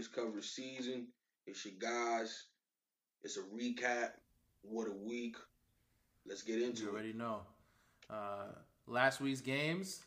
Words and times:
Is 0.00 0.08
covered 0.08 0.42
season. 0.42 1.08
It's 1.46 1.62
your 1.66 1.74
guys. 1.78 2.44
It's 3.22 3.36
a 3.36 3.42
recap. 3.54 4.12
What 4.62 4.88
a 4.88 4.92
week. 4.92 5.36
Let's 6.26 6.40
get 6.40 6.62
into 6.62 6.84
You 6.84 6.88
it. 6.88 6.92
already 6.92 7.12
know. 7.12 7.40
Uh, 8.08 8.46
last 8.86 9.20
week's 9.20 9.42
games, 9.42 10.02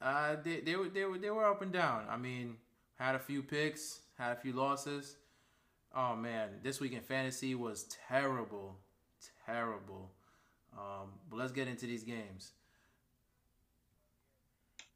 uh, 0.00 0.36
they, 0.42 0.60
they 0.60 0.76
were 0.76 0.88
they 0.88 1.04
were 1.04 1.18
they 1.18 1.28
were 1.28 1.44
up 1.44 1.60
and 1.60 1.70
down. 1.70 2.06
I 2.08 2.16
mean, 2.16 2.56
had 2.94 3.14
a 3.14 3.18
few 3.18 3.42
picks, 3.42 4.00
had 4.16 4.32
a 4.32 4.36
few 4.36 4.54
losses. 4.54 5.16
Oh 5.94 6.16
man, 6.16 6.48
this 6.62 6.80
week 6.80 6.94
in 6.94 7.02
fantasy 7.02 7.54
was 7.54 7.84
terrible, 8.08 8.78
terrible. 9.44 10.10
Um, 10.72 11.10
but 11.28 11.36
let's 11.36 11.52
get 11.52 11.68
into 11.68 11.84
these 11.84 12.02
games. 12.02 12.52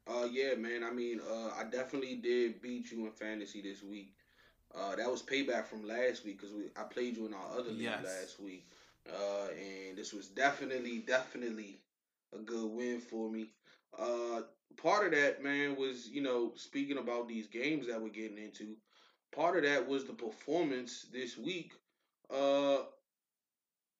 Uh, 0.07 0.27
yeah, 0.31 0.53
man. 0.55 0.83
I 0.83 0.91
mean, 0.91 1.19
uh, 1.19 1.49
I 1.59 1.63
definitely 1.63 2.15
did 2.15 2.61
beat 2.61 2.91
you 2.91 3.05
in 3.05 3.11
fantasy 3.11 3.61
this 3.61 3.81
week. 3.83 4.13
Uh, 4.73 4.95
that 4.95 5.09
was 5.09 5.21
payback 5.23 5.65
from 5.65 5.87
last 5.87 6.25
week 6.25 6.39
because 6.39 6.53
we 6.53 6.65
I 6.75 6.83
played 6.83 7.17
you 7.17 7.25
in 7.25 7.33
our 7.33 7.57
other 7.57 7.71
league 7.71 7.81
Yes. 7.81 8.03
last 8.03 8.39
week. 8.39 8.65
Uh, 9.09 9.47
and 9.57 9.97
this 9.97 10.13
was 10.13 10.27
definitely, 10.27 10.99
definitely 10.99 11.79
a 12.33 12.39
good 12.39 12.69
win 12.71 12.99
for 12.99 13.29
me. 13.29 13.47
Uh, 13.97 14.41
part 14.77 15.05
of 15.05 15.11
that, 15.13 15.43
man, 15.43 15.75
was 15.75 16.09
you 16.09 16.21
know 16.21 16.51
speaking 16.55 16.97
about 16.97 17.27
these 17.27 17.47
games 17.47 17.87
that 17.87 18.01
we're 18.01 18.09
getting 18.09 18.37
into. 18.37 18.75
Part 19.31 19.57
of 19.57 19.63
that 19.63 19.87
was 19.87 20.05
the 20.05 20.13
performance 20.13 21.05
this 21.11 21.37
week. 21.37 21.71
Uh, 22.29 22.79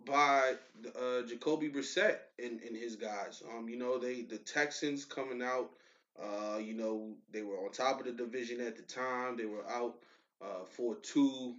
by 0.05 0.53
uh, 0.95 1.21
Jacoby 1.27 1.69
Brissett 1.69 2.17
and, 2.37 2.59
and 2.61 2.75
his 2.75 2.95
guys. 2.95 3.41
Um, 3.55 3.67
you 3.69 3.77
know, 3.77 3.97
they 3.97 4.21
the 4.21 4.37
Texans 4.37 5.05
coming 5.05 5.41
out. 5.41 5.71
Uh, 6.21 6.57
you 6.57 6.73
know, 6.73 7.13
they 7.31 7.41
were 7.41 7.57
on 7.57 7.71
top 7.71 7.99
of 7.99 8.05
the 8.05 8.11
division 8.11 8.61
at 8.61 8.75
the 8.77 8.83
time. 8.83 9.37
They 9.37 9.45
were 9.45 9.67
out 9.69 9.95
uh, 10.41 10.65
for 10.65 10.95
two 10.95 11.55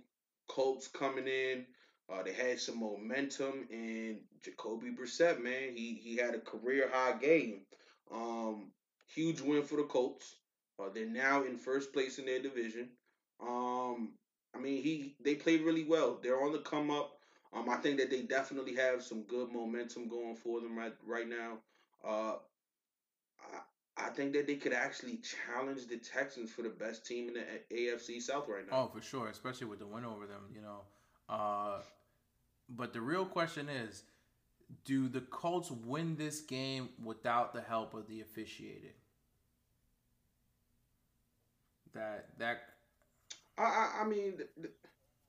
Colts 0.48 0.88
coming 0.88 1.26
in. 1.28 1.66
Uh, 2.10 2.22
they 2.22 2.32
had 2.32 2.60
some 2.60 2.78
momentum, 2.78 3.66
and 3.70 4.20
Jacoby 4.44 4.90
Brissett, 4.92 5.42
man, 5.42 5.74
he 5.74 5.94
he 6.02 6.16
had 6.16 6.34
a 6.34 6.40
career 6.40 6.88
high 6.92 7.14
game. 7.18 7.62
Um, 8.12 8.70
huge 9.14 9.40
win 9.40 9.62
for 9.64 9.76
the 9.76 9.82
Colts. 9.84 10.36
Uh, 10.78 10.88
they're 10.94 11.06
now 11.06 11.44
in 11.44 11.56
first 11.56 11.92
place 11.92 12.18
in 12.18 12.26
their 12.26 12.40
division. 12.40 12.90
Um, 13.40 14.12
I 14.54 14.58
mean, 14.60 14.82
he 14.82 15.14
they 15.20 15.34
played 15.34 15.62
really 15.62 15.84
well. 15.84 16.18
They're 16.22 16.42
on 16.42 16.52
the 16.52 16.58
come 16.60 16.90
up. 16.90 17.12
Um, 17.52 17.68
I 17.68 17.76
think 17.76 17.98
that 17.98 18.10
they 18.10 18.22
definitely 18.22 18.74
have 18.76 19.02
some 19.02 19.22
good 19.22 19.50
momentum 19.50 20.08
going 20.08 20.36
for 20.36 20.60
them 20.60 20.76
right 20.78 20.94
right 21.06 21.28
now. 21.28 21.58
Uh, 22.04 22.36
I 23.98 24.10
think 24.10 24.34
that 24.34 24.46
they 24.46 24.56
could 24.56 24.74
actually 24.74 25.18
challenge 25.18 25.86
the 25.86 25.96
Texans 25.96 26.50
for 26.50 26.62
the 26.62 26.68
best 26.68 27.06
team 27.06 27.28
in 27.28 27.34
the 27.34 27.74
AFC 27.74 28.20
South 28.20 28.46
right 28.48 28.68
now. 28.70 28.76
Oh, 28.76 28.90
for 28.94 29.02
sure, 29.02 29.28
especially 29.28 29.66
with 29.68 29.78
the 29.78 29.86
win 29.86 30.04
over 30.04 30.26
them, 30.26 30.42
you 30.54 30.60
know. 30.60 30.80
Uh, 31.28 31.80
but 32.68 32.92
the 32.92 33.00
real 33.00 33.24
question 33.24 33.68
is, 33.68 34.02
do 34.84 35.08
the 35.08 35.22
Colts 35.22 35.70
win 35.70 36.16
this 36.16 36.40
game 36.40 36.90
without 37.02 37.54
the 37.54 37.62
help 37.62 37.94
of 37.94 38.06
the 38.08 38.20
officiating? 38.20 38.90
That 41.94 42.26
that 42.38 42.60
I 43.56 44.00
I, 44.02 44.04
mean, 44.04 44.36
th- 44.36 44.50
th- 44.56 44.74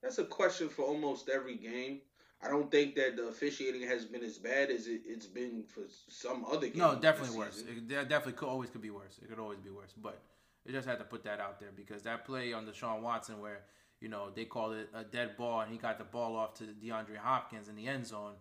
that's 0.02 0.18
a 0.18 0.26
question 0.26 0.68
for 0.68 0.84
almost 0.84 1.30
every 1.30 1.56
game. 1.56 2.02
I 2.42 2.50
don't 2.50 2.70
think 2.70 2.96
that 2.96 3.16
the 3.16 3.28
officiating 3.28 3.82
has 3.88 4.06
been 4.06 4.24
as 4.24 4.38
bad 4.38 4.70
as 4.70 4.88
it, 4.88 5.02
it's 5.06 5.26
been 5.26 5.64
for 5.64 5.82
some 6.08 6.46
other 6.46 6.68
games. 6.68 6.78
no, 6.78 6.96
definitely 6.96 7.38
worse. 7.38 7.64
It 7.68 7.88
definitely 7.88 8.34
could 8.34 8.48
always 8.48 8.70
could 8.70 8.82
be 8.82 8.92
worse. 8.92 9.20
It 9.22 9.30
could 9.30 9.40
always 9.40 9.60
be 9.60 9.72
worse. 9.72 9.94
But 10.00 10.22
it 10.66 10.72
just 10.72 10.88
had 10.88 11.00
to 11.00 11.04
put 11.04 11.24
that 11.24 11.40
out 11.40 11.60
there 11.60 11.70
because 11.76 12.04
that 12.04 12.26
play 12.26 12.54
on 12.54 12.66
the 12.66 12.74
Sean 12.74 13.02
Watson 13.02 13.40
where 13.40 13.62
you 14.02 14.10
know 14.10 14.30
they 14.36 14.46
called 14.46 14.76
it 14.76 14.90
a 14.94 15.04
dead 15.04 15.36
ball 15.36 15.62
and 15.62 15.72
he 15.72 15.78
got 15.78 15.98
the 15.98 16.04
ball 16.04 16.36
off 16.36 16.54
to 16.56 16.66
DeAndre 16.66 17.18
Hopkins 17.18 17.70
in 17.70 17.76
the 17.76 17.88
end 17.88 18.06
zone, 18.06 18.34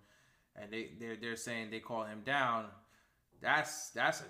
and 0.55 0.71
they 0.71 0.91
they're 1.01 1.17
they're 1.17 1.37
saying 1.37 1.71
they 1.71 1.81
call 1.81 2.05
him 2.05 2.21
down. 2.25 2.67
That's 3.41 3.91
that's 3.91 4.21
a 4.21 4.27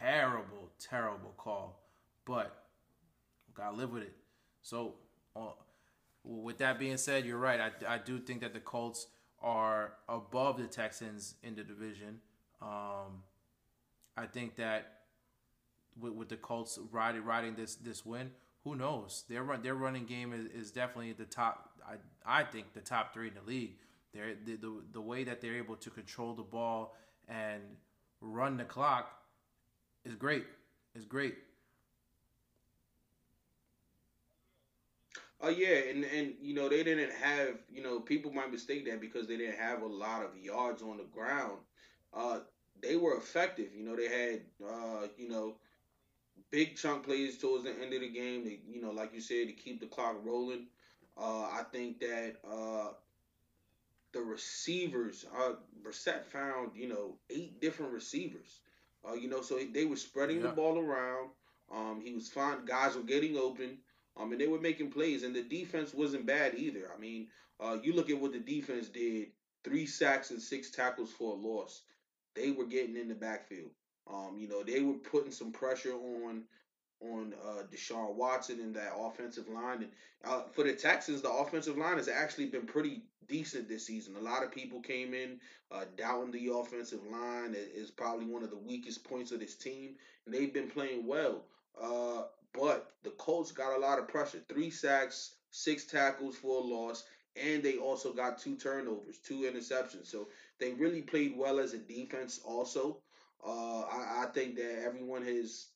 terrible 0.00 0.70
terrible 0.78 1.34
call, 1.36 1.82
but 2.24 2.64
gotta 3.54 3.76
live 3.76 3.92
with 3.92 4.04
it. 4.04 4.14
So, 4.62 4.94
uh, 5.36 5.52
with 6.24 6.58
that 6.58 6.78
being 6.78 6.96
said, 6.96 7.24
you're 7.24 7.38
right. 7.38 7.60
I, 7.60 7.94
I 7.94 7.98
do 7.98 8.18
think 8.18 8.40
that 8.40 8.52
the 8.52 8.60
Colts 8.60 9.06
are 9.40 9.94
above 10.08 10.58
the 10.58 10.66
Texans 10.66 11.34
in 11.42 11.54
the 11.54 11.62
division. 11.62 12.20
Um, 12.60 13.22
I 14.16 14.26
think 14.26 14.56
that 14.56 15.00
with, 15.98 16.12
with 16.12 16.28
the 16.28 16.36
Colts 16.36 16.78
riding 16.90 17.24
riding 17.24 17.54
this 17.54 17.76
this 17.76 18.04
win, 18.04 18.30
who 18.64 18.76
knows? 18.76 19.24
Their 19.28 19.42
run 19.42 19.62
their 19.62 19.74
running 19.74 20.04
game 20.04 20.32
is, 20.32 20.46
is 20.46 20.70
definitely 20.70 21.12
the 21.12 21.24
top. 21.24 21.70
I 21.86 22.40
I 22.40 22.44
think 22.44 22.74
the 22.74 22.80
top 22.80 23.14
three 23.14 23.28
in 23.28 23.34
the 23.34 23.50
league. 23.50 23.76
They're, 24.12 24.34
the, 24.44 24.56
the 24.56 24.82
the 24.92 25.00
way 25.00 25.24
that 25.24 25.40
they're 25.40 25.56
able 25.56 25.76
to 25.76 25.90
control 25.90 26.34
the 26.34 26.42
ball 26.42 26.96
and 27.28 27.62
run 28.20 28.56
the 28.56 28.64
clock 28.64 29.10
is 30.04 30.14
great. 30.14 30.44
Is 30.94 31.04
great. 31.04 31.36
Oh 35.40 35.48
yeah, 35.48 35.76
and 35.90 36.04
and 36.04 36.34
you 36.40 36.54
know 36.54 36.68
they 36.68 36.82
didn't 36.82 37.12
have 37.12 37.56
you 37.72 37.82
know 37.82 38.00
people 38.00 38.30
might 38.32 38.50
mistake 38.50 38.86
that 38.86 39.00
because 39.00 39.26
they 39.26 39.36
didn't 39.36 39.58
have 39.58 39.82
a 39.82 39.86
lot 39.86 40.22
of 40.24 40.36
yards 40.36 40.82
on 40.82 40.98
the 40.98 41.04
ground. 41.04 41.58
Uh, 42.12 42.40
they 42.82 42.96
were 42.96 43.16
effective. 43.16 43.68
You 43.74 43.84
know 43.84 43.96
they 43.96 44.08
had 44.08 44.40
uh 44.64 45.06
you 45.16 45.28
know 45.28 45.56
big 46.50 46.76
chunk 46.76 47.04
plays 47.04 47.38
towards 47.38 47.64
the 47.64 47.70
end 47.72 47.92
of 47.94 48.00
the 48.00 48.08
game. 48.08 48.44
They, 48.44 48.60
you 48.68 48.80
know 48.80 48.90
like 48.90 49.14
you 49.14 49.20
said 49.20 49.48
to 49.48 49.52
keep 49.52 49.80
the 49.80 49.86
clock 49.86 50.16
rolling. 50.24 50.66
Uh, 51.16 51.42
I 51.44 51.62
think 51.72 52.00
that 52.00 52.36
uh 52.48 52.92
the 54.12 54.20
receivers 54.20 55.24
uh 55.36 55.52
Brissett 55.82 56.24
found 56.24 56.72
you 56.74 56.88
know 56.88 57.16
eight 57.30 57.60
different 57.60 57.92
receivers. 57.92 58.60
Uh, 59.08 59.14
you 59.14 59.28
know 59.28 59.40
so 59.42 59.58
they 59.72 59.84
were 59.84 59.96
spreading 59.96 60.42
the 60.42 60.48
ball 60.48 60.78
around. 60.78 61.30
Um, 61.72 62.00
he 62.04 62.12
was 62.12 62.28
fine. 62.28 62.64
Guys 62.64 62.96
were 62.96 63.02
getting 63.02 63.36
open. 63.36 63.78
Um, 64.16 64.32
and 64.32 64.40
they 64.40 64.46
were 64.46 64.60
making 64.60 64.90
plays, 64.90 65.22
and 65.22 65.34
the 65.34 65.42
defense 65.42 65.94
wasn't 65.94 66.26
bad 66.26 66.54
either. 66.56 66.90
I 66.94 67.00
mean, 67.00 67.28
uh, 67.58 67.78
you 67.82 67.94
look 67.94 68.10
at 68.10 68.20
what 68.20 68.32
the 68.32 68.38
defense 68.38 68.88
did: 68.88 69.28
three 69.64 69.86
sacks 69.86 70.30
and 70.30 70.40
six 70.40 70.70
tackles 70.70 71.12
for 71.12 71.32
a 71.32 71.36
loss. 71.36 71.82
They 72.34 72.50
were 72.50 72.66
getting 72.66 72.96
in 72.96 73.08
the 73.08 73.14
backfield. 73.14 73.70
Um, 74.12 74.36
you 74.38 74.48
know, 74.48 74.62
they 74.62 74.80
were 74.80 74.94
putting 74.94 75.32
some 75.32 75.52
pressure 75.52 75.92
on 75.92 76.44
on 77.00 77.32
uh, 77.46 77.62
Deshaun 77.72 78.14
Watson 78.14 78.60
and 78.60 78.74
that 78.74 78.92
offensive 78.96 79.48
line. 79.48 79.82
And 79.82 79.90
uh, 80.24 80.42
for 80.52 80.64
the 80.64 80.74
Texans, 80.74 81.22
the 81.22 81.30
offensive 81.30 81.78
line 81.78 81.96
has 81.96 82.08
actually 82.08 82.46
been 82.46 82.66
pretty 82.66 83.02
decent 83.26 83.68
this 83.68 83.86
season. 83.86 84.16
A 84.16 84.20
lot 84.20 84.42
of 84.42 84.52
people 84.52 84.80
came 84.80 85.14
in 85.14 85.40
uh, 85.70 85.84
doubting 85.96 86.32
the 86.32 86.52
offensive 86.52 87.00
line. 87.10 87.54
is 87.56 87.90
probably 87.90 88.26
one 88.26 88.42
of 88.42 88.50
the 88.50 88.56
weakest 88.56 89.04
points 89.04 89.32
of 89.32 89.40
this 89.40 89.54
team, 89.54 89.94
and 90.26 90.34
they've 90.34 90.52
been 90.52 90.68
playing 90.68 91.06
well. 91.06 91.44
Uh, 91.80 92.24
but 92.52 92.92
Colts 93.20 93.52
got 93.52 93.76
a 93.76 93.78
lot 93.78 93.98
of 93.98 94.08
pressure. 94.08 94.40
Three 94.48 94.70
sacks, 94.70 95.34
six 95.50 95.84
tackles 95.84 96.36
for 96.36 96.58
a 96.58 96.64
loss, 96.64 97.04
and 97.36 97.62
they 97.62 97.76
also 97.76 98.14
got 98.14 98.38
two 98.38 98.56
turnovers, 98.56 99.18
two 99.18 99.42
interceptions. 99.42 100.06
So 100.06 100.28
they 100.58 100.72
really 100.72 101.02
played 101.02 101.36
well 101.36 101.60
as 101.60 101.74
a 101.74 101.78
defense 101.78 102.40
also. 102.42 103.02
Uh, 103.46 103.80
I, 103.82 104.24
I 104.24 104.26
think 104.32 104.56
that 104.56 104.82
everyone 104.86 105.22
has 105.26 105.66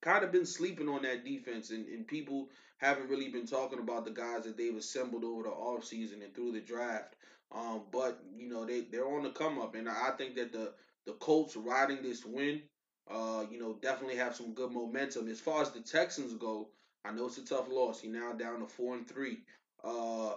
kind 0.00 0.22
of 0.22 0.30
been 0.30 0.46
sleeping 0.46 0.88
on 0.88 1.02
that 1.02 1.24
defense, 1.24 1.70
and, 1.70 1.86
and 1.88 2.06
people 2.06 2.48
haven't 2.76 3.10
really 3.10 3.30
been 3.30 3.46
talking 3.46 3.80
about 3.80 4.04
the 4.04 4.12
guys 4.12 4.44
that 4.44 4.56
they've 4.56 4.76
assembled 4.76 5.24
over 5.24 5.42
the 5.42 5.48
offseason 5.48 6.22
and 6.22 6.32
through 6.34 6.52
the 6.52 6.60
draft. 6.60 7.16
Um, 7.50 7.82
but 7.90 8.22
you 8.36 8.48
know 8.48 8.64
they 8.64 8.82
they're 8.82 9.08
on 9.08 9.24
the 9.24 9.30
come 9.30 9.58
up, 9.58 9.74
and 9.74 9.88
I 9.88 10.12
think 10.16 10.36
that 10.36 10.52
the 10.52 10.72
the 11.04 11.14
Colts 11.14 11.56
riding 11.56 12.02
this 12.02 12.24
win, 12.24 12.62
uh, 13.10 13.44
you 13.50 13.58
know, 13.58 13.76
definitely 13.80 14.16
have 14.16 14.36
some 14.36 14.52
good 14.54 14.72
momentum. 14.72 15.28
As 15.28 15.40
far 15.40 15.62
as 15.62 15.70
the 15.70 15.80
Texans 15.80 16.34
go, 16.34 16.68
I 17.04 17.12
know 17.12 17.26
it's 17.26 17.38
a 17.38 17.44
tough 17.44 17.68
loss. 17.70 18.02
You're 18.04 18.20
now 18.20 18.32
down 18.32 18.60
to 18.60 18.66
four 18.66 18.94
and 18.94 19.08
three. 19.08 19.38
Uh, 19.82 20.34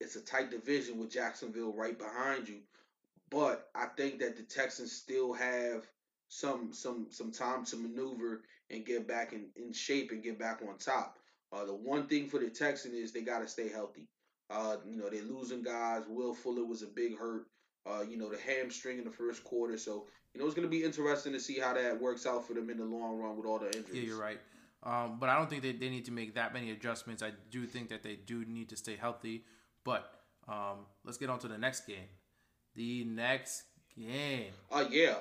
it's 0.00 0.16
a 0.16 0.20
tight 0.20 0.50
division 0.50 0.98
with 0.98 1.10
Jacksonville 1.10 1.72
right 1.72 1.98
behind 1.98 2.48
you, 2.48 2.58
but 3.30 3.68
I 3.74 3.86
think 3.96 4.18
that 4.20 4.36
the 4.36 4.42
Texans 4.42 4.92
still 4.92 5.32
have 5.32 5.86
some 6.28 6.72
some 6.72 7.06
some 7.10 7.30
time 7.30 7.64
to 7.66 7.76
maneuver 7.76 8.42
and 8.70 8.84
get 8.84 9.06
back 9.06 9.32
in, 9.32 9.46
in 9.56 9.72
shape 9.72 10.10
and 10.10 10.22
get 10.22 10.38
back 10.38 10.60
on 10.66 10.78
top. 10.78 11.18
Uh, 11.52 11.64
the 11.64 11.74
one 11.74 12.06
thing 12.06 12.28
for 12.28 12.40
the 12.40 12.48
Texans 12.48 12.94
is 12.94 13.12
they 13.12 13.20
got 13.20 13.40
to 13.40 13.48
stay 13.48 13.68
healthy. 13.68 14.08
Uh, 14.50 14.76
you 14.88 14.96
know, 14.96 15.08
they're 15.08 15.22
losing 15.22 15.62
guys. 15.62 16.04
Will 16.08 16.34
Fuller 16.34 16.64
was 16.64 16.82
a 16.82 16.86
big 16.86 17.18
hurt. 17.18 17.46
Uh, 17.86 18.02
you 18.08 18.16
know, 18.16 18.30
the 18.30 18.38
hamstring 18.38 18.98
in 18.98 19.04
the 19.04 19.10
first 19.10 19.44
quarter. 19.44 19.76
So, 19.76 20.06
you 20.34 20.40
know, 20.40 20.46
it's 20.46 20.54
going 20.54 20.66
to 20.66 20.70
be 20.70 20.82
interesting 20.82 21.32
to 21.32 21.40
see 21.40 21.60
how 21.60 21.74
that 21.74 22.00
works 22.00 22.26
out 22.26 22.46
for 22.46 22.54
them 22.54 22.68
in 22.68 22.78
the 22.78 22.84
long 22.84 23.18
run 23.20 23.36
with 23.36 23.46
all 23.46 23.58
the 23.60 23.66
injuries. 23.66 23.88
Yeah, 23.92 24.02
you're 24.02 24.20
right. 24.20 24.40
Um, 24.82 25.16
but 25.20 25.28
I 25.28 25.36
don't 25.36 25.48
think 25.48 25.62
they, 25.62 25.72
they 25.72 25.88
need 25.88 26.04
to 26.06 26.12
make 26.12 26.34
that 26.34 26.52
many 26.52 26.72
adjustments. 26.72 27.22
I 27.22 27.30
do 27.50 27.66
think 27.66 27.88
that 27.88 28.02
they 28.02 28.16
do 28.16 28.44
need 28.44 28.68
to 28.70 28.76
stay 28.76 28.96
healthy. 28.96 29.44
But 29.84 30.12
um, 30.48 30.86
let's 31.04 31.18
get 31.18 31.30
on 31.30 31.38
to 31.40 31.48
the 31.48 31.56
next 31.56 31.86
game. 31.86 32.08
The 32.74 33.04
next 33.04 33.62
game. 33.96 34.52
Uh, 34.72 34.84
yeah. 34.90 35.14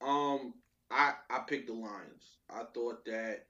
Um, 0.00 0.54
I 0.90 1.14
I 1.28 1.40
picked 1.40 1.66
the 1.66 1.72
Lions. 1.72 2.38
I 2.48 2.62
thought 2.72 3.04
that 3.06 3.46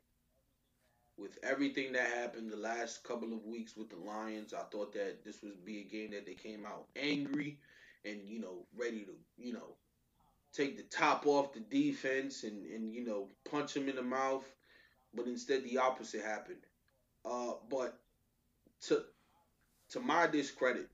with 1.19 1.39
everything 1.43 1.93
that 1.93 2.09
happened 2.09 2.51
the 2.51 2.57
last 2.57 3.05
couple 3.05 3.33
of 3.33 3.45
weeks 3.45 3.77
with 3.77 3.91
the 3.91 3.97
Lions, 3.97 4.55
I 4.55 4.63
thought 4.73 4.93
that 4.95 5.25
this 5.25 5.43
would 5.43 5.65
be 5.65 5.81
a 5.81 5.85
game 5.85 6.13
that 6.13 6.25
they 6.25 6.35
came 6.35 6.65
out 6.65 6.87
angry 6.97 7.59
and 8.07 8.21
you 8.25 8.41
know 8.41 8.67
ready 8.77 9.05
to 9.05 9.13
you 9.37 9.53
know 9.53 9.77
take 10.53 10.77
the 10.77 10.83
top 10.85 11.27
off 11.27 11.53
the 11.53 11.61
defense 11.61 12.45
and 12.45 12.67
and 12.67 12.95
you 12.95 13.05
know 13.05 13.29
punch 13.51 13.77
him 13.77 13.89
in 13.89 13.97
the 13.97 14.03
mouth, 14.03 14.45
but 15.15 15.27
instead 15.27 15.65
the 15.65 15.79
opposite 15.79 16.23
happened. 16.23 16.61
Uh, 17.25 17.53
but 17.69 17.99
to 18.83 19.03
to 19.91 20.01
my 20.01 20.27
discredit, 20.27 20.89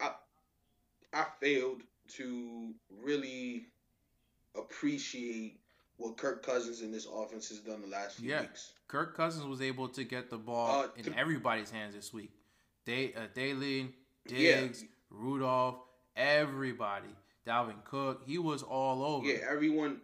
I 0.00 0.12
I 1.12 1.26
failed 1.40 1.82
to 2.16 2.74
really 3.02 3.66
appreciate 4.56 5.60
what 5.96 6.16
Kirk 6.16 6.44
Cousins 6.44 6.80
and 6.80 6.92
this 6.92 7.06
offense 7.06 7.48
has 7.48 7.58
done 7.60 7.80
the 7.80 7.86
last 7.86 8.16
few 8.16 8.30
yeah. 8.30 8.42
weeks. 8.42 8.72
Kirk 8.88 9.16
Cousins 9.16 9.46
was 9.46 9.62
able 9.62 9.88
to 9.88 10.04
get 10.04 10.30
the 10.30 10.36
ball 10.36 10.82
uh, 10.82 10.88
th- 10.88 11.06
in 11.06 11.14
everybody's 11.14 11.70
hands 11.70 11.94
this 11.94 12.12
week. 12.12 12.32
They, 12.84 13.14
uh, 13.14 13.28
Daylin, 13.34 13.92
Diggs, 14.26 14.82
yeah. 14.82 14.88
Rudolph, 15.12 15.76
everybody. 16.16 17.14
Dalvin 17.46 17.82
Cook, 17.84 18.22
he 18.24 18.38
was 18.38 18.62
all 18.62 19.04
over. 19.04 19.26
Yeah, 19.26 19.38
everyone, 19.50 20.00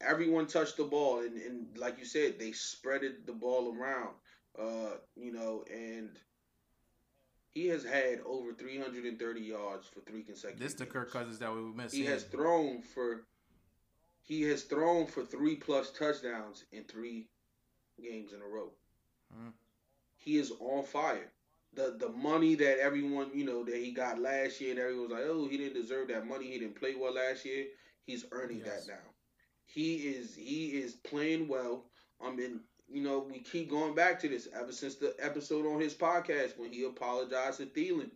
everyone 0.00 0.46
touched 0.46 0.76
the 0.76 0.84
ball, 0.84 1.20
and, 1.20 1.36
and 1.36 1.66
like 1.76 1.98
you 1.98 2.04
said, 2.04 2.38
they 2.38 2.50
spreaded 2.50 3.26
the 3.26 3.32
ball 3.32 3.74
around. 3.76 4.14
Uh, 4.58 4.96
you 5.16 5.32
know, 5.32 5.64
and 5.72 6.10
he 7.50 7.66
has 7.68 7.84
had 7.84 8.20
over 8.26 8.52
330 8.52 9.40
yards 9.40 9.88
for 9.88 10.00
three 10.00 10.22
consecutive. 10.22 10.60
This 10.60 10.72
is 10.72 10.78
the 10.78 10.86
Kirk 10.86 11.12
Cousins 11.12 11.38
that 11.38 11.52
we 11.52 11.60
missed. 11.62 11.94
He 11.94 12.04
has 12.04 12.24
thrown 12.24 12.82
for 12.82 13.24
he 14.22 14.42
has 14.42 14.62
thrown 14.62 15.06
for 15.06 15.24
three 15.24 15.56
plus 15.56 15.90
touchdowns 15.90 16.64
in 16.70 16.84
three 16.84 17.28
games 18.00 18.32
in 18.32 18.42
a 18.42 18.46
row. 18.46 18.70
Mm. 19.34 19.52
He 20.16 20.36
is 20.36 20.52
on 20.60 20.84
fire. 20.84 21.32
The 21.74 21.96
the 21.98 22.08
money 22.08 22.54
that 22.56 22.80
everyone, 22.80 23.30
you 23.34 23.44
know, 23.44 23.64
that 23.64 23.76
he 23.76 23.92
got 23.92 24.18
last 24.18 24.60
year 24.60 24.70
and 24.70 24.78
everyone 24.78 25.08
was 25.08 25.12
like, 25.12 25.26
oh, 25.26 25.48
he 25.48 25.56
didn't 25.56 25.80
deserve 25.80 26.08
that 26.08 26.26
money. 26.26 26.46
He 26.46 26.58
didn't 26.58 26.78
play 26.80 26.94
well 26.94 27.14
last 27.14 27.44
year. 27.44 27.66
He's 28.04 28.24
earning 28.32 28.62
yes. 28.64 28.86
that 28.86 28.92
now. 28.94 29.10
He 29.66 29.96
is 29.96 30.34
he 30.34 30.68
is 30.68 30.94
playing 30.94 31.46
well. 31.48 31.84
I 32.20 32.30
mean, 32.30 32.60
you 32.88 33.02
know, 33.02 33.18
we 33.30 33.40
keep 33.40 33.70
going 33.70 33.94
back 33.94 34.18
to 34.20 34.28
this 34.28 34.48
ever 34.58 34.72
since 34.72 34.96
the 34.96 35.14
episode 35.18 35.66
on 35.66 35.80
his 35.80 35.94
podcast 35.94 36.58
when 36.58 36.72
he 36.72 36.84
apologized 36.84 37.58
to 37.58 37.66
Thielen. 37.66 38.10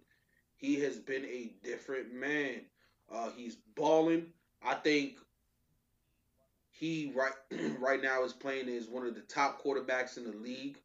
He 0.56 0.80
has 0.80 0.98
been 0.98 1.24
a 1.24 1.52
different 1.62 2.12
man. 2.12 2.62
Uh, 3.12 3.30
he's 3.36 3.56
balling. 3.76 4.26
I 4.62 4.74
think 4.74 5.18
he 6.70 7.12
right 7.14 7.32
right 7.78 8.02
now 8.02 8.24
is 8.24 8.32
playing 8.32 8.68
as 8.68 8.88
one 8.88 9.06
of 9.06 9.14
the 9.14 9.20
top 9.22 9.62
quarterbacks 9.62 10.16
in 10.16 10.24
the 10.24 10.36
league. 10.36 10.78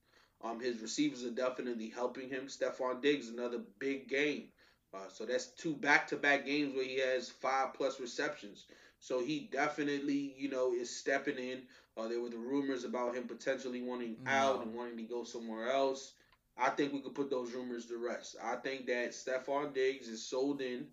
Um, 0.44 0.60
his 0.60 0.82
receivers 0.82 1.24
are 1.24 1.32
definitely 1.32 1.90
helping 1.90 2.30
him. 2.30 2.48
Stefon 2.48 3.02
Diggs, 3.02 3.30
another 3.30 3.60
big 3.80 4.08
game. 4.08 4.46
Uh, 4.94 5.10
so 5.10 5.26
that's 5.26 5.48
two 5.48 5.76
back-to-back 5.76 6.46
games 6.46 6.76
where 6.76 6.86
he 6.86 7.00
has 7.00 7.30
five 7.30 7.74
plus 7.74 8.00
receptions. 8.00 8.66
So 9.00 9.24
he 9.24 9.50
definitely, 9.52 10.36
you 10.38 10.50
know, 10.50 10.74
is 10.74 10.96
stepping 10.96 11.38
in. 11.38 11.64
Uh, 11.98 12.08
there 12.08 12.22
were 12.22 12.30
the 12.30 12.38
rumors 12.38 12.84
about 12.84 13.16
him 13.16 13.28
potentially 13.28 13.82
wanting 13.82 14.18
no. 14.24 14.32
out 14.32 14.64
and 14.64 14.74
wanting 14.74 14.98
to 14.98 15.04
go 15.04 15.24
somewhere 15.24 15.72
else. 15.72 16.14
I 16.58 16.70
think 16.70 16.94
we 16.94 17.02
could 17.02 17.16
put 17.16 17.30
those 17.30 17.52
rumors 17.54 17.86
to 17.88 17.98
rest. 17.98 18.36
I 18.44 18.56
think 18.56 18.88
that 18.88 19.12
Stefon 19.12 19.74
Diggs 19.74 20.08
is 20.08 20.26
sold 20.26 20.62
in, 20.62 20.88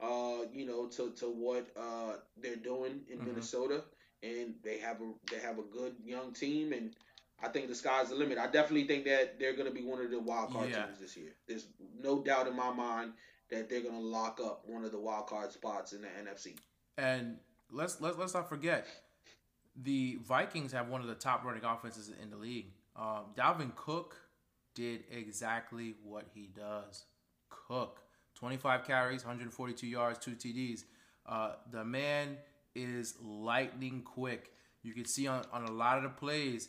uh, 0.00 0.44
you 0.52 0.66
know, 0.66 0.86
to, 0.88 1.10
to 1.12 1.26
what 1.26 1.66
uh, 1.76 2.16
they're 2.36 2.56
doing 2.56 3.00
in 3.10 3.18
mm-hmm. 3.18 3.28
Minnesota 3.28 3.82
and 4.22 4.54
they 4.62 4.78
have 4.78 5.00
a 5.00 5.12
they 5.30 5.40
have 5.40 5.58
a 5.58 5.62
good 5.62 5.94
young 6.04 6.32
team, 6.32 6.72
and 6.72 6.94
I 7.42 7.48
think 7.48 7.68
the 7.68 7.74
sky's 7.74 8.10
the 8.10 8.14
limit. 8.14 8.38
I 8.38 8.46
definitely 8.46 8.84
think 8.84 9.04
that 9.04 9.38
they're 9.38 9.54
going 9.54 9.68
to 9.68 9.74
be 9.74 9.82
one 9.82 10.00
of 10.00 10.10
the 10.10 10.20
wild 10.20 10.52
card 10.52 10.70
yeah. 10.70 10.84
teams 10.84 10.98
this 11.00 11.16
year. 11.16 11.30
There's 11.48 11.68
no 11.98 12.22
doubt 12.22 12.46
in 12.46 12.54
my 12.54 12.70
mind 12.70 13.12
that 13.50 13.68
they're 13.68 13.80
going 13.80 13.94
to 13.94 14.00
lock 14.00 14.40
up 14.44 14.64
one 14.66 14.84
of 14.84 14.92
the 14.92 14.98
wild 14.98 15.26
card 15.26 15.52
spots 15.52 15.92
in 15.92 16.02
the 16.02 16.08
NFC. 16.08 16.56
And 16.98 17.38
let's 17.70 18.00
let's 18.00 18.18
let's 18.18 18.34
not 18.34 18.48
forget 18.48 18.86
the 19.76 20.18
Vikings 20.26 20.72
have 20.72 20.88
one 20.88 21.00
of 21.00 21.06
the 21.06 21.14
top 21.14 21.44
running 21.44 21.64
offenses 21.64 22.12
in 22.22 22.30
the 22.30 22.36
league. 22.36 22.72
Um, 22.96 23.26
Dalvin 23.36 23.74
Cook 23.76 24.16
did 24.74 25.04
exactly 25.10 25.94
what 26.02 26.26
he 26.34 26.48
does. 26.54 27.04
Cook, 27.48 28.00
25 28.34 28.84
carries, 28.84 29.24
142 29.24 29.86
yards, 29.86 30.18
two 30.18 30.32
TDs. 30.32 30.84
Uh, 31.26 31.52
the 31.70 31.84
man 31.84 32.36
is 32.74 33.14
lightning 33.22 34.02
quick. 34.02 34.52
You 34.82 34.92
can 34.92 35.04
see 35.04 35.26
on, 35.26 35.44
on 35.52 35.64
a 35.64 35.70
lot 35.70 35.98
of 35.98 36.02
the 36.04 36.08
plays 36.10 36.68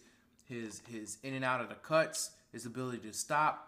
his 0.51 0.81
his 0.89 1.17
in 1.23 1.33
and 1.33 1.45
out 1.45 1.61
of 1.61 1.69
the 1.69 1.75
cuts, 1.75 2.31
his 2.51 2.65
ability 2.65 2.99
to 3.09 3.13
stop 3.13 3.67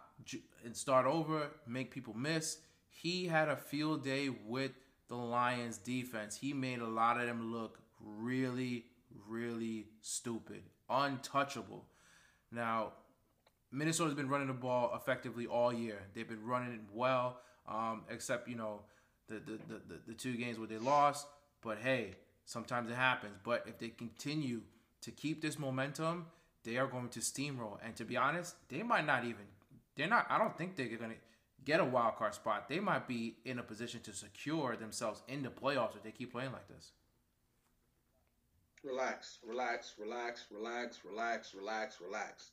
and 0.63 0.75
start 0.75 1.05
over, 1.05 1.49
make 1.67 1.91
people 1.91 2.13
miss. 2.13 2.59
He 2.89 3.27
had 3.27 3.49
a 3.49 3.55
field 3.55 4.03
day 4.03 4.29
with 4.29 4.71
the 5.07 5.15
Lions 5.15 5.77
defense. 5.77 6.37
He 6.37 6.53
made 6.53 6.79
a 6.79 6.87
lot 6.87 7.19
of 7.19 7.27
them 7.27 7.51
look 7.51 7.79
really, 7.99 8.85
really 9.27 9.87
stupid, 10.01 10.63
untouchable. 10.89 11.85
Now, 12.51 12.93
Minnesota's 13.71 14.13
been 14.13 14.29
running 14.29 14.47
the 14.47 14.53
ball 14.53 14.91
effectively 14.95 15.47
all 15.47 15.73
year. 15.73 15.99
They've 16.13 16.27
been 16.27 16.45
running 16.45 16.73
it 16.73 16.81
well, 16.93 17.39
um, 17.67 18.03
except 18.09 18.47
you 18.47 18.55
know 18.55 18.81
the 19.27 19.35
the, 19.35 19.59
the 19.67 19.99
the 20.07 20.13
two 20.13 20.35
games 20.35 20.59
where 20.59 20.67
they 20.67 20.77
lost. 20.77 21.27
But 21.61 21.79
hey, 21.79 22.11
sometimes 22.45 22.89
it 22.89 22.95
happens. 22.95 23.37
But 23.43 23.63
if 23.67 23.79
they 23.79 23.89
continue 23.89 24.61
to 25.01 25.11
keep 25.11 25.41
this 25.41 25.57
momentum, 25.57 26.27
they 26.63 26.77
are 26.77 26.87
going 26.87 27.09
to 27.09 27.19
steamroll. 27.19 27.77
And 27.83 27.95
to 27.97 28.05
be 28.05 28.17
honest, 28.17 28.55
they 28.69 28.83
might 28.83 29.05
not 29.05 29.23
even. 29.23 29.45
They're 29.95 30.07
not. 30.07 30.27
I 30.29 30.37
don't 30.37 30.57
think 30.57 30.75
they're 30.75 30.87
going 30.87 31.11
to 31.11 31.17
get 31.65 31.79
a 31.79 31.85
wild 31.85 32.15
card 32.15 32.33
spot. 32.33 32.67
They 32.67 32.79
might 32.79 33.07
be 33.07 33.35
in 33.45 33.59
a 33.59 33.63
position 33.63 34.01
to 34.01 34.13
secure 34.13 34.75
themselves 34.75 35.21
in 35.27 35.43
the 35.43 35.49
playoffs 35.49 35.95
if 35.95 36.03
they 36.03 36.11
keep 36.11 36.31
playing 36.31 36.51
like 36.51 36.67
this. 36.67 36.91
Relax, 38.83 39.37
relax, 39.47 39.93
relax, 39.97 40.45
relax, 40.51 40.99
relax, 41.05 41.53
relax, 41.53 41.97
relax. 42.01 42.49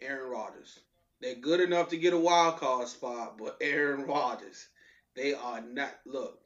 Aaron 0.00 0.30
Rodgers. 0.30 0.80
They're 1.20 1.36
good 1.36 1.60
enough 1.60 1.88
to 1.90 1.96
get 1.96 2.12
a 2.12 2.18
wild 2.18 2.58
card 2.58 2.88
spot, 2.88 3.38
but 3.38 3.56
Aaron 3.60 4.04
Rodgers, 4.04 4.66
they 5.14 5.32
are 5.32 5.60
not. 5.60 5.94
Look, 6.04 6.40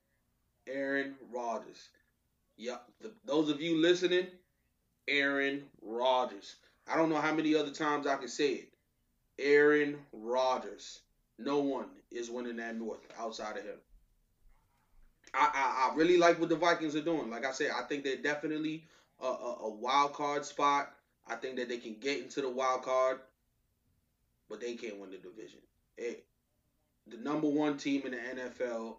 Aaron 0.67 1.15
Rodgers. 1.33 1.89
Yep. 2.59 2.85
Those 3.25 3.49
of 3.49 3.61
you 3.63 3.81
listening, 3.81 4.27
Aaron 5.09 5.65
Rodgers. 5.81 6.57
I 6.91 6.97
don't 6.97 7.11
know 7.11 7.21
how 7.21 7.35
many 7.35 7.55
other 7.55 7.71
times 7.71 8.07
I 8.07 8.17
can 8.17 8.29
say 8.29 8.53
it. 8.53 8.69
Aaron 9.39 9.99
Rodgers. 10.13 11.01
No 11.39 11.61
one 11.61 11.87
is 12.11 12.31
winning 12.31 12.57
that 12.57 12.77
North 12.77 13.01
outside 13.19 13.57
of 13.57 13.65
him. 13.65 13.79
I, 15.35 15.51
I, 15.55 15.91
I 15.93 15.97
really 15.97 16.17
like 16.17 16.41
what 16.41 16.49
the 16.49 16.57
Vikings 16.57 16.97
are 16.97 17.03
doing. 17.03 17.31
Like 17.31 17.45
I 17.45 17.53
said, 17.53 17.71
I 17.77 17.83
think 17.83 18.03
they're 18.03 18.17
definitely 18.17 18.85
a, 19.21 19.27
a, 19.27 19.57
a 19.63 19.71
wild 19.71 20.15
card 20.15 20.45
spot. 20.45 20.93
I 21.27 21.37
think 21.37 21.57
that 21.57 21.69
they 21.69 21.77
can 21.77 21.97
get 22.01 22.23
into 22.23 22.41
the 22.41 22.49
wild 22.49 22.83
card, 22.83 23.21
but 24.49 24.61
they 24.61 24.75
can't 24.75 24.99
win 24.99 25.11
the 25.11 25.19
division. 25.19 25.61
The 25.99 27.17
number 27.19 27.49
one 27.49 27.77
team 27.77 28.03
in 28.05 28.13
the 28.13 28.19
NFL 28.19 28.97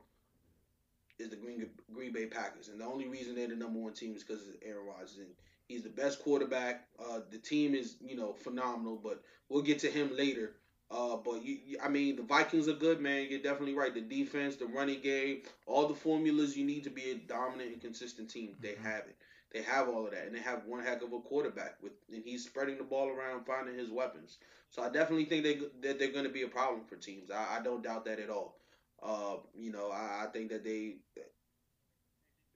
is 1.17 1.29
the 1.29 1.35
Green 1.35 1.65
Green 1.93 2.13
Bay 2.13 2.27
Packers, 2.27 2.69
and 2.69 2.79
the 2.79 2.85
only 2.85 3.07
reason 3.07 3.35
they're 3.35 3.47
the 3.47 3.55
number 3.55 3.79
one 3.79 3.93
team 3.93 4.15
is 4.15 4.23
because 4.23 4.47
of 4.47 4.55
Aaron 4.63 4.85
Rodgers, 4.85 5.17
and 5.17 5.27
he's 5.69 5.83
the 5.83 5.89
best 5.89 6.21
quarterback. 6.21 6.87
Uh, 6.99 7.19
the 7.31 7.37
team 7.37 7.73
is 7.73 7.95
you 8.05 8.17
know 8.17 8.33
phenomenal, 8.33 8.99
but 9.01 9.21
we'll 9.47 9.61
get 9.61 9.79
to 9.79 9.89
him 9.89 10.11
later. 10.17 10.55
Uh, 10.91 11.17
but 11.17 11.45
you, 11.45 11.59
you, 11.65 11.77
I 11.83 11.87
mean, 11.87 12.15
the 12.15 12.23
Vikings 12.23 12.67
are 12.67 12.73
good, 12.73 12.99
man. 12.99 13.27
You're 13.29 13.43
definitely 13.43 13.75
right. 13.75 13.93
The 13.93 14.01
defense, 14.01 14.55
the 14.55 14.65
running 14.65 15.01
game, 15.01 15.43
all 15.67 15.87
the 15.87 15.93
formulas 15.93 16.57
you 16.57 16.65
need 16.65 16.83
to 16.85 16.89
be 16.89 17.11
a 17.11 17.15
dominant 17.15 17.73
and 17.73 17.81
consistent 17.81 18.29
team, 18.29 18.55
they 18.59 18.69
mm-hmm. 18.69 18.85
have 18.85 19.01
it. 19.01 19.15
They 19.53 19.61
have 19.63 19.87
all 19.87 20.05
of 20.05 20.11
that, 20.11 20.25
and 20.25 20.35
they 20.35 20.41
have 20.41 20.65
one 20.65 20.83
heck 20.83 21.01
of 21.01 21.13
a 21.13 21.19
quarterback 21.19 21.77
with, 21.81 21.93
and 22.13 22.23
he's 22.23 22.45
spreading 22.45 22.77
the 22.77 22.83
ball 22.83 23.07
around, 23.09 23.45
finding 23.45 23.77
his 23.77 23.89
weapons. 23.89 24.37
So 24.69 24.83
I 24.83 24.89
definitely 24.89 25.25
think 25.25 25.43
they 25.43 25.55
that 25.87 25.97
they're 25.97 26.11
going 26.11 26.25
to 26.25 26.31
be 26.31 26.43
a 26.43 26.47
problem 26.47 26.83
for 26.85 26.95
teams. 26.95 27.31
I, 27.31 27.57
I 27.59 27.63
don't 27.63 27.83
doubt 27.83 28.05
that 28.05 28.19
at 28.19 28.29
all. 28.29 28.59
Uh, 29.01 29.37
you 29.57 29.71
know, 29.71 29.89
I, 29.91 30.25
I 30.25 30.27
think 30.31 30.49
that 30.49 30.63
they 30.63 30.97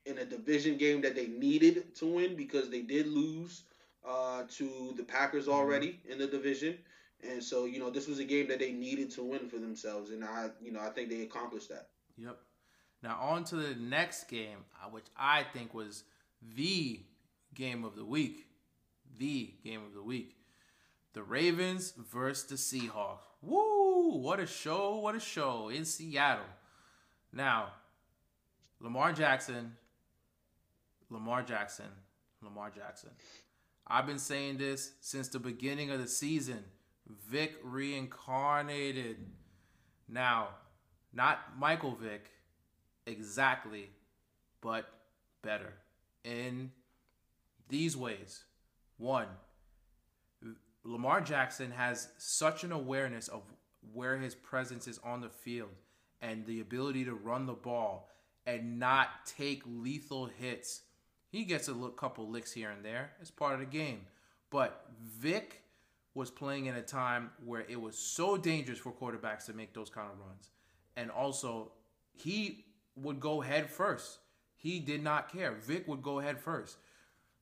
in 0.05 0.17
a 0.17 0.25
division 0.25 0.77
game 0.77 1.01
that 1.01 1.15
they 1.15 1.27
needed 1.27 1.95
to 1.95 2.05
win 2.05 2.35
because 2.35 2.69
they 2.69 2.81
did 2.81 3.07
lose 3.07 3.63
uh, 4.07 4.43
to 4.49 4.93
the 4.97 5.03
Packers 5.03 5.45
mm-hmm. 5.45 5.53
already 5.53 5.99
in 6.09 6.17
the 6.17 6.27
division. 6.27 6.77
And 7.29 7.41
so, 7.41 7.65
you 7.65 7.79
know, 7.79 7.89
this 7.89 8.07
was 8.07 8.19
a 8.19 8.25
game 8.25 8.47
that 8.49 8.59
they 8.59 8.71
needed 8.71 9.09
to 9.11 9.23
win 9.23 9.47
for 9.47 9.57
themselves, 9.57 10.11
and 10.11 10.25
I, 10.25 10.49
you 10.61 10.73
know, 10.73 10.81
I 10.81 10.89
think 10.89 11.09
they 11.09 11.21
accomplished 11.21 11.69
that. 11.69 11.87
Yep. 12.17 12.37
Now 13.01 13.17
on 13.19 13.43
to 13.45 13.55
the 13.55 13.75
next 13.75 14.25
game, 14.25 14.59
uh, 14.81 14.89
which 14.89 15.05
I 15.15 15.43
think 15.53 15.73
was 15.73 16.03
the 16.55 16.99
game 17.53 17.85
of 17.85 17.95
the 17.95 18.05
week, 18.05 18.47
the 19.17 19.53
game 19.63 19.83
of 19.85 19.93
the 19.93 20.01
week, 20.01 20.35
the 21.13 21.23
Ravens 21.23 21.93
versus 22.11 22.45
the 22.45 22.55
Seahawks. 22.55 23.19
Woo! 23.41 24.17
What 24.17 24.39
a 24.39 24.45
show! 24.45 24.97
What 24.97 25.15
a 25.15 25.19
show 25.19 25.69
in 25.69 25.85
Seattle. 25.85 26.45
Now, 27.31 27.67
Lamar 28.79 29.13
Jackson, 29.13 29.73
Lamar 31.13 31.43
Jackson, 31.43 31.85
Lamar 32.41 32.71
Jackson. 32.71 33.11
I've 33.85 34.07
been 34.07 34.19
saying 34.19 34.57
this 34.57 34.93
since 34.99 35.27
the 35.27 35.39
beginning 35.39 35.91
of 35.91 36.01
the 36.01 36.07
season. 36.07 36.63
Vick 37.29 37.53
reincarnated. 37.63 39.17
Now, 40.09 40.49
not 41.13 41.57
Michael 41.57 41.95
Vick 41.95 42.31
exactly, 43.05 43.89
but 44.59 44.89
better 45.43 45.73
in 46.23 46.71
these 47.69 47.95
ways. 47.95 48.43
One, 48.97 49.27
Lamar 50.83 51.21
Jackson 51.21 51.71
has 51.71 52.09
such 52.17 52.63
an 52.63 52.71
awareness 52.71 53.27
of 53.27 53.43
where 53.93 54.17
his 54.17 54.33
presence 54.33 54.87
is 54.87 54.99
on 55.03 55.21
the 55.21 55.29
field 55.29 55.69
and 56.21 56.45
the 56.45 56.61
ability 56.61 57.05
to 57.05 57.13
run 57.13 57.45
the 57.45 57.53
ball 57.53 58.09
and 58.45 58.79
not 58.79 59.25
take 59.25 59.61
lethal 59.65 60.25
hits. 60.25 60.81
He 61.33 61.45
gets 61.45 61.67
a 61.67 61.73
couple 61.95 62.29
licks 62.29 62.51
here 62.51 62.69
and 62.69 62.85
there. 62.85 63.13
It's 63.19 63.31
part 63.31 63.55
of 63.55 63.59
the 63.59 63.65
game. 63.65 64.01
But 64.51 64.85
Vick 65.01 65.63
was 66.13 66.29
playing 66.29 66.67
in 66.67 66.75
a 66.75 66.81
time 66.83 67.31
where 67.43 67.65
it 67.67 67.81
was 67.81 67.97
so 67.97 68.37
dangerous 68.37 68.77
for 68.77 68.91
quarterbacks 68.91 69.47
to 69.47 69.53
make 69.53 69.73
those 69.73 69.89
kind 69.89 70.11
of 70.11 70.19
runs. 70.19 70.51
And 70.95 71.09
also, 71.09 71.71
he 72.13 72.65
would 72.95 73.19
go 73.19 73.41
head 73.41 73.67
first. 73.67 74.19
He 74.57 74.79
did 74.79 75.03
not 75.03 75.33
care. 75.33 75.53
Vick 75.53 75.87
would 75.87 76.03
go 76.03 76.19
head 76.19 76.39
first. 76.39 76.77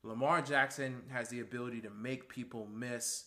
Lamar 0.02 0.40
Jackson 0.40 1.02
has 1.12 1.28
the 1.28 1.40
ability 1.40 1.82
to 1.82 1.90
make 1.90 2.30
people 2.30 2.66
miss 2.74 3.26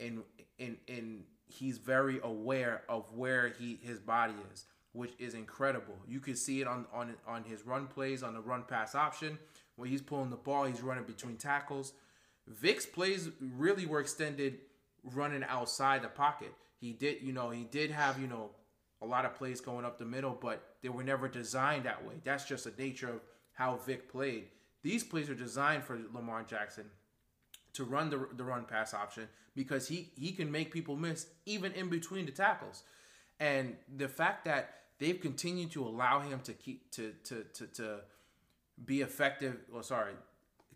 and 0.00 0.24
and 0.58 0.76
and 0.88 1.22
he's 1.46 1.78
very 1.78 2.18
aware 2.24 2.82
of 2.88 3.12
where 3.12 3.54
he 3.60 3.78
his 3.80 4.00
body 4.00 4.34
is, 4.52 4.64
which 4.92 5.12
is 5.20 5.34
incredible. 5.34 5.94
You 6.08 6.18
can 6.18 6.34
see 6.34 6.60
it 6.60 6.66
on 6.66 6.86
on 6.92 7.14
on 7.28 7.44
his 7.44 7.64
run 7.64 7.86
plays 7.86 8.24
on 8.24 8.34
the 8.34 8.40
run 8.40 8.64
pass 8.64 8.96
option 8.96 9.38
when 9.80 9.88
he's 9.88 10.02
pulling 10.02 10.30
the 10.30 10.36
ball, 10.36 10.64
he's 10.64 10.82
running 10.82 11.04
between 11.04 11.36
tackles. 11.36 11.92
Vick's 12.46 12.86
plays 12.86 13.30
really 13.40 13.86
were 13.86 14.00
extended 14.00 14.58
running 15.02 15.42
outside 15.44 16.02
the 16.02 16.08
pocket. 16.08 16.52
He 16.80 16.92
did, 16.92 17.22
you 17.22 17.32
know, 17.32 17.50
he 17.50 17.64
did 17.64 17.90
have, 17.90 18.20
you 18.20 18.26
know, 18.26 18.50
a 19.02 19.06
lot 19.06 19.24
of 19.24 19.34
plays 19.34 19.60
going 19.60 19.84
up 19.84 19.98
the 19.98 20.04
middle, 20.04 20.36
but 20.40 20.62
they 20.82 20.88
were 20.88 21.02
never 21.02 21.28
designed 21.28 21.84
that 21.84 22.06
way. 22.06 22.14
That's 22.22 22.44
just 22.44 22.64
the 22.64 22.72
nature 22.82 23.08
of 23.08 23.20
how 23.52 23.76
Vick 23.78 24.10
played. 24.10 24.48
These 24.82 25.04
plays 25.04 25.30
are 25.30 25.34
designed 25.34 25.84
for 25.84 25.98
Lamar 26.12 26.42
Jackson 26.42 26.84
to 27.72 27.84
run 27.84 28.10
the, 28.10 28.28
the 28.36 28.44
run 28.44 28.64
pass 28.64 28.92
option 28.92 29.28
because 29.54 29.88
he, 29.88 30.10
he 30.16 30.32
can 30.32 30.50
make 30.50 30.72
people 30.72 30.96
miss 30.96 31.26
even 31.46 31.72
in 31.72 31.88
between 31.88 32.26
the 32.26 32.32
tackles. 32.32 32.82
And 33.38 33.76
the 33.96 34.08
fact 34.08 34.44
that 34.44 34.80
they've 34.98 35.20
continued 35.20 35.72
to 35.72 35.84
allow 35.84 36.20
him 36.20 36.40
to 36.44 36.52
keep 36.52 36.90
to 36.92 37.12
to 37.24 37.44
to, 37.54 37.66
to 37.66 38.00
be 38.84 39.02
effective 39.02 39.56
or 39.72 39.82
sorry, 39.82 40.12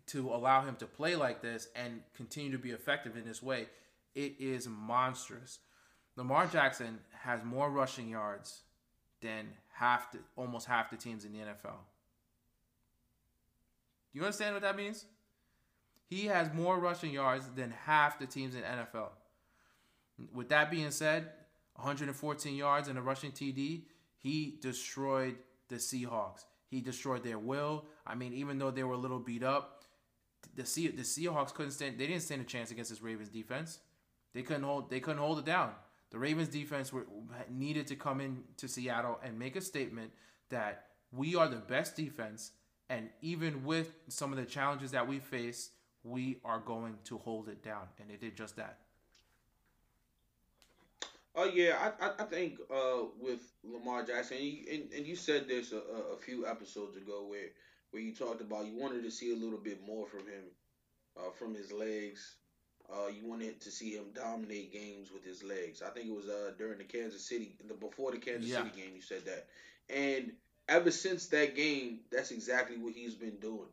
to 0.07 0.29
allow 0.29 0.61
him 0.61 0.75
to 0.75 0.85
play 0.85 1.15
like 1.15 1.41
this 1.41 1.67
and 1.75 2.01
continue 2.15 2.51
to 2.51 2.57
be 2.57 2.71
effective 2.71 3.17
in 3.17 3.25
this 3.25 3.41
way, 3.41 3.67
it 4.13 4.35
is 4.39 4.67
monstrous. 4.67 5.59
Lamar 6.15 6.47
Jackson 6.47 6.99
has 7.23 7.43
more 7.43 7.69
rushing 7.69 8.09
yards 8.09 8.61
than 9.21 9.47
half 9.73 10.11
the, 10.11 10.19
almost 10.35 10.67
half 10.67 10.89
the 10.89 10.97
teams 10.97 11.25
in 11.25 11.33
the 11.33 11.39
NFL. 11.39 11.77
Do 14.13 14.19
You 14.19 14.21
understand 14.21 14.53
what 14.53 14.61
that 14.61 14.77
means? 14.77 15.05
He 16.07 16.25
has 16.27 16.53
more 16.53 16.79
rushing 16.79 17.11
yards 17.11 17.47
than 17.55 17.71
half 17.71 18.19
the 18.19 18.27
teams 18.27 18.55
in 18.55 18.61
NFL. 18.61 19.09
With 20.33 20.49
that 20.49 20.71
being 20.71 20.91
said, 20.91 21.29
114 21.75 22.55
yards 22.55 22.87
and 22.87 22.97
a 22.97 23.01
rushing 23.01 23.31
TD, 23.31 23.81
he 24.19 24.57
destroyed 24.61 25.35
the 25.67 25.75
Seahawks. 25.75 26.45
He 26.69 26.81
destroyed 26.81 27.23
their 27.23 27.39
will. 27.39 27.85
I 28.05 28.15
mean, 28.15 28.33
even 28.33 28.57
though 28.57 28.71
they 28.71 28.83
were 28.83 28.95
a 28.95 28.97
little 28.97 29.19
beat 29.19 29.43
up, 29.43 29.83
the 30.55 30.65
Se- 30.65 30.89
the 30.89 31.03
Seahawks 31.03 31.53
couldn't 31.53 31.71
stand. 31.71 31.97
They 31.97 32.07
didn't 32.07 32.23
stand 32.23 32.41
a 32.41 32.45
chance 32.45 32.71
against 32.71 32.89
this 32.89 33.01
Ravens 33.01 33.29
defense. 33.29 33.79
They 34.33 34.41
couldn't 34.41 34.63
hold. 34.63 34.89
They 34.89 34.99
couldn't 34.99 35.21
hold 35.21 35.39
it 35.39 35.45
down. 35.45 35.71
The 36.11 36.19
Ravens 36.19 36.49
defense 36.49 36.93
were, 36.93 37.05
needed 37.49 37.87
to 37.87 37.95
come 37.95 38.21
in 38.21 38.43
to 38.57 38.67
Seattle 38.67 39.19
and 39.23 39.37
make 39.37 39.55
a 39.55 39.61
statement 39.61 40.11
that 40.49 40.85
we 41.11 41.35
are 41.35 41.47
the 41.47 41.57
best 41.57 41.95
defense, 41.95 42.51
and 42.89 43.09
even 43.21 43.63
with 43.63 43.93
some 44.07 44.31
of 44.31 44.37
the 44.37 44.45
challenges 44.45 44.91
that 44.91 45.07
we 45.07 45.19
face, 45.19 45.71
we 46.03 46.37
are 46.45 46.59
going 46.59 46.97
to 47.05 47.17
hold 47.17 47.49
it 47.49 47.63
down, 47.63 47.87
and 47.99 48.09
they 48.09 48.15
did 48.15 48.35
just 48.37 48.55
that. 48.57 48.79
Oh 51.35 51.45
yeah, 51.45 51.75
I, 51.79 52.05
I, 52.05 52.11
I 52.19 52.23
think 52.23 52.59
uh, 52.73 53.05
with 53.19 53.41
Lamar 53.63 54.03
Jackson, 54.03 54.37
and 54.37 54.45
you, 54.45 54.57
and, 54.71 54.93
and 54.93 55.05
you 55.05 55.15
said 55.15 55.47
this 55.47 55.73
a, 55.73 55.77
a, 56.13 56.17
few 56.17 56.47
episodes 56.47 56.95
ago 56.95 57.25
where 57.27 57.49
where 57.91 58.01
you 58.01 58.15
talked 58.15 58.39
about 58.39 58.65
you 58.65 58.77
wanted 58.77 59.03
to 59.03 59.11
see 59.11 59.33
a 59.33 59.35
little 59.35 59.57
bit 59.57 59.85
more 59.85 60.07
from 60.07 60.21
him, 60.21 60.43
uh, 61.17 61.31
from 61.37 61.53
his 61.53 61.71
legs. 61.71 62.35
Uh, 62.89 63.07
you 63.07 63.27
wanted 63.27 63.59
to 63.59 63.71
see 63.71 63.91
him 63.91 64.05
dominate 64.13 64.71
games 64.71 65.09
with 65.11 65.25
his 65.25 65.43
legs. 65.43 65.81
I 65.81 65.89
think 65.89 66.07
it 66.07 66.15
was 66.15 66.27
uh, 66.27 66.51
during 66.57 66.77
the 66.77 66.83
Kansas 66.83 67.27
City, 67.27 67.55
the 67.67 67.73
before 67.73 68.11
the 68.11 68.17
Kansas 68.17 68.49
yeah. 68.49 68.57
City 68.57 68.81
game, 68.81 68.91
you 68.95 69.01
said 69.01 69.25
that. 69.25 69.47
And 69.89 70.33
ever 70.69 70.91
since 70.91 71.27
that 71.27 71.55
game, 71.55 72.01
that's 72.11 72.31
exactly 72.31 72.77
what 72.77 72.93
he's 72.93 73.15
been 73.15 73.37
doing. 73.37 73.69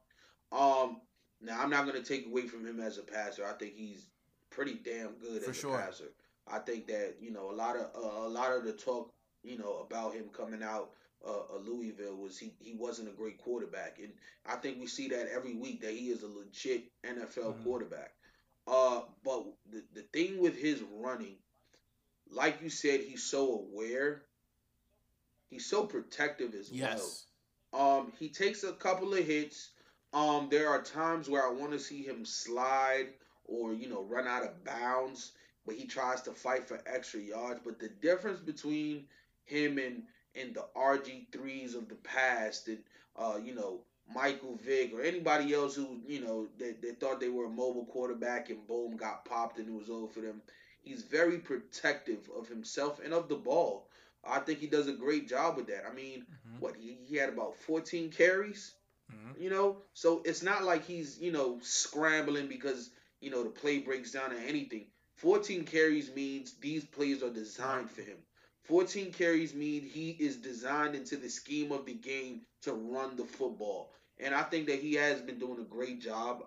Um, 0.50 1.00
now 1.42 1.60
I'm 1.60 1.70
not 1.70 1.86
going 1.86 2.02
to 2.02 2.08
take 2.08 2.26
away 2.26 2.46
from 2.46 2.66
him 2.66 2.80
as 2.80 2.98
a 2.98 3.02
passer. 3.02 3.44
I 3.44 3.52
think 3.52 3.74
he's 3.76 4.06
pretty 4.50 4.74
damn 4.74 5.12
good 5.20 5.42
For 5.42 5.50
as 5.50 5.58
sure. 5.58 5.78
a 5.78 5.84
passer. 5.84 6.08
I 6.50 6.58
think 6.58 6.86
that 6.88 7.16
you 7.20 7.32
know 7.32 7.50
a 7.50 7.54
lot 7.54 7.76
of 7.76 7.90
uh, 7.96 8.26
a 8.26 8.28
lot 8.28 8.52
of 8.52 8.64
the 8.64 8.72
talk 8.72 9.12
you 9.42 9.58
know 9.58 9.86
about 9.88 10.14
him 10.14 10.24
coming 10.36 10.62
out 10.62 10.90
uh, 11.26 11.56
of 11.56 11.66
Louisville 11.66 12.16
was 12.16 12.38
he 12.38 12.52
he 12.60 12.74
wasn't 12.74 13.08
a 13.08 13.12
great 13.12 13.38
quarterback, 13.38 13.98
and 13.98 14.12
I 14.46 14.56
think 14.56 14.80
we 14.80 14.86
see 14.86 15.08
that 15.08 15.28
every 15.34 15.54
week 15.54 15.82
that 15.82 15.92
he 15.92 16.10
is 16.10 16.22
a 16.22 16.28
legit 16.28 16.84
NFL 17.04 17.54
mm-hmm. 17.54 17.64
quarterback. 17.64 18.12
Uh, 18.66 19.02
but 19.24 19.44
the 19.70 19.82
the 19.94 20.02
thing 20.12 20.40
with 20.40 20.56
his 20.56 20.82
running, 21.00 21.36
like 22.30 22.60
you 22.62 22.70
said, 22.70 23.00
he's 23.00 23.22
so 23.22 23.66
aware. 23.72 24.22
He's 25.50 25.66
so 25.66 25.84
protective 25.84 26.54
as 26.54 26.70
yes. 26.70 27.26
well. 27.72 27.98
Um, 27.98 28.12
he 28.18 28.28
takes 28.28 28.64
a 28.64 28.72
couple 28.72 29.12
of 29.12 29.24
hits. 29.24 29.70
Um, 30.12 30.48
there 30.50 30.68
are 30.68 30.82
times 30.82 31.28
where 31.28 31.46
I 31.46 31.52
want 31.52 31.72
to 31.72 31.78
see 31.78 32.02
him 32.02 32.24
slide 32.24 33.08
or 33.44 33.72
you 33.72 33.88
know 33.88 34.02
run 34.02 34.26
out 34.26 34.44
of 34.44 34.64
bounds 34.64 35.32
but 35.66 35.74
he 35.74 35.86
tries 35.86 36.22
to 36.22 36.32
fight 36.32 36.66
for 36.66 36.80
extra 36.86 37.20
yards. 37.20 37.60
But 37.64 37.78
the 37.78 37.88
difference 37.88 38.40
between 38.40 39.04
him 39.44 39.78
and 39.78 40.02
and 40.34 40.54
the 40.54 40.64
RG 40.76 41.30
threes 41.30 41.74
of 41.74 41.88
the 41.88 41.96
past, 41.96 42.68
and 42.68 42.78
uh, 43.16 43.38
you 43.42 43.54
know 43.54 43.80
Michael 44.12 44.56
Vick 44.56 44.92
or 44.94 45.02
anybody 45.02 45.54
else 45.54 45.74
who 45.74 46.00
you 46.06 46.20
know 46.20 46.48
they, 46.58 46.72
they 46.72 46.92
thought 46.92 47.20
they 47.20 47.28
were 47.28 47.46
a 47.46 47.50
mobile 47.50 47.86
quarterback 47.86 48.50
and 48.50 48.66
boom 48.66 48.96
got 48.96 49.24
popped 49.24 49.58
and 49.58 49.68
it 49.68 49.78
was 49.78 49.90
over 49.90 50.08
for 50.08 50.20
them. 50.20 50.42
He's 50.82 51.02
very 51.02 51.38
protective 51.38 52.28
of 52.36 52.48
himself 52.48 53.00
and 53.04 53.14
of 53.14 53.28
the 53.28 53.36
ball. 53.36 53.88
I 54.24 54.40
think 54.40 54.58
he 54.58 54.66
does 54.66 54.88
a 54.88 54.92
great 54.92 55.28
job 55.28 55.56
with 55.56 55.66
that. 55.68 55.84
I 55.88 55.94
mean, 55.94 56.20
mm-hmm. 56.20 56.60
what 56.60 56.76
he, 56.76 56.96
he 57.04 57.16
had 57.16 57.28
about 57.28 57.56
14 57.56 58.10
carries, 58.10 58.74
mm-hmm. 59.12 59.40
you 59.40 59.50
know, 59.50 59.78
so 59.94 60.22
it's 60.24 60.42
not 60.42 60.64
like 60.64 60.84
he's 60.84 61.18
you 61.20 61.32
know 61.32 61.58
scrambling 61.62 62.48
because 62.48 62.90
you 63.20 63.30
know 63.30 63.42
the 63.44 63.50
play 63.50 63.78
breaks 63.78 64.12
down 64.12 64.32
or 64.32 64.38
anything. 64.38 64.86
14 65.16 65.64
carries 65.64 66.14
means 66.14 66.54
these 66.54 66.84
plays 66.84 67.22
are 67.22 67.30
designed 67.30 67.90
for 67.90 68.02
him. 68.02 68.16
14 68.64 69.12
carries 69.12 69.54
mean 69.54 69.82
he 69.82 70.10
is 70.10 70.36
designed 70.36 70.94
into 70.94 71.16
the 71.16 71.28
scheme 71.28 71.72
of 71.72 71.84
the 71.84 71.94
game 71.94 72.42
to 72.62 72.72
run 72.72 73.16
the 73.16 73.24
football. 73.24 73.92
And 74.18 74.34
I 74.34 74.42
think 74.42 74.66
that 74.68 74.78
he 74.78 74.94
has 74.94 75.20
been 75.20 75.38
doing 75.38 75.60
a 75.60 75.64
great 75.64 76.00
job. 76.00 76.44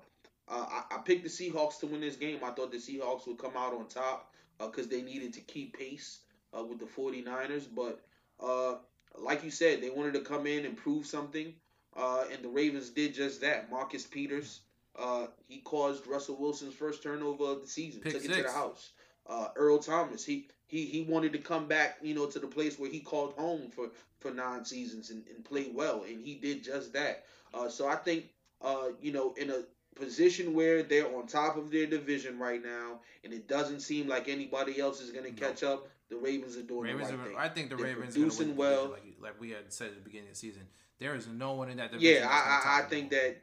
Uh, 0.48 0.66
I, 0.70 0.96
I, 0.96 0.98
picked 1.00 1.24
the 1.24 1.30
Seahawks 1.30 1.80
to 1.80 1.88
win 1.88 2.02
this 2.02 2.16
game. 2.16 2.40
I 2.44 2.52
thought 2.52 2.72
the 2.72 2.78
Seahawks 2.78 3.28
would 3.28 3.40
come 3.40 3.58
out 3.58 3.74
on 3.74 3.88
top 3.88 4.32
because 4.60 4.86
uh, 4.86 4.90
they 4.92 5.02
needed 5.02 5.34
to 5.34 5.42
keep 5.42 5.78
pace 5.78 6.20
uh, 6.58 6.64
with 6.64 6.80
the 6.80 6.86
49ers. 6.86 7.66
But 7.74 8.02
uh, 8.40 8.76
like 9.18 9.44
you 9.44 9.52
said, 9.52 9.82
they 9.82 9.90
wanted 9.90 10.14
to 10.14 10.22
come 10.22 10.46
in 10.46 10.66
and 10.66 10.78
prove 10.78 11.06
something. 11.06 11.54
Uh, 11.96 12.26
and 12.32 12.44
the 12.44 12.50
Ravens 12.50 12.90
did 12.90 13.14
just 13.14 13.42
that. 13.42 13.72
Marcus 13.72 14.06
Peters 14.06 14.62
uh, 14.98 15.28
he 15.48 15.60
caused 15.60 16.08
Russell 16.08 16.38
Wilson's 16.40 16.74
first 16.74 17.04
turnover 17.04 17.46
of 17.46 17.62
the 17.62 17.68
season. 17.68 18.02
Pick 18.02 18.14
took 18.14 18.22
six. 18.22 18.34
it 18.34 18.38
to 18.38 18.44
the 18.44 18.52
house. 18.52 18.92
Uh, 19.28 19.48
Earl 19.56 19.80
Thomas, 19.80 20.24
he 20.24 20.48
he 20.68 20.86
he 20.86 21.02
wanted 21.02 21.34
to 21.34 21.40
come 21.40 21.68
back, 21.68 21.98
you 22.02 22.14
know, 22.14 22.28
to 22.28 22.40
the 22.40 22.48
place 22.48 22.78
where 22.78 22.90
he 22.90 23.00
called 23.00 23.34
home 23.34 23.70
for 23.70 23.90
for 24.20 24.32
nine 24.32 24.64
seasons 24.64 25.10
and, 25.10 25.24
and 25.34 25.44
played 25.44 25.74
well, 25.74 26.04
and 26.08 26.22
he 26.22 26.36
did 26.36 26.64
just 26.64 26.94
that. 26.94 27.26
Uh, 27.54 27.70
so 27.70 27.88
I 27.88 27.96
think, 27.96 28.26
uh, 28.62 28.90
you 29.02 29.12
know, 29.12 29.34
in 29.38 29.50
a 29.50 29.64
position 29.96 30.54
where 30.54 30.84
they're 30.84 31.08
on 31.16 31.26
top 31.26 31.58
of 31.58 31.72
their 31.72 31.86
division 31.86 32.38
right 32.38 32.64
now, 32.64 33.00
and 33.24 33.34
it 33.34 33.48
doesn't 33.48 33.80
seem 33.80 34.08
like 34.08 34.28
anybody 34.28 34.80
else 34.80 35.02
is 35.02 35.12
going 35.12 35.26
to 35.26 35.42
no. 35.42 35.48
catch 35.48 35.64
up. 35.64 35.88
The 36.10 36.18
Ravens 36.18 36.56
are 36.56 36.62
doing 36.62 36.92
Ravens 36.92 37.10
the 37.10 37.18
right 37.18 37.26
are, 37.26 37.30
thing. 37.30 37.38
I 37.38 37.50
think 37.50 37.70
the 37.70 37.78
they're 37.78 37.86
Ravens 37.88 38.14
producing 38.14 38.56
well, 38.56 38.90
like, 38.90 39.04
like 39.20 39.42
we 39.42 39.50
had 39.52 39.74
said 39.74 39.88
at 39.88 39.96
the 39.96 40.02
beginning 40.02 40.28
of 40.28 40.34
the 40.34 40.40
season. 40.40 40.64
There 41.00 41.16
is 41.16 41.28
no 41.28 41.54
one 41.54 41.70
in 41.70 41.78
that 41.78 41.92
division. 41.92 42.22
Yeah, 42.22 42.30
I, 42.30 42.78
I, 42.78 42.80
I 42.80 42.82
think 42.84 43.10
that 43.10 43.42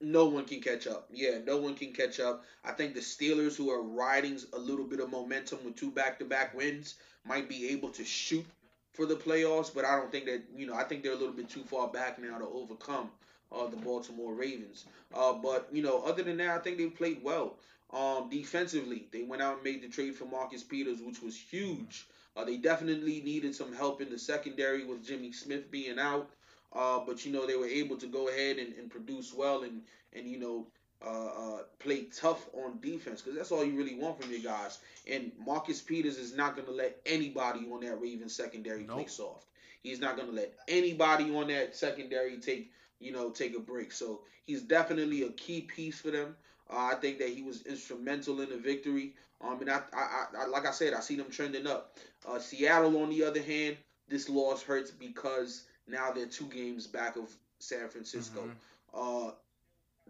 no 0.00 0.26
one 0.26 0.44
can 0.44 0.60
catch 0.60 0.86
up. 0.86 1.08
Yeah, 1.12 1.38
no 1.44 1.56
one 1.58 1.74
can 1.74 1.92
catch 1.92 2.20
up. 2.20 2.44
I 2.64 2.72
think 2.72 2.94
the 2.94 3.00
Steelers, 3.00 3.56
who 3.56 3.70
are 3.70 3.82
riding 3.82 4.38
a 4.52 4.58
little 4.58 4.84
bit 4.86 5.00
of 5.00 5.10
momentum 5.10 5.58
with 5.64 5.76
two 5.76 5.90
back-to-back 5.90 6.54
wins, 6.56 6.94
might 7.26 7.48
be 7.48 7.68
able 7.70 7.90
to 7.90 8.04
shoot 8.04 8.46
for 8.94 9.06
the 9.06 9.16
playoffs. 9.16 9.72
But 9.72 9.84
I 9.84 9.96
don't 9.96 10.10
think 10.10 10.26
that 10.26 10.42
you 10.56 10.66
know. 10.66 10.74
I 10.74 10.84
think 10.84 11.02
they're 11.02 11.12
a 11.12 11.16
little 11.16 11.34
bit 11.34 11.48
too 11.48 11.64
far 11.64 11.88
back 11.88 12.18
now 12.18 12.38
to 12.38 12.46
overcome 12.46 13.10
uh, 13.52 13.66
the 13.66 13.76
Baltimore 13.76 14.34
Ravens. 14.34 14.84
Uh, 15.14 15.32
but 15.34 15.68
you 15.72 15.82
know, 15.82 16.02
other 16.02 16.22
than 16.22 16.38
that, 16.38 16.50
I 16.50 16.58
think 16.58 16.78
they've 16.78 16.94
played 16.94 17.22
well. 17.22 17.56
Um, 17.92 18.28
defensively, 18.30 19.08
they 19.12 19.22
went 19.22 19.42
out 19.42 19.56
and 19.56 19.64
made 19.64 19.82
the 19.82 19.88
trade 19.88 20.14
for 20.14 20.24
Marcus 20.24 20.62
Peters, 20.62 21.02
which 21.02 21.20
was 21.20 21.36
huge. 21.36 22.06
Uh, 22.36 22.44
they 22.44 22.56
definitely 22.56 23.20
needed 23.20 23.54
some 23.54 23.74
help 23.74 24.00
in 24.00 24.08
the 24.08 24.18
secondary 24.18 24.84
with 24.84 25.04
Jimmy 25.04 25.32
Smith 25.32 25.70
being 25.70 25.98
out. 25.98 26.30
Uh, 26.72 27.00
but 27.06 27.24
you 27.24 27.32
know 27.32 27.46
they 27.46 27.56
were 27.56 27.66
able 27.66 27.96
to 27.96 28.06
go 28.06 28.28
ahead 28.28 28.58
and, 28.58 28.74
and 28.74 28.90
produce 28.90 29.34
well 29.34 29.62
and 29.62 29.82
and 30.12 30.26
you 30.28 30.38
know 30.38 30.66
uh, 31.04 31.08
uh, 31.26 31.58
play 31.78 32.04
tough 32.14 32.46
on 32.52 32.78
defense 32.80 33.22
because 33.22 33.36
that's 33.36 33.50
all 33.50 33.64
you 33.64 33.76
really 33.76 33.94
want 33.94 34.20
from 34.20 34.30
your 34.30 34.40
guys. 34.40 34.78
And 35.10 35.32
Marcus 35.44 35.80
Peters 35.80 36.18
is 36.18 36.36
not 36.36 36.54
going 36.54 36.66
to 36.66 36.74
let 36.74 37.00
anybody 37.06 37.66
on 37.72 37.80
that 37.80 38.00
Ravens 38.00 38.34
secondary 38.34 38.84
nope. 38.84 38.96
play 38.96 39.06
soft. 39.06 39.46
He's 39.82 39.98
not 39.98 40.16
going 40.16 40.28
to 40.28 40.34
let 40.34 40.52
anybody 40.68 41.34
on 41.34 41.48
that 41.48 41.74
secondary 41.74 42.38
take 42.38 42.70
you 43.00 43.12
know 43.12 43.30
take 43.30 43.56
a 43.56 43.60
break. 43.60 43.92
So 43.92 44.20
he's 44.46 44.62
definitely 44.62 45.22
a 45.22 45.30
key 45.30 45.62
piece 45.62 46.00
for 46.00 46.10
them. 46.10 46.36
Uh, 46.70 46.90
I 46.92 46.94
think 46.94 47.18
that 47.18 47.30
he 47.30 47.42
was 47.42 47.62
instrumental 47.66 48.40
in 48.42 48.50
the 48.50 48.56
victory. 48.56 49.14
Um, 49.40 49.60
and 49.60 49.70
I, 49.70 49.80
I, 49.92 50.24
I, 50.38 50.46
like 50.46 50.66
I 50.66 50.70
said, 50.70 50.92
I 50.92 51.00
see 51.00 51.16
them 51.16 51.30
trending 51.30 51.66
up. 51.66 51.96
Uh, 52.28 52.38
Seattle, 52.38 53.02
on 53.02 53.08
the 53.08 53.24
other 53.24 53.42
hand, 53.42 53.76
this 54.08 54.28
loss 54.28 54.62
hurts 54.62 54.90
because 54.90 55.64
now 55.90 56.12
they're 56.12 56.26
two 56.26 56.46
games 56.46 56.86
back 56.86 57.16
of 57.16 57.30
San 57.58 57.88
Francisco. 57.88 58.40
Mm-hmm. 58.40 59.28
Uh, 59.28 59.32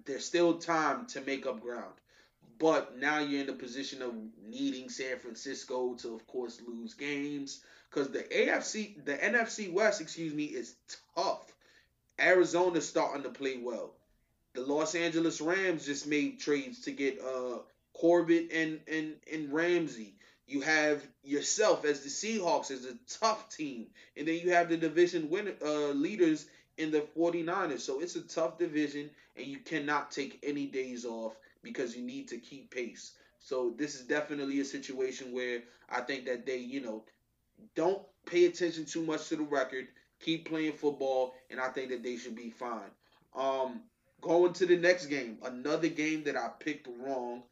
there's 0.06 0.25
still 0.25 0.54
time 0.54 1.06
to 1.06 1.20
make 1.20 1.46
up 1.46 1.60
ground. 1.60 1.94
But 2.58 2.99
now 2.99 3.20
you're 3.20 3.40
in 3.40 3.46
the 3.46 3.54
position 3.54 4.02
of 4.02 4.14
needing 4.46 4.90
San 4.90 5.18
Francisco 5.18 5.94
to, 5.94 6.14
of 6.14 6.26
course, 6.26 6.60
lose 6.66 6.92
games 6.94 7.60
because 7.88 8.10
the 8.10 8.20
AFC, 8.20 9.04
the 9.04 9.16
NFC 9.16 9.72
West, 9.72 10.00
excuse 10.00 10.34
me, 10.34 10.44
is 10.44 10.75
tough. 11.16 11.52
Arizona's 12.18 12.87
starting 12.87 13.22
to 13.22 13.30
play 13.30 13.58
well. 13.58 13.92
The 14.52 14.60
Los 14.60 14.94
Angeles 14.94 15.40
Rams 15.40 15.87
just 15.87 16.06
made 16.06 16.40
trades 16.40 16.80
to 16.82 16.90
get 16.90 17.20
uh 17.20 17.60
Corbett 17.94 18.52
and 18.52 18.80
and 18.87 19.14
and 19.32 19.52
Ramsey. 19.52 20.14
You 20.50 20.62
have 20.62 21.07
yourself 21.23 21.85
as 21.85 22.00
the 22.02 22.09
Seahawks 22.11 22.71
as 22.71 22.85
a 22.85 22.97
tough 23.21 23.49
team, 23.57 23.87
and 24.16 24.26
then 24.26 24.37
you 24.40 24.50
have 24.50 24.69
the 24.69 24.76
division 24.76 25.30
winner 25.30 25.54
uh, 25.64 25.88
leaders 25.92 26.47
in 26.76 26.90
the 26.90 27.02
49ers. 27.16 27.80
So 27.80 28.00
it's 28.00 28.16
a 28.16 28.23
tough 28.23 28.59
division, 28.59 29.11
and 29.37 29.47
you 29.47 29.59
cannot 29.61 30.11
take 30.11 30.38
any 30.42 30.66
days 30.66 31.04
off 31.04 31.37
because 31.62 31.97
you 31.97 32.02
need 32.02 32.28
to 32.28 32.38
keep 32.38 32.71
pace. 32.71 33.12
So 33.38 33.75
this 33.78 33.95
is 33.95 34.02
definitely 34.07 34.61
a 34.61 34.64
situation 34.64 35.33
where 35.33 35.62
I 35.88 36.00
think 36.02 36.26
that 36.26 36.47
they, 36.47 36.59
you 36.59 36.80
know, 36.80 37.04
don't 37.75 38.02
pay 38.26 38.47
attention 38.47 38.85
too 38.87 39.02
much 39.02 39.28
to 39.28 39.37
the 39.37 39.42
record, 39.45 39.88
keep 40.21 40.49
playing 40.49 40.73
football, 40.75 41.35
and 41.50 41.61
I 41.61 41.69
think 41.69 41.90
that 41.90 42.02
they 42.02 42.16
should 42.16 42.37
be 42.37 42.50
fine. 42.50 42.90
Um, 43.35 43.83
going 44.21 44.52
to 44.54 44.66
the 44.66 44.76
next 44.76 45.07
game, 45.07 45.38
another 45.45 45.88
game 45.88 46.25
that 46.25 46.37
I 46.37 46.49
picked 46.59 46.88
wrong. 46.99 47.42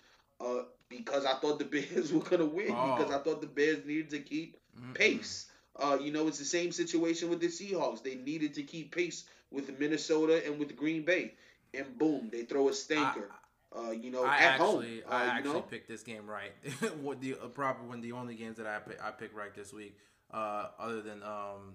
Uh, 0.40 0.62
because 0.88 1.25
I 1.25 1.35
thought 1.35 1.59
the 1.59 1.64
Bears 1.64 2.12
were 2.12 2.21
gonna 2.21 2.45
win 2.45 2.71
oh. 2.71 2.97
because 2.97 3.12
I 3.12 3.18
thought 3.18 3.40
the 3.40 3.47
Bears 3.47 3.85
needed 3.85 4.11
to 4.11 4.21
keep 4.21 4.57
mm 4.78 4.95
pace. 4.95 5.47
Uh, 5.76 5.97
you 6.00 6.11
know, 6.11 6.26
it's 6.26 6.38
the 6.38 6.45
same 6.45 6.73
situation 6.73 7.30
with 7.30 7.40
the 7.40 7.47
Seahawks. 7.47 8.02
They 8.02 8.16
needed 8.16 8.54
to 8.54 8.62
keep 8.62 8.95
pace 8.95 9.25
with 9.50 9.78
Minnesota 9.78 10.45
and 10.45 10.59
with 10.59 10.76
Green 10.76 11.04
Bay, 11.04 11.35
and 11.73 11.97
boom, 11.99 12.28
they 12.33 12.42
throw 12.42 12.68
a 12.68 12.73
stinker. 12.73 13.30
I, 13.30 13.38
uh, 13.78 13.90
you 13.90 14.11
know, 14.11 14.25
I 14.25 14.37
at 14.37 14.42
actually, 14.52 15.00
home. 15.02 15.12
Uh, 15.12 15.14
I 15.14 15.25
actually 15.26 15.52
know? 15.52 15.61
picked 15.61 15.88
this 15.88 16.02
game 16.02 16.26
right. 16.26 16.52
what 17.02 17.21
the 17.21 17.35
uh, 17.35 17.49
proper 17.49 17.85
when 17.85 18.00
the 18.00 18.12
only 18.12 18.35
games 18.35 18.57
that 18.57 18.66
I 18.66 18.78
pick, 18.78 18.99
I 19.02 19.11
picked 19.11 19.34
right 19.34 19.54
this 19.54 19.73
week, 19.73 19.97
uh, 20.32 20.69
other 20.78 21.02
than 21.02 21.23
um, 21.23 21.75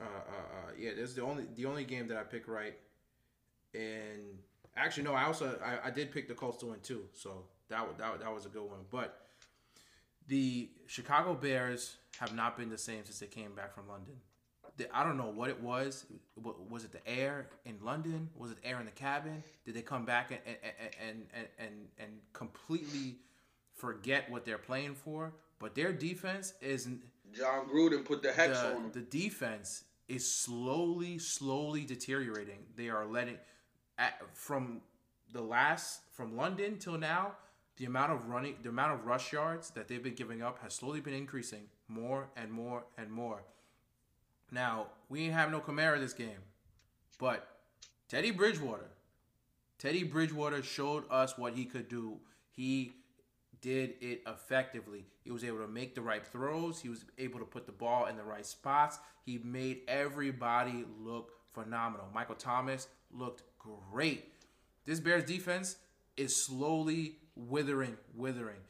uh, 0.00 0.04
uh, 0.04 0.70
yeah, 0.78 0.90
this 0.90 1.10
is 1.10 1.14
the 1.14 1.22
only 1.22 1.44
the 1.54 1.66
only 1.66 1.84
game 1.84 2.08
that 2.08 2.16
I 2.16 2.22
picked 2.22 2.48
right. 2.48 2.74
And 3.74 4.38
actually, 4.76 5.04
no, 5.04 5.14
I 5.14 5.24
also 5.24 5.58
I, 5.64 5.88
I 5.88 5.90
did 5.90 6.10
pick 6.10 6.28
the 6.28 6.34
Colts 6.34 6.58
to 6.58 6.66
win 6.66 6.80
too. 6.80 7.04
So 7.12 7.44
that, 7.68 7.98
that, 7.98 8.20
that 8.20 8.34
was 8.34 8.46
a 8.46 8.48
good 8.48 8.64
one. 8.64 8.80
But 8.90 9.20
the 10.26 10.70
Chicago 10.86 11.34
Bears 11.34 11.96
have 12.18 12.34
not 12.34 12.56
been 12.56 12.70
the 12.70 12.78
same 12.78 13.04
since 13.04 13.18
they 13.18 13.26
came 13.26 13.54
back 13.54 13.74
from 13.74 13.88
London. 13.88 14.14
I 14.92 15.04
don't 15.04 15.16
know 15.16 15.30
what 15.32 15.50
it 15.50 15.60
was. 15.62 16.04
Was 16.68 16.84
it 16.84 16.90
the 16.90 17.06
air 17.06 17.46
in 17.64 17.76
London? 17.80 18.28
Was 18.36 18.50
it 18.50 18.58
air 18.64 18.80
in 18.80 18.86
the 18.86 18.90
cabin? 18.90 19.44
Did 19.64 19.74
they 19.74 19.82
come 19.82 20.04
back 20.04 20.32
and 20.32 20.40
and 21.00 21.26
and 21.32 21.46
and, 21.60 21.70
and 21.98 22.10
completely 22.32 23.18
forget 23.76 24.28
what 24.30 24.44
they're 24.44 24.58
playing 24.58 24.96
for? 24.96 25.32
But 25.60 25.76
their 25.76 25.92
defense 25.92 26.54
is 26.60 26.88
Jon 27.32 27.68
Gruden 27.68 28.04
put 28.04 28.22
the 28.22 28.32
hex 28.32 28.58
the, 28.58 28.66
on 28.66 28.82
them. 28.82 28.90
The 28.92 29.00
defense 29.02 29.84
is 30.08 30.28
slowly, 30.30 31.18
slowly 31.18 31.84
deteriorating. 31.84 32.58
They 32.76 32.88
are 32.88 33.06
letting 33.06 33.38
at, 33.96 34.20
from 34.32 34.80
the 35.32 35.40
last 35.42 36.00
from 36.12 36.36
London 36.36 36.78
till 36.78 36.98
now 36.98 37.32
the 37.76 37.84
amount 37.84 38.12
of 38.12 38.28
running, 38.28 38.56
the 38.62 38.68
amount 38.68 38.92
of 38.92 39.06
rush 39.06 39.32
yards 39.32 39.70
that 39.70 39.88
they've 39.88 40.02
been 40.02 40.14
giving 40.14 40.42
up 40.42 40.60
has 40.62 40.74
slowly 40.74 41.00
been 41.00 41.14
increasing 41.14 41.64
more 41.88 42.28
and 42.36 42.50
more 42.50 42.84
and 42.96 43.10
more. 43.10 43.42
Now, 44.50 44.88
we 45.08 45.26
have 45.26 45.50
no 45.50 45.60
Kamara 45.60 45.98
this 45.98 46.12
game, 46.12 46.42
but 47.18 47.48
Teddy 48.08 48.30
Bridgewater, 48.30 48.90
Teddy 49.78 50.04
Bridgewater 50.04 50.62
showed 50.62 51.04
us 51.10 51.36
what 51.36 51.54
he 51.54 51.64
could 51.64 51.88
do. 51.88 52.18
He 52.50 52.92
did 53.60 53.94
it 54.00 54.22
effectively. 54.26 55.06
He 55.24 55.30
was 55.30 55.42
able 55.42 55.58
to 55.58 55.66
make 55.66 55.94
the 55.94 56.02
right 56.02 56.24
throws. 56.24 56.80
He 56.80 56.88
was 56.88 57.04
able 57.18 57.38
to 57.38 57.44
put 57.44 57.66
the 57.66 57.72
ball 57.72 58.06
in 58.06 58.16
the 58.16 58.22
right 58.22 58.46
spots. 58.46 58.98
He 59.24 59.38
made 59.38 59.80
everybody 59.88 60.84
look 61.00 61.32
phenomenal. 61.54 62.06
Michael 62.14 62.34
Thomas 62.34 62.88
looked 63.10 63.42
great. 63.58 64.32
This 64.84 65.00
Bears 65.00 65.24
defense 65.24 65.76
is 66.16 66.36
slowly 66.36 67.16
withering, 67.36 67.96
withering. 68.14 68.60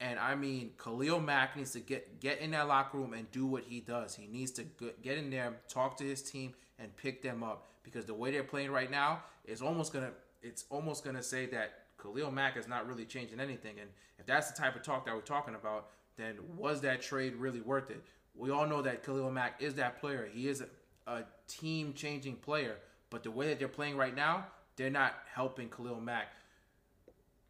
And 0.00 0.18
I 0.18 0.34
mean, 0.34 0.70
Khalil 0.82 1.20
Mack 1.20 1.56
needs 1.56 1.72
to 1.72 1.80
get 1.80 2.20
get 2.20 2.38
in 2.40 2.52
that 2.52 2.68
locker 2.68 2.98
room 2.98 3.12
and 3.12 3.30
do 3.30 3.46
what 3.46 3.64
he 3.64 3.80
does. 3.80 4.14
He 4.14 4.26
needs 4.26 4.50
to 4.52 4.64
get 5.02 5.18
in 5.18 5.30
there, 5.30 5.56
talk 5.68 5.96
to 5.98 6.04
his 6.04 6.22
team, 6.22 6.54
and 6.78 6.94
pick 6.96 7.22
them 7.22 7.42
up 7.42 7.66
because 7.82 8.06
the 8.06 8.14
way 8.14 8.30
they're 8.30 8.42
playing 8.42 8.70
right 8.70 8.90
now 8.90 9.20
is 9.44 9.60
almost 9.60 9.92
gonna 9.92 10.12
it's 10.42 10.64
almost 10.70 11.04
gonna 11.04 11.22
say 11.22 11.46
that 11.46 11.84
Khalil 12.00 12.30
Mack 12.30 12.56
is 12.56 12.66
not 12.66 12.88
really 12.88 13.04
changing 13.04 13.40
anything. 13.40 13.78
And 13.78 13.90
if 14.18 14.24
that's 14.26 14.50
the 14.50 14.58
type 14.58 14.74
of 14.74 14.82
talk 14.82 15.04
that 15.04 15.14
we're 15.14 15.20
talking 15.20 15.54
about, 15.54 15.88
then 16.16 16.36
was 16.56 16.80
that 16.80 17.02
trade 17.02 17.34
really 17.36 17.60
worth 17.60 17.90
it? 17.90 18.02
We 18.34 18.50
all 18.50 18.66
know 18.66 18.80
that 18.82 19.04
Khalil 19.04 19.30
Mack 19.30 19.60
is 19.60 19.74
that 19.74 20.00
player. 20.00 20.28
He 20.32 20.48
is 20.48 20.62
a, 20.62 21.10
a 21.10 21.24
team 21.46 21.92
changing 21.92 22.36
player. 22.36 22.76
But 23.10 23.22
the 23.22 23.30
way 23.30 23.48
that 23.48 23.58
they're 23.58 23.68
playing 23.68 23.96
right 23.96 24.14
now, 24.14 24.46
they're 24.76 24.88
not 24.88 25.14
helping 25.34 25.68
Khalil 25.68 26.00
Mack 26.00 26.28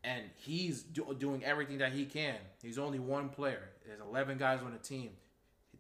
and 0.03 0.25
he's 0.37 0.83
do- 0.83 1.15
doing 1.19 1.45
everything 1.45 1.79
that 1.79 1.93
he 1.93 2.05
can. 2.05 2.37
He's 2.63 2.79
only 2.79 2.99
one 2.99 3.29
player. 3.29 3.71
There's 3.87 4.01
11 4.01 4.39
guys 4.39 4.61
on 4.63 4.73
the 4.73 4.79
team. 4.79 5.11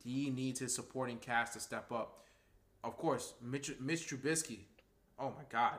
He 0.04 0.30
needs 0.30 0.60
his 0.60 0.74
supporting 0.74 1.18
cast 1.18 1.54
to 1.54 1.60
step 1.60 1.90
up. 1.92 2.24
Of 2.82 2.96
course, 2.96 3.34
Mitch, 3.42 3.72
Mitch 3.80 4.08
Trubisky. 4.08 4.60
Oh 5.18 5.30
my 5.30 5.44
God. 5.50 5.76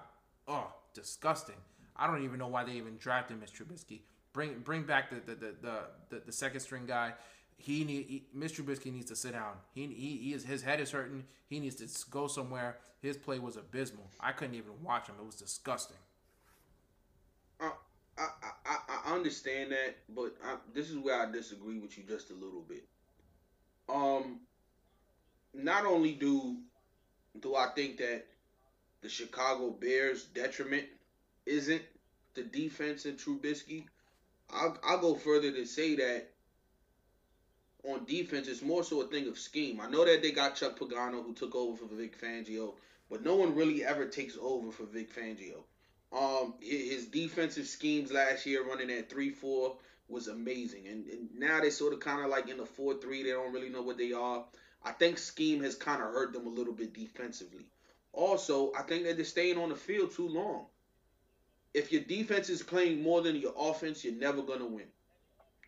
Oh, 0.47 0.71
disgusting. 0.93 1.55
I 1.95 2.07
don't 2.07 2.23
even 2.23 2.39
know 2.39 2.47
why 2.47 2.63
they 2.63 2.73
even 2.73 2.97
drafted 2.97 3.39
Mitch 3.39 3.53
Trubisky. 3.53 4.01
Bring 4.33 4.59
bring 4.59 4.83
back 4.83 5.09
the 5.09 5.33
the 5.33 5.35
the 5.35 5.55
the, 5.61 5.79
the, 6.09 6.21
the 6.27 6.31
second 6.31 6.61
string 6.61 6.85
guy. 6.85 7.13
He 7.57 7.83
need 7.83 8.05
he, 8.07 8.23
Mitch 8.33 8.57
Trubisky 8.57 8.91
needs 8.91 9.07
to 9.07 9.15
sit 9.15 9.33
down. 9.33 9.53
He, 9.73 9.87
he 9.87 10.17
he 10.17 10.33
is 10.33 10.45
his 10.45 10.61
head 10.61 10.79
is 10.79 10.91
hurting. 10.91 11.25
He 11.47 11.59
needs 11.59 11.75
to 11.75 12.09
go 12.09 12.27
somewhere. 12.27 12.77
His 13.01 13.17
play 13.17 13.39
was 13.39 13.57
abysmal. 13.57 14.09
I 14.19 14.31
couldn't 14.31 14.55
even 14.55 14.71
watch 14.83 15.07
him. 15.07 15.15
It 15.19 15.25
was 15.25 15.35
disgusting. 15.35 15.97
I, 18.65 18.77
I, 19.05 19.13
understand 19.13 19.71
that, 19.71 19.95
but 20.09 20.35
I, 20.45 20.55
this 20.73 20.89
is 20.89 20.97
where 20.97 21.21
I 21.21 21.31
disagree 21.31 21.79
with 21.79 21.97
you 21.97 22.03
just 22.07 22.29
a 22.29 22.33
little 22.33 22.61
bit. 22.67 22.83
Um, 23.89 24.39
not 25.53 25.85
only 25.85 26.13
do 26.13 26.57
do 27.39 27.55
I 27.55 27.67
think 27.75 27.97
that 27.97 28.25
the 29.01 29.09
Chicago 29.09 29.71
Bears' 29.71 30.25
detriment 30.25 30.85
isn't 31.45 31.81
the 32.35 32.43
defense 32.43 33.05
and 33.05 33.17
Trubisky, 33.17 33.85
I'll, 34.49 34.77
I'll 34.83 34.99
go 34.99 35.15
further 35.15 35.51
to 35.51 35.65
say 35.65 35.95
that 35.95 36.27
on 37.83 38.05
defense, 38.05 38.47
it's 38.47 38.61
more 38.61 38.83
so 38.83 39.01
a 39.01 39.07
thing 39.07 39.27
of 39.27 39.39
scheme. 39.39 39.79
I 39.81 39.89
know 39.89 40.05
that 40.05 40.21
they 40.21 40.31
got 40.31 40.55
Chuck 40.55 40.77
Pagano 40.77 41.23
who 41.25 41.33
took 41.33 41.55
over 41.55 41.77
for 41.77 41.95
Vic 41.95 42.19
Fangio, 42.21 42.73
but 43.09 43.23
no 43.23 43.35
one 43.35 43.55
really 43.55 43.83
ever 43.83 44.05
takes 44.05 44.37
over 44.39 44.71
for 44.71 44.83
Vic 44.83 45.13
Fangio. 45.15 45.63
Um, 46.11 46.55
his 46.59 47.05
defensive 47.05 47.67
schemes 47.67 48.11
last 48.11 48.45
year, 48.45 48.67
running 48.67 48.91
at 48.91 49.09
three 49.09 49.29
four, 49.29 49.77
was 50.09 50.27
amazing, 50.27 50.87
and, 50.87 51.07
and 51.07 51.29
now 51.37 51.61
they 51.61 51.69
sort 51.69 51.93
of 51.93 52.01
kind 52.01 52.23
of 52.23 52.29
like 52.29 52.49
in 52.49 52.57
the 52.57 52.65
four 52.65 52.95
three. 52.95 53.23
They 53.23 53.31
don't 53.31 53.53
really 53.53 53.69
know 53.69 53.81
what 53.81 53.97
they 53.97 54.11
are. 54.11 54.43
I 54.83 54.91
think 54.91 55.17
scheme 55.17 55.63
has 55.63 55.75
kind 55.75 56.01
of 56.01 56.11
hurt 56.11 56.33
them 56.33 56.47
a 56.47 56.49
little 56.49 56.73
bit 56.73 56.93
defensively. 56.93 57.65
Also, 58.13 58.73
I 58.77 58.81
think 58.81 59.05
that 59.05 59.15
they're 59.15 59.25
staying 59.25 59.57
on 59.57 59.69
the 59.69 59.75
field 59.75 60.11
too 60.11 60.27
long. 60.27 60.65
If 61.73 61.93
your 61.93 62.01
defense 62.01 62.49
is 62.49 62.61
playing 62.61 63.01
more 63.01 63.21
than 63.21 63.37
your 63.37 63.53
offense, 63.57 64.03
you're 64.03 64.13
never 64.13 64.41
gonna 64.41 64.65
win. 64.65 64.87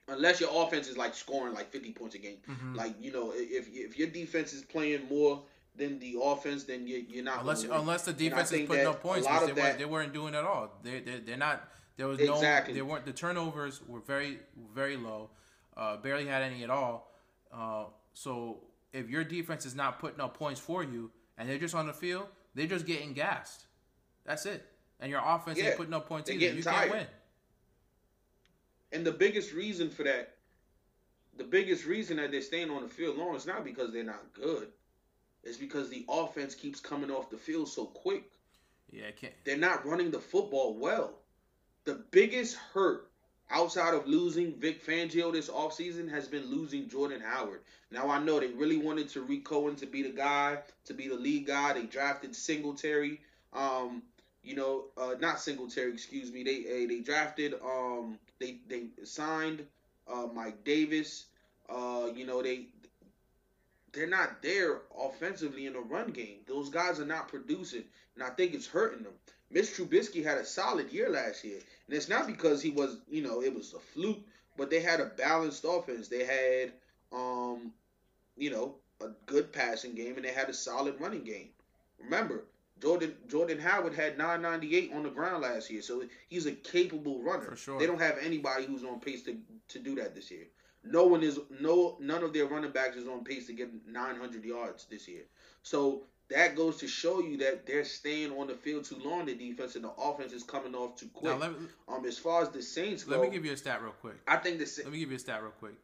Unless 0.09 0.41
your 0.41 0.49
offense 0.51 0.89
is 0.89 0.97
like 0.97 1.15
scoring 1.15 1.53
like 1.53 1.71
50 1.71 1.93
points 1.93 2.15
a 2.15 2.17
game. 2.17 2.39
Mm-hmm. 2.49 2.75
Like, 2.75 2.95
you 2.99 3.13
know, 3.13 3.31
if 3.33 3.69
if 3.71 3.97
your 3.97 4.09
defense 4.09 4.51
is 4.51 4.63
playing 4.63 5.07
more 5.07 5.43
than 5.75 5.99
the 5.99 6.15
offense, 6.21 6.63
then 6.63 6.87
you, 6.87 7.05
you're 7.07 7.23
not 7.23 7.41
unless 7.41 7.63
unless 7.63 8.03
the 8.05 8.13
defense 8.13 8.51
is 8.51 8.67
putting 8.67 8.87
up 8.87 9.01
points, 9.01 9.25
A 9.27 9.29
lot 9.29 9.41
which 9.41 9.49
of 9.51 9.55
they, 9.55 9.61
that, 9.61 9.67
weren't, 9.67 9.79
they 9.79 9.85
weren't 9.85 10.13
doing 10.13 10.35
at 10.35 10.43
all. 10.43 10.71
They 10.83 10.99
they 10.99 11.19
they're 11.19 11.37
not. 11.37 11.67
There 11.97 12.07
was 12.07 12.19
no. 12.19 12.35
Exactly. 12.35 12.73
They 12.73 12.81
weren't. 12.81 13.05
The 13.05 13.13
turnovers 13.13 13.81
were 13.87 13.99
very 13.99 14.39
very 14.73 14.97
low. 14.97 15.29
Uh, 15.75 15.97
barely 15.97 16.25
had 16.27 16.43
any 16.43 16.63
at 16.63 16.69
all. 16.69 17.11
Uh, 17.51 17.85
so 18.13 18.59
if 18.93 19.09
your 19.09 19.23
defense 19.23 19.65
is 19.65 19.75
not 19.75 19.99
putting 19.99 20.21
up 20.21 20.37
points 20.37 20.59
for 20.59 20.83
you, 20.83 21.11
and 21.37 21.49
they're 21.49 21.57
just 21.57 21.75
on 21.75 21.87
the 21.87 21.93
field, 21.93 22.27
they're 22.55 22.67
just 22.67 22.85
getting 22.85 23.13
gassed. 23.13 23.65
That's 24.25 24.45
it. 24.45 24.65
And 24.99 25.09
your 25.11 25.21
offense 25.23 25.57
Yeah, 25.57 25.69
ain't 25.69 25.77
putting 25.77 25.93
up 25.93 26.07
points 26.07 26.29
either. 26.29 26.55
You 26.55 26.63
tired. 26.63 26.75
can't 26.75 26.91
win. 26.91 27.07
And 28.91 29.05
the 29.05 29.11
biggest 29.11 29.53
reason 29.53 29.89
for 29.89 30.03
that, 30.03 30.35
the 31.35 31.43
biggest 31.43 31.85
reason 31.85 32.17
that 32.17 32.31
they're 32.31 32.41
staying 32.41 32.69
on 32.69 32.83
the 32.83 32.87
field 32.87 33.17
long 33.17 33.35
is 33.35 33.47
not 33.47 33.65
because 33.65 33.91
they're 33.91 34.03
not 34.03 34.33
good. 34.33 34.67
It's 35.43 35.57
because 35.57 35.89
the 35.89 36.05
offense 36.07 36.55
keeps 36.55 36.79
coming 36.79 37.11
off 37.11 37.29
the 37.29 37.37
field 37.37 37.67
so 37.69 37.85
quick. 37.85 38.23
Yeah, 38.91 39.07
I 39.07 39.11
can't. 39.11 39.33
They're 39.43 39.57
not 39.57 39.85
running 39.85 40.11
the 40.11 40.19
football 40.19 40.75
well. 40.75 41.13
The 41.85 41.95
biggest 42.11 42.55
hurt 42.73 43.09
outside 43.49 43.93
of 43.93 44.07
losing 44.07 44.53
Vic 44.53 44.85
Fangio 44.85 45.31
this 45.31 45.49
offseason 45.49 46.09
has 46.09 46.27
been 46.27 46.45
losing 46.49 46.87
Jordan 46.89 47.21
Howard. 47.21 47.61
Now 47.91 48.09
I 48.09 48.19
know 48.19 48.39
they 48.39 48.47
really 48.47 48.77
wanted 48.77 49.09
Tarik 49.09 49.43
Cohen 49.43 49.75
to 49.77 49.85
be 49.85 50.01
the 50.01 50.09
guy, 50.09 50.59
to 50.85 50.93
be 50.93 51.07
the 51.07 51.15
lead 51.15 51.45
guy. 51.45 51.73
They 51.73 51.83
drafted 51.83 52.35
Singletary. 52.35 53.19
Um, 53.51 54.03
you 54.43 54.55
know, 54.55 54.85
uh, 54.97 55.15
not 55.19 55.39
Singletary, 55.39 55.93
excuse 55.93 56.31
me. 56.31 56.43
They 56.43 56.83
uh, 56.83 56.87
they 56.87 56.99
drafted 57.01 57.53
um 57.63 58.17
they 58.39 58.59
they 58.67 58.87
signed 59.03 59.65
uh 60.07 60.27
Mike 60.33 60.63
Davis. 60.63 61.25
Uh, 61.69 62.09
you 62.13 62.25
know, 62.25 62.41
they 62.41 62.67
they're 63.93 64.07
not 64.07 64.41
there 64.41 64.81
offensively 64.99 65.67
in 65.67 65.73
the 65.73 65.79
run 65.79 66.11
game. 66.11 66.39
Those 66.47 66.69
guys 66.69 66.99
are 66.99 67.05
not 67.05 67.27
producing, 67.27 67.83
and 68.15 68.23
I 68.23 68.29
think 68.29 68.53
it's 68.53 68.67
hurting 68.67 69.03
them. 69.03 69.13
Mitch 69.51 69.67
Trubisky 69.67 70.23
had 70.23 70.39
a 70.39 70.45
solid 70.45 70.91
year 70.91 71.09
last 71.09 71.43
year, 71.43 71.59
and 71.87 71.95
it's 71.95 72.09
not 72.09 72.25
because 72.25 72.61
he 72.61 72.71
was, 72.71 72.97
you 73.07 73.21
know, 73.21 73.41
it 73.41 73.53
was 73.53 73.73
a 73.73 73.79
fluke, 73.79 74.19
but 74.57 74.69
they 74.71 74.79
had 74.81 74.99
a 74.99 75.05
balanced 75.05 75.63
offense. 75.67 76.07
They 76.07 76.25
had, 76.25 76.73
um, 77.11 77.71
you 78.35 78.49
know, 78.49 78.75
a 78.99 79.09
good 79.27 79.53
passing 79.53 79.93
game, 79.93 80.15
and 80.15 80.25
they 80.25 80.33
had 80.33 80.49
a 80.49 80.53
solid 80.53 80.99
running 80.99 81.23
game. 81.23 81.49
Remember, 82.03 82.45
Jordan 82.81 83.13
Jordan 83.27 83.59
Howard 83.59 83.93
had 83.93 84.17
998 84.17 84.91
on 84.93 85.03
the 85.03 85.09
ground 85.09 85.43
last 85.43 85.69
year, 85.69 85.81
so 85.81 86.03
he's 86.29 86.47
a 86.47 86.51
capable 86.51 87.21
runner. 87.21 87.51
For 87.51 87.55
sure. 87.55 87.79
They 87.79 87.85
don't 87.85 88.01
have 88.01 88.17
anybody 88.21 88.65
who's 88.65 88.83
on 88.83 88.99
pace 88.99 89.23
to 89.23 89.37
to 89.69 89.79
do 89.79 89.95
that 89.95 90.15
this 90.15 90.31
year. 90.31 90.47
No 90.83 91.05
one 91.05 91.23
is 91.23 91.39
no 91.61 91.97
none 91.99 92.23
of 92.23 92.33
their 92.33 92.45
running 92.45 92.71
backs 92.71 92.97
is 92.97 93.07
on 93.07 93.23
pace 93.23 93.47
to 93.47 93.53
get 93.53 93.69
900 93.87 94.43
yards 94.43 94.85
this 94.89 95.07
year. 95.07 95.23
So 95.61 96.03
that 96.29 96.55
goes 96.55 96.77
to 96.77 96.87
show 96.87 97.21
you 97.21 97.37
that 97.37 97.65
they're 97.65 97.85
staying 97.85 98.31
on 98.31 98.47
the 98.47 98.53
field 98.53 98.85
too 98.85 98.97
long. 99.03 99.25
The 99.25 99.35
defense 99.35 99.75
and 99.75 99.85
the 99.85 99.91
offense 99.91 100.33
is 100.33 100.43
coming 100.43 100.75
off 100.75 100.97
too 100.97 101.09
quick. 101.13 101.31
Now 101.31 101.39
let 101.39 101.51
me, 101.51 101.67
um, 101.87 102.05
as 102.05 102.17
far 102.17 102.41
as 102.41 102.49
the 102.49 102.61
Saints 102.61 103.03
go, 103.03 103.11
let 103.11 103.21
me 103.21 103.29
give 103.29 103.45
you 103.45 103.53
a 103.53 103.57
stat 103.57 103.81
real 103.81 103.93
quick. 104.01 104.15
I 104.27 104.37
think 104.37 104.59
the 104.59 104.69
Let 104.83 104.91
me 104.91 104.99
give 104.99 105.09
you 105.09 105.17
a 105.17 105.19
stat 105.19 105.41
real 105.41 105.51
quick. 105.51 105.75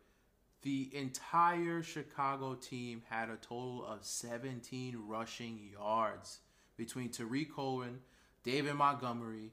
The 0.61 0.89
entire 0.93 1.81
Chicago 1.81 2.55
team 2.55 3.03
had 3.09 3.29
a 3.29 3.37
total 3.37 3.85
of 3.85 4.03
17 4.03 4.97
rushing 5.07 5.59
yards 5.71 6.39
between 6.75 7.09
Tarik 7.09 7.53
Cohen, 7.55 7.99
David 8.43 8.73
Montgomery, 8.73 9.51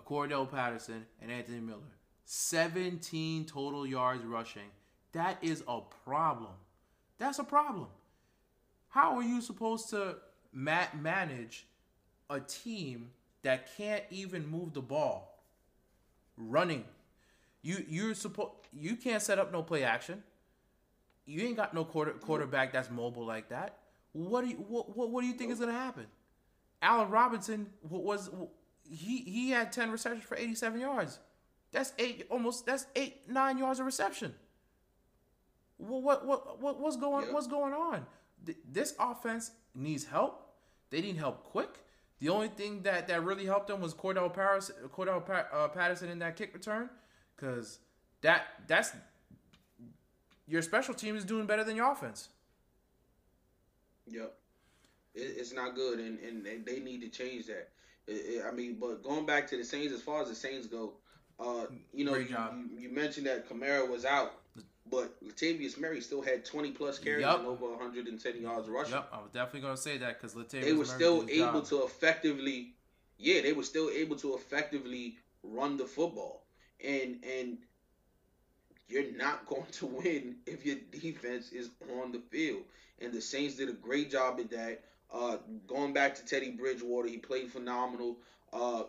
Cordell 0.00 0.50
Patterson, 0.50 1.06
and 1.20 1.30
Anthony 1.30 1.60
Miller. 1.60 1.80
17 2.24 3.46
total 3.46 3.86
yards 3.86 4.24
rushing. 4.24 4.70
That 5.12 5.38
is 5.42 5.62
a 5.66 5.80
problem. 6.04 6.52
That's 7.18 7.38
a 7.38 7.44
problem. 7.44 7.88
How 8.88 9.16
are 9.16 9.22
you 9.22 9.40
supposed 9.40 9.90
to 9.90 10.16
ma- 10.52 10.86
manage 10.98 11.66
a 12.30 12.40
team 12.40 13.10
that 13.42 13.76
can't 13.76 14.04
even 14.10 14.46
move 14.46 14.74
the 14.74 14.82
ball 14.82 15.42
running? 16.36 16.84
You 17.62 17.84
you're 17.88 18.14
supposed 18.14 18.52
you 18.72 18.96
can't 18.96 19.22
set 19.22 19.38
up 19.38 19.52
no 19.52 19.62
play 19.62 19.82
action. 19.82 20.22
You 21.26 21.42
ain't 21.46 21.56
got 21.56 21.74
no 21.74 21.84
quarter 21.84 22.12
quarterback 22.12 22.72
that's 22.72 22.90
mobile 22.90 23.26
like 23.26 23.48
that. 23.48 23.78
What 24.12 24.42
do 24.44 24.50
you 24.50 24.56
what 24.56 24.96
what, 24.96 25.10
what 25.10 25.20
do 25.22 25.26
you 25.26 25.34
think 25.34 25.52
is 25.52 25.58
gonna 25.58 25.72
happen? 25.72 26.06
Allen 26.80 27.10
Robinson 27.10 27.66
wa- 27.82 27.98
was 27.98 28.30
he 28.88 29.18
he 29.18 29.50
had 29.50 29.72
ten 29.72 29.90
receptions 29.90 30.24
for 30.24 30.36
eighty 30.36 30.54
seven 30.54 30.80
yards. 30.80 31.18
That's 31.72 31.92
eight 31.98 32.26
almost 32.30 32.64
that's 32.64 32.86
eight 32.96 33.28
nine 33.28 33.58
yards 33.58 33.80
of 33.80 33.86
reception. 33.86 34.34
What 35.78 36.02
what 36.02 36.26
what, 36.26 36.60
what 36.60 36.80
what's 36.80 36.96
going 36.96 37.32
what's 37.32 37.46
going 37.46 37.72
on? 37.72 38.04
Th- 38.44 38.58
This 38.70 38.94
offense 38.98 39.52
needs 39.74 40.04
help. 40.04 40.44
They 40.90 41.00
need 41.00 41.16
help 41.16 41.44
quick. 41.44 41.70
The 42.20 42.30
only 42.30 42.48
thing 42.48 42.82
that, 42.82 43.06
that 43.06 43.22
really 43.22 43.46
helped 43.46 43.68
them 43.68 43.80
was 43.80 43.94
Cordell 43.94 44.32
Paris, 44.34 44.72
Cordell 44.92 45.24
pa- 45.24 45.46
uh, 45.52 45.68
Patterson 45.68 46.08
in 46.08 46.18
that 46.18 46.34
kick 46.34 46.52
return, 46.52 46.90
because 47.36 47.78
that 48.22 48.42
that's 48.66 48.90
your 50.48 50.62
special 50.62 50.94
team 50.94 51.16
is 51.16 51.24
doing 51.24 51.46
better 51.46 51.62
than 51.62 51.76
your 51.76 51.92
offense. 51.92 52.28
Yep. 54.08 54.34
It, 55.14 55.20
it's 55.36 55.52
not 55.52 55.74
good, 55.74 56.00
and, 56.00 56.18
and 56.20 56.44
they, 56.44 56.56
they 56.56 56.80
need 56.80 57.00
to 57.02 57.08
change 57.08 57.46
that. 57.46 57.68
It- 58.06 58.12
it- 58.12 58.44
I 58.44 58.50
mean, 58.50 58.78
but 58.80 59.02
going 59.04 59.26
back 59.26 59.46
to 59.48 59.56
the 59.56 59.64
Saints, 59.64 59.92
as 59.92 60.02
far 60.02 60.22
as 60.22 60.28
the 60.28 60.34
Saints 60.34 60.66
go, 60.66 60.94
uh, 61.38 61.66
you 61.92 62.04
know, 62.04 62.12
you, 62.30 62.34
you, 62.74 62.80
you 62.80 62.90
mentioned 62.90 63.26
that 63.26 63.48
Kamara 63.48 63.88
was 63.88 64.04
out, 64.04 64.32
but 64.90 65.22
Latavius 65.24 65.78
Murray 65.78 66.00
still 66.00 66.22
had 66.22 66.44
20 66.44 66.72
plus 66.72 66.98
carries 66.98 67.22
Yup. 67.22 67.38
and 67.38 67.48
over 67.48 67.66
110 67.70 68.42
yards 68.42 68.68
rushing. 68.68 68.94
Yep, 68.94 69.08
I 69.12 69.16
was 69.18 69.30
definitely 69.32 69.60
gonna 69.60 69.76
say 69.76 69.98
that 69.98 70.20
because 70.20 70.34
Latavius 70.34 70.62
They 70.62 70.72
were 70.72 70.78
Murray 70.78 70.86
still 70.86 71.26
able 71.28 71.60
job. 71.60 71.66
to 71.66 71.82
effectively, 71.84 72.74
yeah, 73.18 73.42
they 73.42 73.52
were 73.52 73.62
still 73.64 73.90
able 73.90 74.16
to 74.16 74.34
effectively 74.34 75.16
run 75.42 75.76
the 75.76 75.84
football, 75.86 76.42
and 76.84 77.22
and 77.24 77.58
you're 78.88 79.12
not 79.16 79.46
going 79.46 79.66
to 79.72 79.86
win 79.86 80.36
if 80.46 80.64
your 80.64 80.76
defense 80.90 81.52
is 81.52 81.70
on 82.02 82.12
the 82.12 82.20
field. 82.30 82.62
And 83.00 83.12
the 83.12 83.20
Saints 83.20 83.54
did 83.56 83.68
a 83.68 83.74
great 83.74 84.10
job 84.10 84.40
at 84.40 84.50
that. 84.50 84.80
Uh, 85.12 85.36
going 85.66 85.92
back 85.92 86.14
to 86.16 86.24
Teddy 86.24 86.50
Bridgewater, 86.50 87.08
he 87.08 87.16
played 87.16 87.50
phenomenal. 87.50 88.16
Uh, 88.52 88.84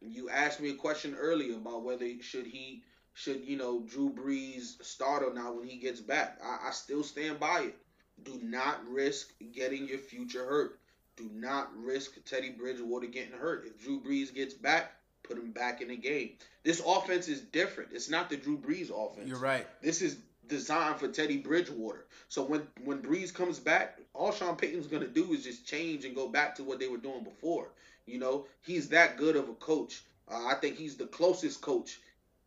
you 0.00 0.30
asked 0.30 0.60
me 0.60 0.70
a 0.70 0.74
question 0.74 1.14
earlier 1.14 1.56
about 1.56 1.82
whether 1.82 2.06
should 2.20 2.46
he 2.46 2.82
should 3.14 3.44
you 3.44 3.56
know 3.56 3.80
Drew 3.80 4.10
Brees 4.10 4.82
start 4.84 5.22
or 5.22 5.34
not 5.34 5.56
when 5.56 5.66
he 5.66 5.76
gets 5.76 6.00
back. 6.00 6.38
I, 6.42 6.68
I 6.68 6.70
still 6.72 7.02
stand 7.02 7.40
by 7.40 7.60
it. 7.60 7.76
Do 8.22 8.38
not 8.42 8.86
risk 8.88 9.32
getting 9.52 9.88
your 9.88 9.98
future 9.98 10.44
hurt. 10.44 10.78
Do 11.16 11.30
not 11.34 11.70
risk 11.76 12.12
Teddy 12.24 12.50
Bridgewater 12.50 13.06
getting 13.06 13.32
hurt. 13.32 13.66
If 13.66 13.82
Drew 13.82 14.00
Brees 14.00 14.34
gets 14.34 14.54
back, 14.54 14.92
put 15.22 15.36
him 15.36 15.52
back 15.52 15.80
in 15.80 15.88
the 15.88 15.96
game. 15.96 16.30
This 16.64 16.82
offense 16.84 17.28
is 17.28 17.40
different. 17.40 17.90
It's 17.92 18.10
not 18.10 18.30
the 18.30 18.36
Drew 18.36 18.58
Brees 18.58 18.90
offense. 18.90 19.28
You're 19.28 19.38
right. 19.38 19.66
This 19.82 20.02
is 20.02 20.16
designed 20.48 20.96
for 20.96 21.08
Teddy 21.08 21.38
Bridgewater. 21.38 22.04
So 22.28 22.42
when 22.42 22.66
when 22.84 23.00
Brees 23.00 23.32
comes 23.32 23.58
back, 23.58 23.98
all 24.12 24.32
Sean 24.32 24.56
Payton's 24.56 24.86
gonna 24.86 25.06
do 25.06 25.32
is 25.32 25.44
just 25.44 25.66
change 25.66 26.04
and 26.04 26.14
go 26.14 26.28
back 26.28 26.54
to 26.56 26.64
what 26.64 26.78
they 26.78 26.88
were 26.88 26.98
doing 26.98 27.24
before. 27.24 27.68
You 28.06 28.18
know, 28.18 28.46
he's 28.62 28.88
that 28.88 29.16
good 29.16 29.36
of 29.36 29.48
a 29.48 29.54
coach. 29.54 30.02
Uh, 30.30 30.46
I 30.46 30.54
think 30.54 30.76
he's 30.76 30.96
the 30.96 31.06
closest 31.06 31.60
coach, 31.60 31.98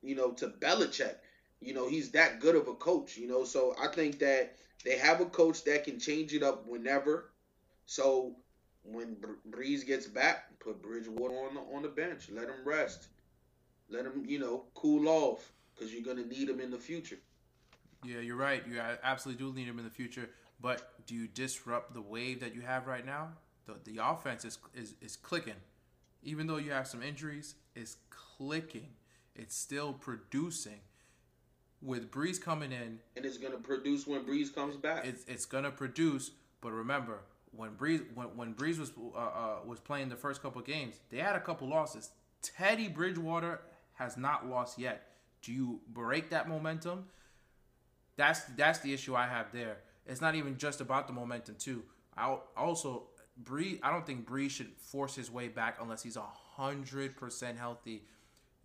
you 0.04 0.16
know, 0.16 0.32
to 0.34 0.48
Belichick. 0.48 1.16
You 1.62 1.74
know, 1.74 1.88
he's 1.88 2.12
that 2.12 2.39
good 2.39 2.56
of 2.56 2.68
a 2.68 2.74
coach. 2.76 3.18
You 3.18 3.28
know, 3.28 3.44
so 3.44 3.76
I 3.82 3.88
think 3.88 4.20
that 4.20 4.56
they 4.84 4.98
have 4.98 5.22
a 5.22 5.26
coach 5.26 5.63
that 5.63 5.86
can 5.86 6.00
change 6.00 6.34
it 6.34 6.44
up 6.44 6.68
whenever. 6.68 7.32
So 7.86 8.36
when 8.84 9.16
Br- 9.16 9.50
Brees 9.50 9.86
gets 9.86 10.08
back, 10.08 10.60
put 10.60 10.82
Bridgewater 10.82 11.36
on 11.36 11.56
the 11.56 11.62
on 11.76 11.82
the 11.84 11.89
bench. 11.89 12.30
Let 12.30 12.50
him 12.50 12.66
rest. 12.66 13.08
Let 13.89 14.06
him, 14.06 14.26
you 14.28 14.39
know, 14.39 14.66
cool 14.76 15.08
off 15.08 15.52
because 15.74 15.94
you're 15.94 16.04
gonna 16.04 16.28
need 16.28 16.50
him 16.50 16.60
in 16.60 16.72
the 16.72 16.78
future. 16.78 17.18
Yeah, 18.04 18.20
you're 18.20 18.36
right. 18.36 18.63
You 18.68 18.80
absolutely 19.04 19.44
do 19.44 19.54
need 19.54 19.68
him 19.68 19.80
in 19.80 19.86
the 19.86 19.92
future. 19.92 20.30
But 20.62 21.06
do 21.06 21.16
you 21.16 21.28
disrupt 21.28 21.94
the 21.94 22.02
wave 22.02 22.39
that 22.42 22.54
you 22.56 22.62
have 22.62 22.88
right 22.88 23.06
now? 23.06 23.30
The 23.66 23.76
the 23.84 24.06
offense 24.06 24.46
is 24.46 24.58
is, 24.74 24.96
is 25.02 25.16
clicking. 25.16 25.62
Even 26.24 26.48
though 26.48 26.58
you 26.58 26.72
have 26.72 26.88
some 26.88 27.04
injuries, 27.04 27.56
it's 27.76 27.98
clicking. 28.10 28.89
It's 29.36 29.56
still 29.56 29.93
producing. 29.93 30.80
With 31.82 32.12
Brees 32.12 32.41
coming 32.41 32.72
in, 32.72 33.00
and 33.17 33.26
it's 33.26 33.38
gonna 33.38 33.58
produce 33.58 34.08
when 34.08 34.24
Brees 34.24 34.56
comes 34.56 34.78
back. 34.78 35.06
it's 35.06 35.26
it's 35.28 35.46
gonna 35.46 35.69
produce. 35.72 36.32
But 36.62 36.72
remember, 36.72 37.19
when 37.52 37.72
Brees 37.72 38.02
when, 38.15 38.28
when 38.38 38.54
Brees 38.54 38.80
was 38.80 38.93
uh, 39.13 39.17
uh, 39.17 39.56
was 39.65 39.82
playing 39.82 40.08
the 40.08 40.15
first 40.15 40.41
couple 40.41 40.62
games, 40.62 41.02
they 41.10 41.17
had 41.17 41.36
a 41.36 41.41
couple 41.41 41.67
losses. 41.67 42.12
Teddy 42.41 42.88
Bridgewater 42.88 43.60
has 43.96 44.15
not 44.15 44.48
lost 44.48 44.80
yet. 44.80 45.10
Do 45.41 45.52
you 45.52 45.82
break 45.89 46.30
that 46.30 46.48
momentum? 46.48 47.06
That's 48.15 48.43
that's 48.56 48.80
the 48.80 48.93
issue 48.93 49.13
I 49.15 49.28
have 49.28 49.52
there. 49.52 49.80
It's 50.06 50.22
not 50.22 50.36
even 50.36 50.58
just 50.58 50.80
about 50.80 51.08
the 51.08 51.13
momentum 51.13 51.56
too. 51.60 51.84
I 52.15 52.38
also 52.56 53.08
Bree. 53.36 53.80
I 53.84 53.91
don't 53.91 54.06
think 54.06 54.26
Bree 54.26 54.48
should 54.48 54.72
force 54.78 55.15
his 55.15 55.30
way 55.30 55.50
back 55.50 55.80
unless 55.82 56.02
he's 56.02 56.17
hundred 56.56 57.17
percent 57.17 57.58
healthy. 57.58 58.04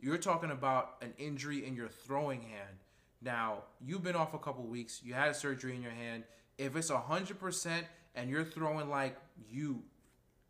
You're 0.01 0.19
talking 0.19 0.51
about 0.51 0.97
an 1.03 1.13
injury 1.19 1.67
in 1.67 1.75
your 1.75 1.89
throwing 1.89 2.41
hand. 2.41 2.79
Now 3.23 3.65
you've 3.85 4.05
been 4.05 4.17
off 4.17 4.35
a 4.35 4.39
couple 4.39 4.65
weeks. 4.65 5.01
You 5.03 5.15
had 5.15 5.29
a 5.29 5.35
surgery 5.35 5.75
in 5.75 5.83
your 5.83 5.93
hand. 5.93 6.25
If 6.57 6.77
it's 6.77 6.91
hundred 6.91 7.41
percent 7.41 7.87
and 8.15 8.31
you're 8.31 8.45
throwing 8.45 8.89
like 8.89 9.17
you 9.51 9.83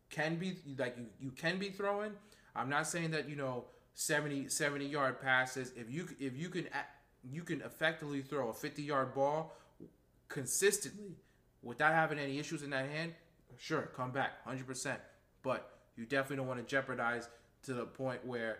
can 0.09 0.35
be 0.35 0.57
like 0.77 0.95
you, 0.97 1.05
you 1.19 1.31
can 1.31 1.57
be 1.57 1.69
throwing. 1.69 2.11
I'm 2.55 2.69
not 2.69 2.87
saying 2.87 3.11
that 3.11 3.29
you 3.29 3.35
know 3.35 3.65
70 3.95 4.49
70 4.49 4.85
yard 4.85 5.21
passes. 5.21 5.71
If 5.75 5.91
you 5.91 6.07
if 6.19 6.37
you 6.37 6.49
can 6.49 6.67
you 7.23 7.43
can 7.43 7.61
effectively 7.61 8.21
throw 8.21 8.49
a 8.49 8.53
50 8.53 8.83
yard 8.83 9.13
ball 9.13 9.55
consistently 10.27 11.15
without 11.61 11.93
having 11.93 12.19
any 12.19 12.39
issues 12.39 12.63
in 12.63 12.69
that 12.69 12.89
hand, 12.89 13.13
sure, 13.57 13.89
come 13.95 14.11
back 14.11 14.45
100%. 14.47 14.95
But 15.43 15.71
you 15.97 16.05
definitely 16.05 16.37
don't 16.37 16.47
want 16.47 16.59
to 16.59 16.65
jeopardize 16.65 17.27
to 17.63 17.73
the 17.73 17.85
point 17.85 18.25
where 18.25 18.59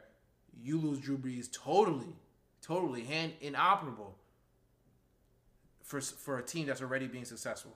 you 0.62 0.80
lose 0.80 1.00
Drew 1.00 1.18
Brees 1.18 1.52
totally, 1.52 2.16
totally 2.62 3.04
hand 3.04 3.34
inoperable 3.42 4.16
for 5.84 6.02
for 6.02 6.38
a 6.38 6.44
team 6.44 6.68
that's 6.68 6.82
already 6.82 7.08
being 7.08 7.26
successful. 7.26 7.76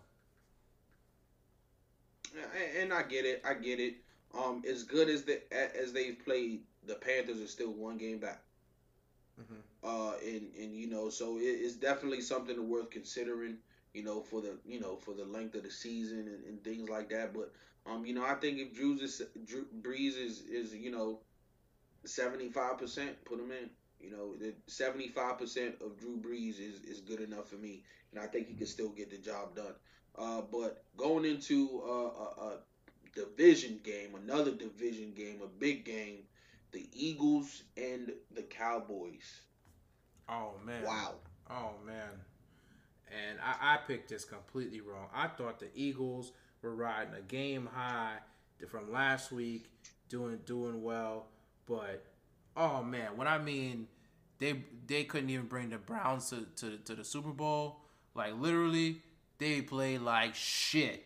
And 2.80 2.94
I 2.94 3.04
get 3.04 3.26
it. 3.26 3.44
I 3.46 3.54
get 3.54 3.80
it. 3.80 3.96
Um, 4.38 4.64
as 4.68 4.84
good 4.84 5.10
as 5.10 5.24
the 5.24 5.42
as 5.54 5.94
they've 5.94 6.18
played, 6.24 6.62
the 6.86 6.96
Panthers 6.96 7.42
are 7.42 7.48
still 7.48 7.72
one 7.72 7.98
game 7.98 8.20
back. 8.20 8.42
Mm-hmm. 9.40 9.60
Uh, 9.84 10.14
and 10.26 10.50
and 10.60 10.76
you 10.76 10.88
know, 10.90 11.10
so 11.10 11.38
it, 11.38 11.42
it's 11.42 11.76
definitely 11.76 12.22
something 12.22 12.70
worth 12.70 12.90
considering. 12.90 13.58
You 13.94 14.04
know, 14.04 14.22
for 14.22 14.42
the 14.42 14.58
you 14.66 14.80
know 14.80 14.96
for 14.96 15.14
the 15.14 15.26
length 15.26 15.54
of 15.54 15.64
the 15.64 15.70
season 15.70 16.20
and, 16.20 16.44
and 16.46 16.64
things 16.64 16.90
like 16.90 17.10
that. 17.10 17.32
But 17.34 17.54
um, 17.86 18.06
you 18.06 18.14
know, 18.14 18.26
I 18.26 18.34
think 18.36 18.58
if 18.58 18.74
Drew's 18.74 19.02
is, 19.02 19.22
Drew 19.46 19.66
Brees 19.82 20.18
is 20.18 20.42
is 20.42 20.74
you 20.74 20.92
know, 20.92 21.20
seventy 22.06 22.50
five 22.50 22.78
percent, 22.78 23.24
put 23.26 23.39
him 23.39 23.52
in. 23.52 23.70
You 24.00 24.12
know, 24.12 24.36
the 24.36 24.54
seventy 24.68 25.08
five 25.08 25.38
percent 25.38 25.76
of 25.82 25.98
Drew 25.98 26.18
Brees 26.18 26.60
is 26.60 26.82
is 26.88 27.02
good 27.02 27.22
enough 27.22 27.50
for 27.50 27.56
me, 27.56 27.84
and 28.12 28.22
I 28.22 28.28
think 28.28 28.48
he 28.48 28.54
can 28.54 28.68
still 28.68 28.89
get 28.89 29.10
the 29.10 29.18
job 29.18 29.56
done. 29.56 29.74
Uh, 30.18 30.42
but 30.52 30.84
going 30.96 31.26
into 31.26 31.82
uh, 31.86 31.89
a, 31.89 32.46
a 32.46 32.58
division 33.16 33.80
game, 33.84 34.16
another 34.16 34.52
division 34.52 35.13
game, 35.16 35.39
a 35.44 35.48
big 35.48 35.86
game, 35.86 36.24
the 36.72 36.88
Eagles 36.94 37.63
and 37.78 38.12
the 38.32 38.44
Cowboys. 38.44 39.42
Oh 40.30 40.54
man! 40.63 40.84
Wow! 40.84 41.16
Oh 41.50 41.72
man! 41.86 42.10
And 43.08 43.39
I, 43.42 43.76
I 43.76 43.78
picked 43.88 44.10
this 44.10 44.26
completely 44.26 44.82
wrong. 44.82 45.08
I 45.13 45.28
thought 45.28 45.60
the 45.60 45.70
Eagles 45.76 46.32
were 46.62 46.76
riding 46.76 47.13
a 47.13 47.22
game 47.22 47.70
high 47.74 48.18
from 48.70 48.92
last 48.92 49.32
week, 49.32 49.66
doing 50.10 50.39
doing 50.46 50.82
well, 50.82 51.28
but 51.67 52.04
oh 52.56 52.84
man, 52.84 53.15
when 53.15 53.28
I 53.28 53.38
mean 53.38 53.88
they 54.39 54.63
they 54.88 55.04
couldn't 55.04 55.30
even 55.30 55.45
bring 55.45 55.69
the 55.69 55.78
Browns 55.78 56.30
to, 56.30 56.45
to, 56.58 56.78
to 56.78 56.95
the 56.95 57.04
Super 57.04 57.32
Bowl, 57.32 57.80
like 58.15 58.34
literally 58.39 59.02
they 59.38 59.62
played 59.62 60.02
like 60.02 60.36
shit. 60.36 61.06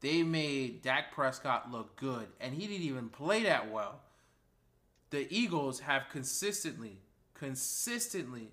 They 0.00 0.24
made 0.24 0.82
Dak 0.82 1.12
Prescott 1.12 1.70
look 1.70 1.94
good, 1.96 2.26
and 2.40 2.54
he 2.54 2.66
didn't 2.66 2.82
even 2.82 3.08
play 3.08 3.44
that 3.44 3.70
well. 3.70 4.00
The 5.10 5.32
Eagles 5.32 5.80
have 5.80 6.08
consistently, 6.10 6.98
consistently 7.34 8.48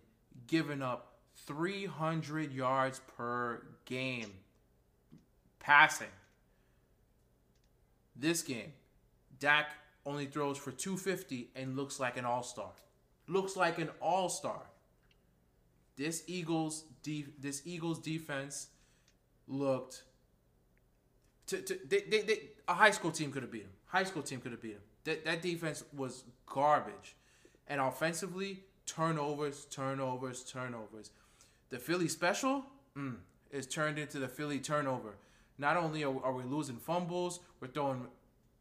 given 0.46 0.84
up 0.84 1.14
300 1.48 2.54
yards 2.54 3.02
per 3.18 3.64
game 3.86 4.34
passing. 5.60 6.08
This 8.16 8.42
game, 8.42 8.74
Dak 9.40 9.72
only 10.10 10.26
throws 10.26 10.58
for 10.58 10.72
250 10.72 11.52
and 11.56 11.76
looks 11.76 12.00
like 12.00 12.18
an 12.18 12.26
all 12.26 12.44
star. 12.44 12.72
Looks 13.28 13.56
like 13.56 13.78
an 13.78 13.90
all 14.02 14.28
star. 14.28 14.62
This 15.96 16.24
Eagles 16.28 16.86
this 17.40 17.62
Eagles 17.66 18.00
defense 18.00 18.68
looked 19.48 20.04
to, 21.48 21.62
to 21.62 21.80
they, 21.88 22.02
they, 22.02 22.22
they, 22.22 22.40
a 22.68 22.74
high 22.74 22.92
school 22.92 23.12
team 23.12 23.32
could 23.32 23.44
have 23.44 23.52
beat 23.52 23.64
him. 23.64 23.72
High 23.88 24.04
school 24.04 24.24
team 24.24 24.40
could 24.40 24.52
have 24.52 24.62
beat 24.62 24.74
him. 24.74 24.82
That 25.04 25.26
that 25.26 25.42
defense 25.42 25.84
was 25.96 26.24
garbage, 26.46 27.16
and 27.68 27.82
offensively 27.82 28.64
turnovers, 28.86 29.66
turnovers, 29.66 30.44
turnovers. 30.44 31.12
The 31.70 31.78
Philly 31.78 32.08
special 32.08 32.66
mm, 32.98 33.18
is 33.52 33.68
turned 33.68 34.00
into 34.00 34.20
the 34.20 34.28
Philly 34.28 34.60
turnover. 34.60 35.16
Not 35.58 35.76
only 35.76 36.04
are 36.04 36.34
we 36.34 36.44
losing 36.44 36.78
fumbles, 36.78 37.42
we're 37.60 37.68
throwing 37.68 38.08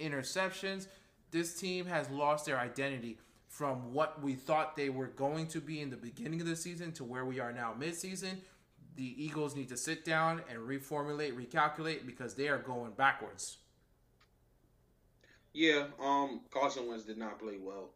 interceptions. 0.00 0.88
This 1.30 1.58
team 1.58 1.86
has 1.86 2.08
lost 2.10 2.46
their 2.46 2.58
identity 2.58 3.18
from 3.48 3.92
what 3.92 4.22
we 4.22 4.34
thought 4.34 4.76
they 4.76 4.88
were 4.88 5.08
going 5.08 5.46
to 5.48 5.60
be 5.60 5.80
in 5.80 5.90
the 5.90 5.96
beginning 5.96 6.40
of 6.40 6.46
the 6.46 6.56
season 6.56 6.92
to 6.92 7.04
where 7.04 7.24
we 7.24 7.40
are 7.40 7.52
now 7.52 7.74
midseason 7.78 8.38
the 8.98 9.24
Eagles 9.24 9.54
need 9.54 9.68
to 9.68 9.76
sit 9.76 10.04
down 10.04 10.42
and 10.50 10.58
reformulate, 10.58 11.32
recalculate 11.32 12.04
because 12.04 12.34
they 12.34 12.48
are 12.48 12.58
going 12.58 12.90
backwards. 12.90 13.58
Yeah, 15.54 15.86
um, 16.02 16.40
Carson 16.50 16.88
Wentz 16.88 17.04
did 17.04 17.16
not 17.16 17.38
play 17.38 17.58
well. 17.62 17.90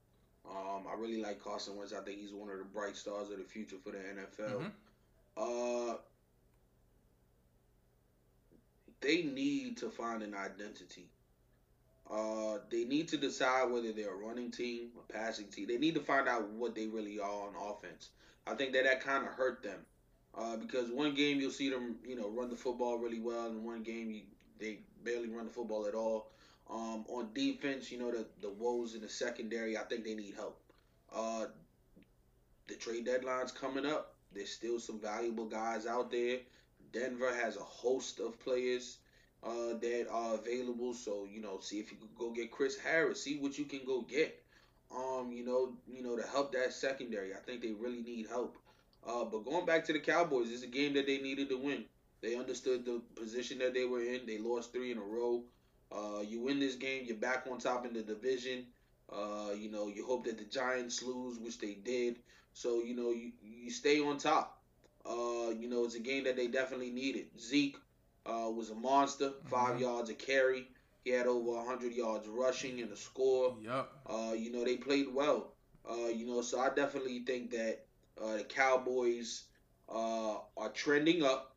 Um, 0.49 0.85
I 0.89 0.95
really 0.97 1.21
like 1.21 1.43
Carson 1.43 1.77
Wentz. 1.77 1.93
I 1.93 2.03
think 2.05 2.21
he's 2.21 2.33
one 2.33 2.51
of 2.51 2.59
the 2.59 2.65
bright 2.65 2.97
stars 2.97 3.31
of 3.31 3.39
the 3.39 3.45
future 3.45 3.77
for 3.83 3.91
the 3.91 3.99
NFL. 3.99 4.71
Mm-hmm. 5.37 5.91
Uh, 5.91 5.97
they 9.01 9.25
need 9.25 9.77
to 9.79 9.91
find 9.91 10.23
an 10.23 10.35
identity. 10.35 11.09
Uh, 12.11 12.59
they 12.71 12.85
need 12.85 13.09
to 13.09 13.17
decide 13.17 13.71
whether 13.71 13.93
they're 13.93 14.13
a 14.13 14.17
running 14.17 14.51
team, 14.51 14.89
a 14.99 15.13
passing 15.13 15.47
team. 15.47 15.67
They 15.69 15.79
need 15.79 15.95
to 15.95 16.01
find 16.01 16.29
out 16.29 16.49
what 16.51 16.75
they 16.75 16.87
really 16.87 17.19
are 17.19 17.49
on 17.49 17.55
offense. 17.57 18.11
I 18.47 18.55
think 18.55 18.73
that 18.75 18.85
that 18.85 19.01
kind 19.03 19.27
of 19.27 19.33
hurt 19.33 19.63
them. 19.63 19.79
Uh, 20.35 20.57
because 20.57 20.91
one 20.91 21.15
game 21.15 21.41
you'll 21.41 21.51
see 21.51 21.69
them, 21.69 21.97
you 22.07 22.17
know, 22.17 22.29
run 22.29 22.49
the 22.51 22.57
football 22.57 22.99
really 22.99 23.21
well, 23.21 23.47
and 23.47 23.65
one 23.65 23.83
game 23.83 24.11
you, 24.11 24.23
they 24.59 24.79
barely 25.05 25.29
run 25.29 25.45
the 25.45 25.53
football 25.53 25.87
at 25.87 25.95
all. 25.95 26.31
Um, 26.71 27.05
on 27.09 27.29
defense, 27.35 27.93
you 27.93 27.99
know, 27.99 28.11
the 28.11 28.27
the 28.41 28.49
woes 28.49 28.95
in 28.95 29.03
the 29.03 29.09
secondary, 29.09 29.77
I 29.77 29.83
think 29.83 30.05
they 30.05 30.15
need 30.15 30.35
help. 30.35 30.59
Uh, 31.15 31.47
the 32.67 32.75
trade 32.75 33.05
deadline's 33.05 33.53
coming 33.53 33.85
up. 33.85 34.15
There's 34.33 34.51
still 34.51 34.81
some 34.81 34.99
valuable 34.99 35.45
guys 35.45 35.87
out 35.87 36.11
there. 36.11 36.39
Denver 36.93 37.35
has 37.35 37.57
a 37.57 37.61
host 37.61 38.21
of 38.21 38.41
players 38.41 38.99
uh, 39.43 39.75
that 39.81 40.07
are 40.11 40.35
available. 40.35 40.95
So 40.95 41.27
you 41.31 41.41
know, 41.41 41.59
see 41.61 41.81
if 41.81 41.91
you 41.91 41.99
can 41.99 42.09
go 42.19 42.31
get 42.31 42.51
Chris 42.51 42.79
Harris. 42.79 43.23
See 43.23 43.39
what 43.39 43.59
you 43.59 43.65
can 43.65 43.81
go 43.87 44.03
get. 44.03 44.43
Um, 44.95 45.33
you 45.33 45.45
know, 45.45 45.73
you 45.87 46.03
know 46.03 46.17
to 46.17 46.27
help 46.27 46.53
that 46.53 46.73
secondary. 46.73 47.35
I 47.35 47.39
think 47.39 47.63
they 47.63 47.73
really 47.73 48.03
need 48.03 48.29
help. 48.29 48.57
Uh, 49.07 49.25
but 49.25 49.45
going 49.45 49.67
back 49.67 49.85
to 49.87 49.93
the 49.93 49.99
Cowboys, 49.99 50.51
it's 50.53 50.63
a 50.63 50.69
game 50.69 50.95
that 50.95 51.07
they 51.07 51.19
needed 51.19 51.49
to 51.49 51.59
win. 51.59 51.85
They 52.21 52.37
understood 52.37 52.85
the 52.85 53.01
position 53.17 53.59
that 53.59 53.75
they 53.75 53.85
were 53.85 54.03
in. 54.03 54.27
They 54.27 54.39
lost 54.39 54.73
three 54.73 54.93
in 54.93 54.99
a 54.99 55.03
row. 55.03 55.43
Uh, 55.91 56.21
you 56.21 56.41
win 56.41 56.61
this 56.61 56.77
game, 56.77 57.05
you're 57.05 57.17
back 57.17 57.47
on 57.51 57.59
top 57.59 57.85
in 57.85 57.93
the 57.93 58.03
division. 58.03 58.67
Uh, 59.13 59.51
you 59.59 59.71
know, 59.71 59.89
you 59.89 60.07
hope 60.07 60.25
that 60.25 60.39
the 60.39 60.45
Giants 60.45 61.03
lose, 61.03 61.39
which 61.39 61.59
they 61.59 61.75
did. 61.75 62.17
So 62.55 62.83
you 62.83 62.95
know, 62.95 63.11
you 63.11 63.33
you 63.43 63.71
stay 63.71 64.01
on 64.01 64.19
top. 64.19 64.63
Uh, 65.05 65.51
you 65.51 65.69
know, 65.69 65.85
it's 65.85 65.97
a 65.97 66.01
game 66.01 66.25
that 66.25 66.37
they 66.37 66.47
definitely 66.47 66.91
needed. 66.91 67.27
Zeke 67.39 67.77
uh, 68.27 68.51
was 68.51 68.71
a 68.71 68.75
monster, 68.75 69.33
5 69.47 69.71
mm-hmm. 69.71 69.83
yards 69.83 70.11
a 70.11 70.15
carry. 70.15 70.69
He 71.05 71.11
had 71.11 71.27
over 71.27 71.53
100 71.53 71.93
yards 71.93 72.29
rushing 72.29 72.81
and 72.81 72.93
a 72.93 72.97
score. 72.97 73.57
Yep. 73.61 73.89
Uh, 74.07 74.33
you 74.35 74.53
know, 74.53 74.65
they 74.65 74.77
played 74.77 75.13
well. 75.13 75.53
Uh, 75.89 76.07
you 76.07 76.27
know, 76.27 76.43
so 76.43 76.61
I 76.61 76.71
definitely 76.71 77.21
think 77.21 77.51
that 77.51 77.85
uh, 78.23 78.37
the 78.37 78.45
Cowboys 78.45 79.45
uh, 79.89 80.37
are 80.57 80.69
trending 80.73 81.25
up. 81.25 81.57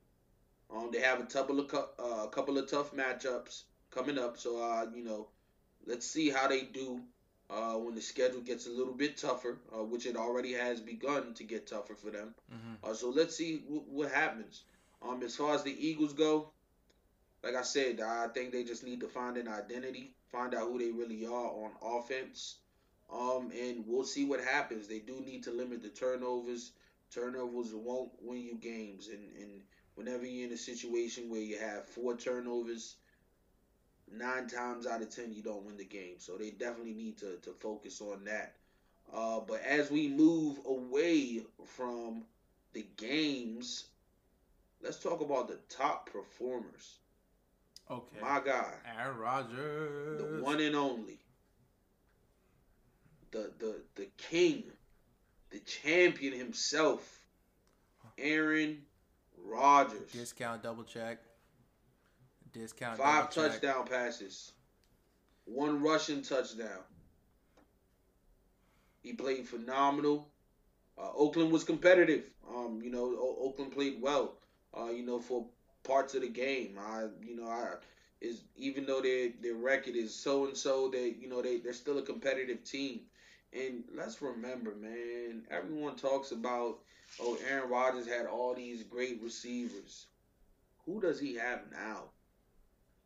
Um, 0.75 0.89
they 0.91 0.99
have 0.99 1.19
a 1.19 1.25
couple 1.25 1.59
of 1.59 1.71
uh, 1.73 2.23
a 2.23 2.29
couple 2.29 2.57
of 2.57 2.69
tough 2.69 2.91
matchups 2.93 3.63
coming 3.91 4.17
up, 4.17 4.37
so 4.37 4.57
uh, 4.59 4.85
you 4.95 5.03
know, 5.03 5.27
let's 5.85 6.07
see 6.07 6.29
how 6.29 6.47
they 6.47 6.63
do 6.63 7.01
uh, 7.51 7.73
when 7.73 7.93
the 7.93 8.01
schedule 8.01 8.41
gets 8.41 8.65
a 8.65 8.71
little 8.71 8.93
bit 8.93 9.17
tougher, 9.17 9.59
uh, 9.71 9.83
which 9.83 10.07
it 10.07 10.15
already 10.15 10.53
has 10.53 10.81
begun 10.81 11.35
to 11.35 11.43
get 11.43 11.67
tougher 11.67 11.93
for 11.93 12.09
them. 12.09 12.33
Mm-hmm. 12.51 12.93
so 12.93 13.09
let's 13.09 13.35
see 13.35 13.59
w- 13.59 13.83
what 13.87 14.11
happens. 14.11 14.63
Um, 15.03 15.21
as 15.21 15.35
far 15.35 15.53
as 15.53 15.61
the 15.61 15.87
Eagles 15.87 16.13
go, 16.13 16.49
like 17.45 17.55
I 17.55 17.61
said, 17.61 18.01
I 18.01 18.27
think 18.33 18.51
they 18.51 18.63
just 18.63 18.83
need 18.83 18.99
to 19.01 19.07
find 19.07 19.37
an 19.37 19.47
identity, 19.47 20.15
find 20.31 20.55
out 20.55 20.67
who 20.67 20.79
they 20.79 20.89
really 20.89 21.27
are 21.27 21.31
on 21.31 21.71
offense. 21.79 22.55
Um, 23.13 23.51
and 23.51 23.83
we'll 23.85 24.03
see 24.03 24.25
what 24.25 24.43
happens. 24.43 24.87
They 24.87 24.97
do 24.97 25.21
need 25.23 25.43
to 25.43 25.51
limit 25.51 25.83
the 25.83 25.89
turnovers. 25.89 26.71
Turnovers 27.13 27.71
won't 27.71 28.09
win 28.19 28.41
you 28.41 28.55
games, 28.55 29.09
and, 29.09 29.35
and 29.37 29.61
whenever 29.93 30.25
you're 30.25 30.47
in 30.47 30.53
a 30.53 30.57
situation 30.57 31.29
where 31.29 31.39
you 31.39 31.59
have 31.59 31.85
four 31.85 32.17
turnovers, 32.17 32.95
nine 34.11 34.47
times 34.47 34.87
out 34.87 35.03
of 35.03 35.15
ten 35.15 35.31
you 35.31 35.43
don't 35.43 35.65
win 35.65 35.77
the 35.77 35.85
game. 35.85 36.15
So 36.17 36.37
they 36.37 36.49
definitely 36.49 36.95
need 36.95 37.19
to, 37.19 37.37
to 37.43 37.51
focus 37.51 38.01
on 38.01 38.25
that. 38.25 38.55
Uh, 39.13 39.39
but 39.47 39.61
as 39.63 39.91
we 39.91 40.07
move 40.07 40.57
away 40.65 41.43
from 41.63 42.23
the 42.73 42.87
games, 42.97 43.85
let's 44.81 44.97
talk 44.97 45.21
about 45.21 45.47
the 45.47 45.59
top 45.69 46.09
performers. 46.11 46.97
Okay. 47.89 48.17
My 48.21 48.41
guy. 48.43 48.73
Aaron 48.99 49.17
Rodgers. 49.17 50.19
The 50.19 50.43
one 50.43 50.59
and 50.59 50.75
only 50.75 51.19
the 53.31 53.51
the 53.59 53.75
the 53.95 54.07
king, 54.17 54.63
the 55.51 55.59
champion 55.59 56.33
himself, 56.33 57.19
Aaron 58.17 58.81
Rodgers. 59.43 60.11
Discount 60.11 60.63
double 60.63 60.83
check. 60.83 61.19
Discount. 62.53 62.97
Five 62.97 63.29
touchdown 63.31 63.85
passes. 63.85 64.53
One 65.45 65.81
rushing 65.81 66.21
touchdown. 66.23 66.81
He 69.01 69.13
played 69.13 69.47
phenomenal. 69.47 70.29
Uh, 70.97 71.11
Oakland 71.13 71.51
was 71.51 71.63
competitive. 71.63 72.23
Um, 72.49 72.81
you 72.81 72.89
know, 72.89 73.03
o- 73.05 73.37
Oakland 73.41 73.73
played 73.73 74.01
well. 74.01 74.37
Uh, 74.75 74.85
you 74.89 75.05
know, 75.05 75.19
for 75.19 75.45
parts 75.85 76.15
of 76.15 76.21
the 76.21 76.29
game. 76.29 76.77
I, 76.79 77.07
you 77.25 77.35
know, 77.35 77.47
I 77.47 77.75
is 78.21 78.41
even 78.57 78.85
though 78.85 79.01
their 79.01 79.29
their 79.41 79.55
record 79.55 79.95
is 79.95 80.13
so 80.13 80.45
and 80.47 80.57
so, 80.57 80.89
they, 80.89 81.15
you 81.19 81.29
know, 81.29 81.41
they 81.41 81.57
they're 81.57 81.73
still 81.73 81.97
a 81.99 82.01
competitive 82.01 82.63
team. 82.63 83.01
And 83.53 83.83
let's 83.95 84.21
remember, 84.21 84.75
man, 84.75 85.43
everyone 85.49 85.95
talks 85.95 86.31
about, 86.31 86.79
oh, 87.21 87.37
Aaron 87.49 87.69
Rodgers 87.69 88.07
had 88.07 88.25
all 88.25 88.53
these 88.53 88.83
great 88.83 89.21
receivers. 89.23 90.07
Who 90.85 90.99
does 90.99 91.19
he 91.19 91.35
have 91.35 91.61
now? 91.71 92.03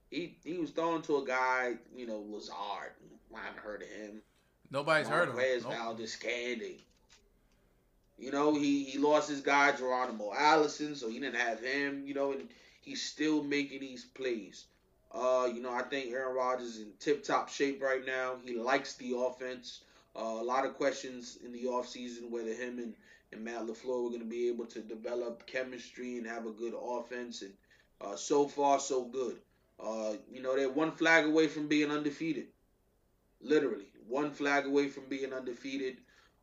He 0.09 0.37
he 0.43 0.57
was 0.57 0.71
throwing 0.71 1.03
to 1.03 1.17
a 1.17 1.25
guy, 1.25 1.75
you 1.95 2.07
know, 2.07 2.23
Lazard. 2.27 2.93
I 3.35 3.39
haven't 3.45 3.61
heard 3.61 3.83
of 3.83 3.89
him. 3.89 4.21
Nobody's 4.71 5.07
heard 5.07 5.29
of 5.29 5.37
him. 5.37 5.61
Nope. 5.63 5.73
Valdes-Scantling? 5.73 6.77
You 8.17 8.31
know, 8.31 8.53
he, 8.53 8.83
he 8.83 8.97
lost 8.97 9.29
his 9.29 9.41
guy 9.41 9.71
Geronimo 9.71 10.33
Allison, 10.37 10.95
so 10.95 11.09
he 11.09 11.19
didn't 11.19 11.39
have 11.39 11.61
him, 11.61 12.03
you 12.05 12.13
know, 12.13 12.33
and 12.33 12.49
he's 12.81 13.03
still 13.03 13.43
making 13.43 13.81
these 13.81 14.05
plays. 14.05 14.65
Uh, 15.11 15.49
you 15.53 15.61
know, 15.61 15.73
I 15.73 15.81
think 15.83 16.11
Aaron 16.11 16.35
Rodgers 16.35 16.75
is 16.75 16.81
in 16.81 16.91
tip 16.99 17.23
top 17.23 17.49
shape 17.49 17.81
right 17.81 18.05
now. 18.05 18.35
He 18.43 18.55
likes 18.55 18.95
the 18.95 19.15
offense. 19.17 19.81
Uh, 20.15 20.37
a 20.39 20.43
lot 20.43 20.65
of 20.65 20.75
questions 20.75 21.37
in 21.43 21.51
the 21.51 21.63
offseason 21.65 22.29
whether 22.29 22.53
him 22.53 22.79
and, 22.79 22.93
and 23.31 23.43
Matt 23.43 23.61
LaFleur 23.61 24.03
were 24.03 24.09
going 24.09 24.21
to 24.21 24.25
be 24.25 24.49
able 24.49 24.65
to 24.67 24.81
develop 24.81 25.45
chemistry 25.45 26.17
and 26.17 26.27
have 26.27 26.45
a 26.45 26.51
good 26.51 26.73
offense. 26.79 27.41
And 27.41 27.53
uh, 28.01 28.15
so 28.15 28.47
far, 28.47 28.79
so 28.79 29.03
good. 29.03 29.37
Uh, 29.79 30.13
you 30.31 30.41
know, 30.41 30.55
they're 30.55 30.69
one 30.69 30.91
flag 30.91 31.25
away 31.25 31.47
from 31.47 31.67
being 31.67 31.91
undefeated. 31.91 32.47
Literally, 33.41 33.87
one 34.07 34.31
flag 34.31 34.65
away 34.65 34.89
from 34.89 35.05
being 35.07 35.33
undefeated. 35.33 35.97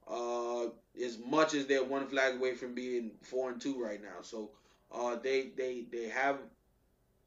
Uh, 0.09 0.66
as 1.05 1.18
much 1.18 1.55
as 1.55 1.66
they're 1.66 1.85
one 1.85 2.07
flag 2.07 2.37
away 2.37 2.55
from 2.55 2.75
being 2.75 3.11
four 3.22 3.51
and 3.51 3.61
two 3.61 3.83
right 3.83 4.01
now. 4.01 4.22
So 4.22 4.51
uh, 4.97 5.17
they 5.17 5.51
they 5.57 5.85
they 5.93 6.09
have 6.09 6.39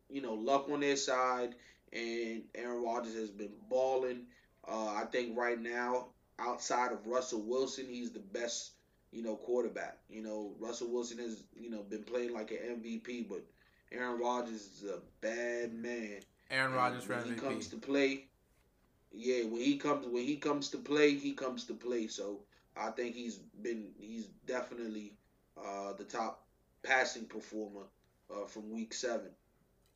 you 0.09 0.21
know 0.21 0.33
luck 0.33 0.69
on 0.69 0.79
their 0.81 0.95
side, 0.95 1.55
and 1.93 2.43
Aaron 2.55 2.83
Rodgers 2.83 3.15
has 3.15 3.29
been 3.29 3.53
balling. 3.69 4.23
Uh, 4.67 4.87
I 4.87 5.05
think 5.11 5.37
right 5.37 5.59
now, 5.59 6.07
outside 6.39 6.91
of 6.91 7.05
Russell 7.07 7.41
Wilson, 7.41 7.85
he's 7.87 8.11
the 8.11 8.19
best 8.19 8.71
you 9.11 9.23
know 9.23 9.35
quarterback. 9.35 9.97
You 10.09 10.23
know 10.23 10.53
Russell 10.59 10.91
Wilson 10.91 11.17
has 11.19 11.43
you 11.59 11.69
know 11.69 11.83
been 11.83 12.03
playing 12.03 12.33
like 12.33 12.51
an 12.51 12.57
MVP, 12.81 13.23
but 13.23 13.43
Aaron 13.91 14.19
Rodgers 14.19 14.61
is 14.61 14.83
a 14.89 14.99
bad 15.21 15.73
man. 15.73 16.19
Aaron 16.51 16.73
Rodgers 16.73 17.07
when 17.07 17.23
he 17.25 17.31
MVP. 17.31 17.39
comes 17.41 17.67
to 17.69 17.77
play, 17.77 18.25
yeah, 19.11 19.43
when 19.43 19.61
he 19.61 19.77
comes 19.77 20.05
when 20.07 20.23
he 20.23 20.37
comes 20.37 20.69
to 20.69 20.77
play, 20.77 21.15
he 21.15 21.33
comes 21.33 21.65
to 21.65 21.73
play. 21.73 22.07
So 22.07 22.41
I 22.75 22.91
think 22.91 23.15
he's 23.15 23.37
been 23.37 23.91
he's 23.99 24.27
definitely 24.45 25.13
uh, 25.57 25.93
the 25.93 26.03
top 26.03 26.43
passing 26.83 27.25
performer 27.25 27.87
uh, 28.31 28.45
from 28.45 28.71
week 28.71 28.93
seven. 28.93 29.29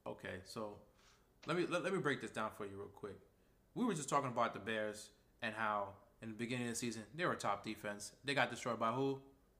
Okay, 0.05 0.35
so 0.45 0.75
let 1.47 1.57
me 1.57 1.65
let, 1.69 1.83
let 1.83 1.93
me 1.93 1.99
break 1.99 2.21
this 2.21 2.31
down 2.31 2.49
for 2.57 2.65
you 2.65 2.75
real 2.75 2.87
quick. 2.87 3.17
We 3.75 3.85
were 3.85 3.93
just 3.93 4.09
talking 4.09 4.29
about 4.29 4.53
the 4.53 4.59
Bears 4.59 5.09
and 5.41 5.53
how 5.55 5.89
in 6.21 6.29
the 6.29 6.35
beginning 6.35 6.67
of 6.67 6.73
the 6.73 6.79
season 6.79 7.03
they 7.15 7.25
were 7.25 7.35
top 7.35 7.63
defense. 7.63 8.11
They 8.23 8.33
got 8.33 8.49
destroyed 8.49 8.79
by 8.79 8.91
who? 8.91 9.19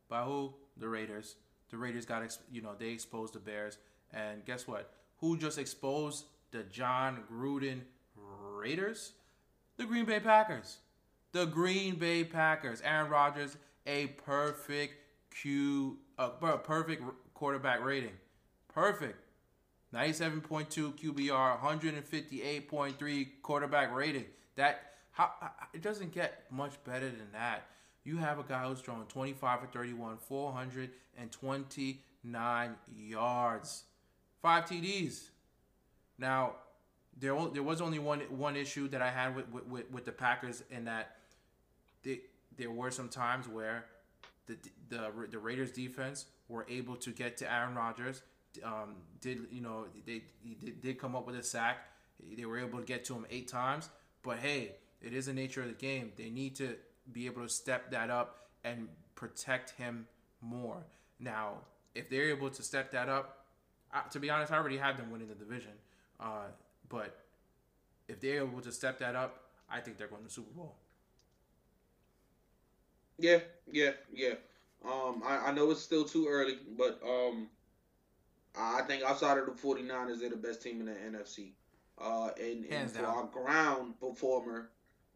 By 0.09 0.23
who? 0.23 0.53
The 0.77 0.87
Raiders. 0.87 1.35
The 1.69 1.77
Raiders 1.77 2.05
got 2.05 2.37
you 2.51 2.61
know 2.61 2.71
they 2.77 2.89
exposed 2.89 3.33
the 3.33 3.39
Bears, 3.39 3.77
and 4.11 4.45
guess 4.45 4.67
what? 4.67 4.91
Who 5.17 5.37
just 5.37 5.57
exposed 5.57 6.25
the 6.51 6.63
Jon 6.63 7.23
Gruden 7.31 7.81
Raiders? 8.15 9.13
The 9.77 9.85
Green 9.85 10.05
Bay 10.05 10.19
Packers. 10.19 10.77
The 11.31 11.45
Green 11.45 11.95
Bay 11.95 12.23
Packers. 12.23 12.81
Aaron 12.81 13.09
Rodgers, 13.09 13.57
a 13.87 14.07
perfect 14.07 14.95
Q, 15.33 15.97
a 16.17 16.29
per- 16.29 16.57
perfect 16.57 17.03
quarterback 17.33 17.83
rating. 17.83 18.13
Perfect. 18.73 19.19
97.2 19.93 20.97
QBR, 20.97 21.61
158.3 21.61 23.27
quarterback 23.43 23.93
rating. 23.93 24.25
That 24.55 24.93
how 25.11 25.31
it 25.73 25.83
doesn't 25.83 26.11
get 26.11 26.51
much 26.51 26.83
better 26.83 27.05
than 27.05 27.31
that. 27.33 27.67
You 28.03 28.17
have 28.17 28.39
a 28.39 28.43
guy 28.43 28.67
who's 28.67 28.81
throwing 28.81 29.05
25 29.05 29.59
for 29.61 29.67
31, 29.67 30.17
429 30.17 32.75
yards, 32.97 33.83
five 34.41 34.65
TDs. 34.65 35.29
Now, 36.17 36.53
there 37.19 37.37
there 37.53 37.63
was 37.63 37.79
only 37.81 37.99
one 37.99 38.21
one 38.29 38.55
issue 38.55 38.87
that 38.89 39.03
I 39.03 39.11
had 39.11 39.35
with 39.35 39.47
with, 39.49 39.67
with, 39.67 39.91
with 39.91 40.05
the 40.05 40.11
Packers 40.11 40.63
in 40.71 40.85
that 40.85 41.17
they, 42.01 42.21
there 42.57 42.71
were 42.71 42.89
some 42.91 43.09
times 43.09 43.47
where 43.47 43.85
the 44.47 44.57
the 44.89 45.11
the 45.31 45.39
Raiders 45.39 45.71
defense 45.71 46.25
were 46.47 46.65
able 46.69 46.95
to 46.97 47.11
get 47.11 47.37
to 47.37 47.51
Aaron 47.51 47.75
Rodgers. 47.75 48.21
Um, 48.63 48.95
did 49.21 49.47
you 49.51 49.61
know 49.61 49.85
they 50.05 50.23
he 50.43 50.55
did, 50.55 50.81
did 50.81 50.99
come 50.99 51.15
up 51.15 51.25
with 51.25 51.35
a 51.35 51.43
sack? 51.43 51.77
They 52.37 52.45
were 52.45 52.59
able 52.59 52.79
to 52.79 52.85
get 52.85 53.05
to 53.05 53.13
him 53.13 53.25
eight 53.29 53.47
times. 53.47 53.89
But 54.21 54.37
hey, 54.39 54.75
it 55.01 55.13
is 55.13 55.25
the 55.25 55.33
nature 55.33 55.61
of 55.61 55.67
the 55.67 55.73
game. 55.73 56.11
They 56.15 56.29
need 56.29 56.55
to 56.57 56.75
be 57.11 57.25
able 57.25 57.41
to 57.41 57.49
step 57.49 57.91
that 57.91 58.09
up 58.09 58.47
and 58.63 58.87
protect 59.15 59.71
him 59.71 60.07
more. 60.41 60.77
Now, 61.19 61.55
if 61.95 62.09
they're 62.09 62.29
able 62.29 62.49
to 62.49 62.63
step 62.63 62.91
that 62.91 63.09
up, 63.09 63.45
I, 63.93 64.01
to 64.11 64.19
be 64.19 64.29
honest, 64.29 64.51
I 64.51 64.57
already 64.57 64.77
have 64.77 64.97
them 64.97 65.11
winning 65.11 65.27
the 65.27 65.35
division. 65.35 65.71
Uh, 66.19 66.47
but 66.87 67.19
if 68.07 68.21
they're 68.21 68.41
able 68.41 68.61
to 68.61 68.71
step 68.71 68.99
that 68.99 69.15
up, 69.15 69.43
I 69.69 69.79
think 69.79 69.97
they're 69.97 70.07
going 70.07 70.21
to 70.21 70.27
the 70.27 70.33
Super 70.33 70.51
Bowl. 70.51 70.75
Yeah, 73.17 73.39
yeah, 73.71 73.91
yeah. 74.13 74.35
Um, 74.85 75.23
I, 75.25 75.47
I 75.47 75.51
know 75.53 75.71
it's 75.71 75.81
still 75.81 76.03
too 76.05 76.27
early, 76.27 76.57
but 76.77 76.99
um, 77.07 77.47
I 78.55 78.81
think 78.83 79.03
outside 79.03 79.37
of 79.37 79.45
the 79.45 79.51
49ers, 79.53 80.19
they're 80.19 80.29
the 80.29 80.35
best 80.35 80.61
team 80.61 80.79
in 80.81 80.87
the 80.87 80.93
NFC. 80.93 81.51
Uh, 81.97 82.31
and, 82.39 82.65
and 82.65 82.89
for 82.91 83.05
our 83.05 83.25
ground 83.25 83.99
performer 83.99 84.69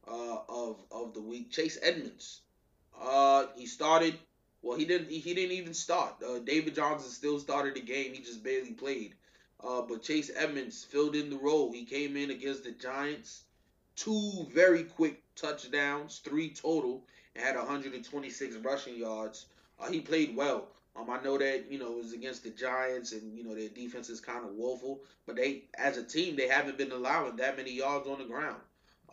uh, 0.08 0.38
of 0.48 0.84
of 0.92 1.14
the 1.14 1.22
week, 1.22 1.52
Chase 1.52 1.78
Edmonds. 1.82 2.42
Uh, 3.00 3.48
he 3.56 3.66
started. 3.66 4.18
Well, 4.62 4.78
he 4.78 4.86
didn't. 4.86 5.10
He 5.10 5.34
didn't 5.34 5.54
even 5.54 5.74
start. 5.74 6.16
Uh, 6.24 6.40
David 6.40 6.76
Johnson 6.76 7.10
still 7.10 7.40
started 7.40 7.76
the 7.76 7.82
game. 7.82 8.14
He 8.14 8.22
just 8.22 8.44
barely 8.44 8.74
played. 8.74 9.16
Uh, 9.64 9.82
but 9.82 10.04
Chase 10.04 10.30
Edmonds 10.36 10.84
filled 10.84 11.16
in 11.16 11.30
the 11.30 11.38
role. 11.38 11.72
He 11.72 11.86
came 11.86 12.16
in 12.16 12.30
against 12.30 12.64
the 12.64 12.72
Giants. 12.72 13.44
Two 13.96 14.46
very 14.54 14.84
quick 14.84 15.24
touchdowns, 15.36 16.20
three 16.20 16.52
total, 16.54 17.04
and 17.38 17.46
had 17.46 17.56
126 17.56 18.56
rushing 18.58 18.98
yards. 18.98 19.48
Uh, 19.80 19.92
he 19.92 20.02
played 20.02 20.36
well. 20.36 20.70
Um, 20.96 21.10
I 21.12 21.22
know 21.22 21.38
that 21.38 21.72
you 21.72 21.80
know 21.80 21.94
it 21.94 21.98
was 21.98 22.14
against 22.14 22.44
the 22.44 22.52
Giants, 22.52 23.14
and 23.14 23.38
you 23.38 23.44
know 23.44 23.56
their 23.56 23.70
defense 23.70 24.10
is 24.10 24.22
kind 24.22 24.46
of 24.46 24.52
woeful, 24.52 25.02
but 25.28 25.36
they, 25.38 25.64
as 25.78 25.98
a 25.98 26.04
team, 26.04 26.36
they 26.36 26.48
haven't 26.48 26.78
been 26.78 26.92
allowing 26.92 27.38
that 27.38 27.58
many 27.58 27.74
yards 27.74 28.08
on 28.08 28.20
the 28.20 28.26
ground. 28.26 28.62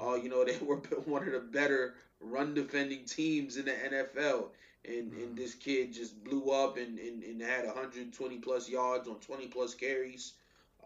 Uh, 0.00 0.14
you 0.14 0.28
know 0.30 0.44
they 0.44 0.58
were 0.64 0.76
one 1.06 1.26
of 1.26 1.32
the 1.32 1.40
better 1.40 1.94
run 2.20 2.54
defending 2.54 3.04
teams 3.04 3.56
in 3.56 3.66
the 3.66 3.84
NFL, 3.84 4.50
and 4.84 5.12
and 5.12 5.36
this 5.36 5.54
kid 5.54 5.92
just 5.92 6.22
blew 6.24 6.50
up 6.50 6.76
and, 6.78 6.98
and, 6.98 7.22
and 7.22 7.42
had 7.42 7.66
120 7.66 8.38
plus 8.38 8.68
yards 8.68 9.08
on 9.08 9.20
20 9.20 9.48
plus 9.48 9.74
carries. 9.74 10.34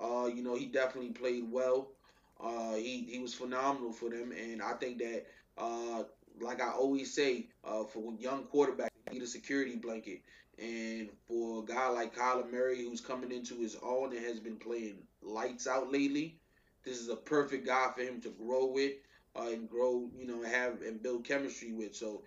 Uh, 0.00 0.28
you 0.32 0.42
know 0.42 0.56
he 0.56 0.66
definitely 0.66 1.10
played 1.12 1.50
well. 1.50 1.88
Uh, 2.40 2.74
he 2.74 3.04
he 3.10 3.18
was 3.18 3.34
phenomenal 3.34 3.92
for 3.92 4.10
them, 4.10 4.32
and 4.32 4.62
I 4.62 4.72
think 4.74 4.98
that 4.98 5.26
uh, 5.58 6.04
like 6.40 6.60
I 6.60 6.70
always 6.70 7.14
say, 7.14 7.46
uh, 7.64 7.84
for 7.84 8.12
young 8.18 8.44
quarterback, 8.44 8.92
need 9.10 9.22
a 9.22 9.26
security 9.26 9.76
blanket. 9.76 10.22
And 10.58 11.08
for 11.26 11.62
a 11.62 11.66
guy 11.66 11.88
like 11.88 12.16
Kyler 12.16 12.50
Murray, 12.50 12.82
who's 12.82 13.00
coming 13.00 13.30
into 13.30 13.54
his 13.60 13.76
own 13.82 14.14
and 14.14 14.24
has 14.24 14.40
been 14.40 14.56
playing 14.56 14.98
lights 15.22 15.66
out 15.66 15.92
lately, 15.92 16.38
this 16.84 16.98
is 16.98 17.08
a 17.08 17.16
perfect 17.16 17.66
guy 17.66 17.90
for 17.94 18.02
him 18.02 18.20
to 18.22 18.30
grow 18.30 18.66
with 18.66 18.94
uh, 19.36 19.48
and 19.48 19.68
grow, 19.68 20.08
you 20.18 20.26
know, 20.26 20.42
have 20.42 20.82
and 20.82 21.02
build 21.02 21.24
chemistry 21.24 21.72
with. 21.72 21.94
So, 21.94 22.22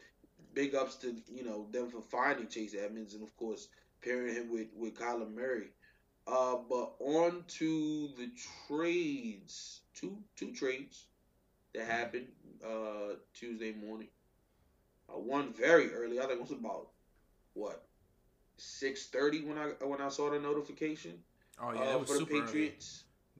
big 0.53 0.75
ups 0.75 0.95
to 0.95 1.15
you 1.33 1.43
know 1.43 1.67
them 1.71 1.89
for 1.89 2.01
finding 2.01 2.47
Chase 2.47 2.75
Edmonds 2.77 3.13
and 3.13 3.23
of 3.23 3.35
course 3.37 3.67
pairing 4.03 4.35
him 4.35 4.51
with 4.51 4.67
with 4.75 4.95
Kyler 4.95 5.33
Murray. 5.33 5.69
Uh, 6.27 6.57
but 6.69 6.93
on 6.99 7.43
to 7.47 8.09
the 8.17 8.29
trades, 8.67 9.81
two 9.95 10.17
two 10.35 10.53
trades 10.53 11.05
that 11.73 11.85
happened 11.85 12.27
uh, 12.65 13.15
Tuesday 13.33 13.73
morning. 13.73 14.07
Uh, 15.09 15.19
one 15.19 15.53
very 15.53 15.93
early. 15.93 16.19
I 16.19 16.23
think 16.23 16.33
it 16.33 16.41
was 16.41 16.51
about 16.51 16.87
what 17.53 17.83
six 18.57 19.07
thirty 19.07 19.41
when 19.43 19.57
I 19.57 19.71
when 19.85 20.01
I 20.01 20.09
saw 20.09 20.29
the 20.29 20.39
notification 20.39 21.13
Oh 21.61 21.73
yeah, 21.73 21.81
uh, 21.81 21.93
it 21.93 21.99
was 21.99 22.09
for 22.09 22.13
the 22.13 22.19
super 22.19 22.35
early. 22.43 22.73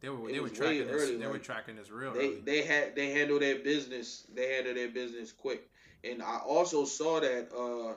They 0.02 0.10
were 0.10 0.32
they 0.32 0.40
were 0.40 0.50
tracking 0.50 0.88
this. 0.88 1.02
early, 1.02 1.18
they 1.18 1.28
were 1.28 1.38
tracking 1.38 1.76
this 1.76 1.92
real 1.92 2.14
They 2.14 2.28
early. 2.28 2.42
they 2.44 2.62
had 2.64 2.96
they 2.96 3.12
handled 3.12 3.42
their 3.42 3.60
business. 3.60 4.26
They 4.34 4.54
handled 4.56 4.78
their 4.78 4.90
business 4.90 5.32
quick. 5.32 5.70
And 6.04 6.22
I 6.24 6.38
also 6.38 6.86
saw 6.86 7.20
that 7.20 7.50
uh, 7.56 7.94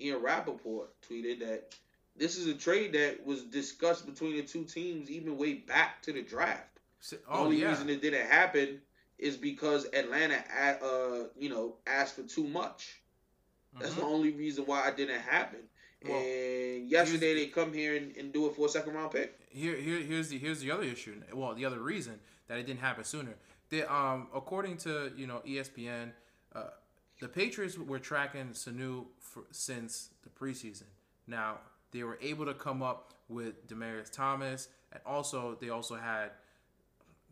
Ian 0.00 0.20
Rapoport 0.22 0.90
tweeted 1.08 1.40
that 1.40 1.74
this 2.16 2.36
is 2.36 2.48
a 2.48 2.54
trade 2.54 2.92
that 2.94 3.24
was 3.24 3.44
discussed 3.44 4.06
between 4.06 4.36
the 4.36 4.42
two 4.42 4.64
teams 4.64 5.10
even 5.10 5.36
way 5.36 5.54
back 5.54 6.02
to 6.02 6.12
the 6.12 6.22
draft. 6.22 6.80
the 7.10 7.20
oh, 7.28 7.44
only 7.44 7.60
yeah. 7.60 7.70
reason 7.70 7.88
it 7.88 8.02
didn't 8.02 8.26
happen 8.26 8.80
is 9.24 9.38
because 9.38 9.86
Atlanta, 9.94 10.44
uh, 10.82 11.28
you 11.38 11.48
know, 11.48 11.76
asked 11.86 12.16
for 12.16 12.22
too 12.22 12.44
much. 12.44 13.00
That's 13.80 13.92
mm-hmm. 13.92 14.00
the 14.00 14.06
only 14.06 14.30
reason 14.32 14.66
why 14.66 14.86
it 14.88 14.98
didn't 14.98 15.22
happen. 15.22 15.60
Well, 16.06 16.18
and 16.18 16.86
yesterday 16.86 17.34
they 17.34 17.46
come 17.46 17.72
here 17.72 17.96
and, 17.96 18.14
and, 18.18 18.30
do 18.30 18.46
it 18.46 18.54
for 18.54 18.66
a 18.66 18.68
second 18.68 18.92
round 18.92 19.12
pick. 19.12 19.38
Here, 19.48 19.74
here, 19.76 20.00
here's 20.00 20.28
the 20.28 20.36
here's 20.36 20.60
the 20.60 20.70
other 20.70 20.82
issue. 20.82 21.14
Well, 21.32 21.54
the 21.54 21.64
other 21.64 21.80
reason 21.80 22.20
that 22.46 22.58
it 22.58 22.66
didn't 22.66 22.80
happen 22.80 23.04
sooner. 23.04 23.34
They, 23.70 23.84
um, 23.84 24.28
according 24.34 24.76
to 24.78 25.10
you 25.16 25.26
know 25.26 25.40
ESPN, 25.46 26.10
uh, 26.54 26.64
the 27.22 27.28
Patriots 27.28 27.78
were 27.78 27.98
tracking 27.98 28.48
Sanu 28.48 29.06
for, 29.18 29.44
since 29.50 30.10
the 30.24 30.28
preseason. 30.28 30.88
Now 31.26 31.60
they 31.90 32.02
were 32.02 32.18
able 32.20 32.44
to 32.44 32.54
come 32.54 32.82
up 32.82 33.14
with 33.30 33.66
Demaryius 33.66 34.12
Thomas, 34.12 34.68
and 34.92 35.00
also 35.06 35.56
they 35.58 35.70
also 35.70 35.94
had 35.94 36.32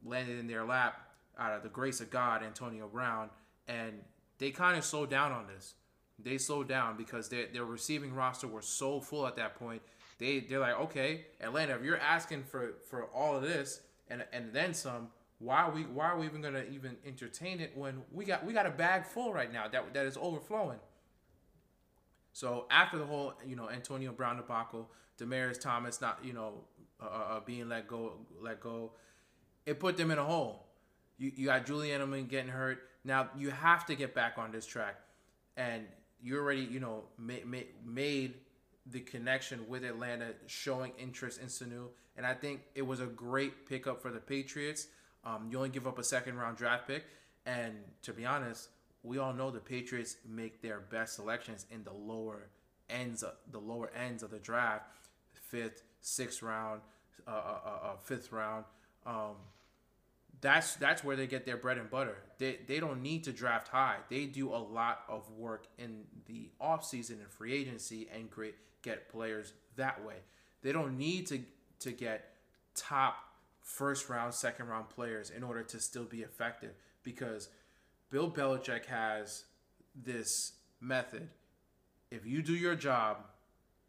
landed 0.02 0.38
in 0.38 0.46
their 0.46 0.64
lap 0.64 1.11
out 1.38 1.52
of 1.52 1.62
the 1.62 1.68
grace 1.68 2.00
of 2.00 2.10
God, 2.10 2.42
Antonio 2.42 2.88
Brown, 2.88 3.30
and 3.66 3.92
they 4.38 4.50
kind 4.50 4.76
of 4.76 4.84
slowed 4.84 5.10
down 5.10 5.32
on 5.32 5.46
this. 5.46 5.74
They 6.18 6.38
slowed 6.38 6.68
down 6.68 6.96
because 6.96 7.28
their 7.28 7.46
their 7.46 7.64
receiving 7.64 8.14
roster 8.14 8.46
was 8.46 8.66
so 8.66 9.00
full 9.00 9.26
at 9.26 9.36
that 9.36 9.56
point. 9.56 9.82
They 10.18 10.40
they're 10.40 10.60
like, 10.60 10.78
okay, 10.80 11.26
Atlanta, 11.40 11.74
if 11.74 11.82
you're 11.82 11.98
asking 11.98 12.44
for 12.44 12.74
for 12.88 13.06
all 13.06 13.36
of 13.36 13.42
this 13.42 13.80
and 14.08 14.24
and 14.32 14.52
then 14.52 14.74
some, 14.74 15.08
why 15.38 15.62
are 15.62 15.70
we 15.70 15.82
why 15.82 16.06
are 16.06 16.18
we 16.18 16.26
even 16.26 16.42
gonna 16.42 16.64
even 16.70 16.96
entertain 17.06 17.60
it 17.60 17.76
when 17.76 18.02
we 18.12 18.24
got 18.24 18.44
we 18.44 18.52
got 18.52 18.66
a 18.66 18.70
bag 18.70 19.04
full 19.04 19.32
right 19.32 19.52
now 19.52 19.66
that 19.68 19.92
that 19.94 20.06
is 20.06 20.16
overflowing. 20.20 20.78
So 22.32 22.66
after 22.70 22.98
the 22.98 23.04
whole 23.04 23.34
you 23.46 23.56
know 23.56 23.68
Antonio 23.68 24.12
Brown 24.12 24.36
debacle, 24.36 24.90
Demaryius 25.18 25.60
Thomas 25.60 26.00
not 26.00 26.18
you 26.22 26.32
know 26.32 26.64
uh, 27.02 27.06
uh, 27.06 27.36
uh, 27.36 27.40
being 27.40 27.68
let 27.68 27.88
go 27.88 28.12
let 28.40 28.60
go, 28.60 28.92
it 29.66 29.80
put 29.80 29.96
them 29.96 30.10
in 30.10 30.18
a 30.18 30.24
hole. 30.24 30.66
You 31.18 31.32
you 31.34 31.46
got 31.46 31.66
Julian 31.66 32.00
Edelman 32.00 32.28
getting 32.28 32.50
hurt. 32.50 32.82
Now 33.04 33.30
you 33.36 33.50
have 33.50 33.86
to 33.86 33.94
get 33.94 34.14
back 34.14 34.38
on 34.38 34.52
this 34.52 34.66
track, 34.66 34.96
and 35.56 35.84
you 36.22 36.36
already 36.38 36.62
you 36.62 36.80
know 36.80 37.04
made 37.18 37.44
made 37.84 38.34
the 38.86 39.00
connection 39.00 39.68
with 39.68 39.84
Atlanta, 39.84 40.34
showing 40.46 40.92
interest 40.98 41.40
in 41.40 41.46
Sanu, 41.46 41.88
and 42.16 42.26
I 42.26 42.34
think 42.34 42.62
it 42.74 42.82
was 42.82 43.00
a 43.00 43.06
great 43.06 43.68
pickup 43.68 44.02
for 44.02 44.10
the 44.10 44.18
Patriots. 44.18 44.88
Um, 45.24 45.48
you 45.50 45.56
only 45.56 45.68
give 45.68 45.86
up 45.86 45.98
a 45.98 46.04
second 46.04 46.36
round 46.36 46.56
draft 46.56 46.88
pick, 46.88 47.04
and 47.46 47.74
to 48.02 48.12
be 48.12 48.24
honest, 48.24 48.70
we 49.02 49.18
all 49.18 49.32
know 49.32 49.50
the 49.50 49.60
Patriots 49.60 50.16
make 50.28 50.62
their 50.62 50.80
best 50.80 51.14
selections 51.14 51.66
in 51.70 51.84
the 51.84 51.92
lower 51.92 52.48
ends 52.90 53.22
of 53.22 53.32
the 53.50 53.58
lower 53.58 53.90
ends 53.96 54.22
of 54.22 54.30
the 54.30 54.38
draft, 54.38 54.84
fifth, 55.32 55.82
sixth 56.00 56.42
round, 56.42 56.80
uh, 57.26 57.30
uh, 57.30 57.58
uh, 57.64 57.86
uh 57.86 57.96
fifth 58.02 58.32
round. 58.32 58.64
Um, 59.06 59.36
that's 60.42 60.74
that's 60.74 61.02
where 61.02 61.16
they 61.16 61.26
get 61.26 61.46
their 61.46 61.56
bread 61.56 61.78
and 61.78 61.88
butter. 61.88 62.18
They 62.38 62.58
they 62.66 62.80
don't 62.80 63.00
need 63.00 63.24
to 63.24 63.32
draft 63.32 63.68
high. 63.68 63.98
They 64.10 64.26
do 64.26 64.50
a 64.50 64.58
lot 64.58 65.04
of 65.08 65.30
work 65.30 65.68
in 65.78 66.02
the 66.26 66.50
offseason 66.60 67.20
and 67.20 67.30
free 67.30 67.54
agency 67.54 68.08
and 68.12 68.28
great 68.28 68.56
get 68.82 69.08
players 69.08 69.54
that 69.76 70.04
way. 70.04 70.16
They 70.62 70.72
don't 70.72 70.98
need 70.98 71.28
to 71.28 71.40
to 71.80 71.92
get 71.92 72.34
top 72.74 73.16
first 73.62 74.08
round, 74.08 74.34
second 74.34 74.66
round 74.66 74.88
players 74.88 75.30
in 75.30 75.44
order 75.44 75.62
to 75.62 75.78
still 75.78 76.04
be 76.04 76.22
effective 76.22 76.72
because 77.04 77.48
Bill 78.10 78.30
Belichick 78.30 78.86
has 78.86 79.44
this 79.94 80.54
method. 80.80 81.28
If 82.10 82.26
you 82.26 82.42
do 82.42 82.54
your 82.54 82.74
job 82.74 83.18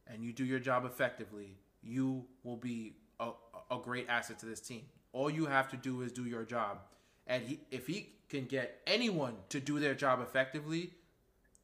and 0.06 0.24
you 0.24 0.32
do 0.32 0.46
your 0.46 0.60
job 0.60 0.86
effectively, 0.86 1.58
you 1.82 2.26
will 2.44 2.58
be 2.58 2.94
a, 3.20 3.32
a 3.72 3.80
great 3.80 4.08
asset 4.08 4.40
to 4.40 4.46
this 4.46 4.60
team. 4.60 4.84
All 5.14 5.30
you 5.30 5.46
have 5.46 5.70
to 5.70 5.78
do 5.78 6.02
is 6.02 6.12
do 6.12 6.26
your 6.26 6.44
job. 6.44 6.80
And 7.26 7.44
he, 7.44 7.60
if 7.72 7.88
he 7.88 8.10
can 8.28 8.46
get 8.46 8.82
anyone 8.86 9.36
to 9.50 9.60
do 9.62 9.80
their 9.80 9.96
job 9.96 10.20
effectively, 10.22 10.92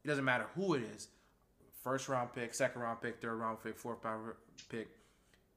it 0.03 0.07
doesn't 0.07 0.23
matter 0.23 0.45
who 0.55 0.75
it 0.75 0.83
is 0.95 1.09
first 1.83 2.09
round 2.09 2.33
pick, 2.33 2.53
second 2.53 2.81
round 2.81 3.01
pick, 3.01 3.21
third 3.21 3.35
round 3.35 3.57
pick, 3.63 3.77
fourth 3.77 4.03
round 4.03 4.33
pick. 4.69 4.89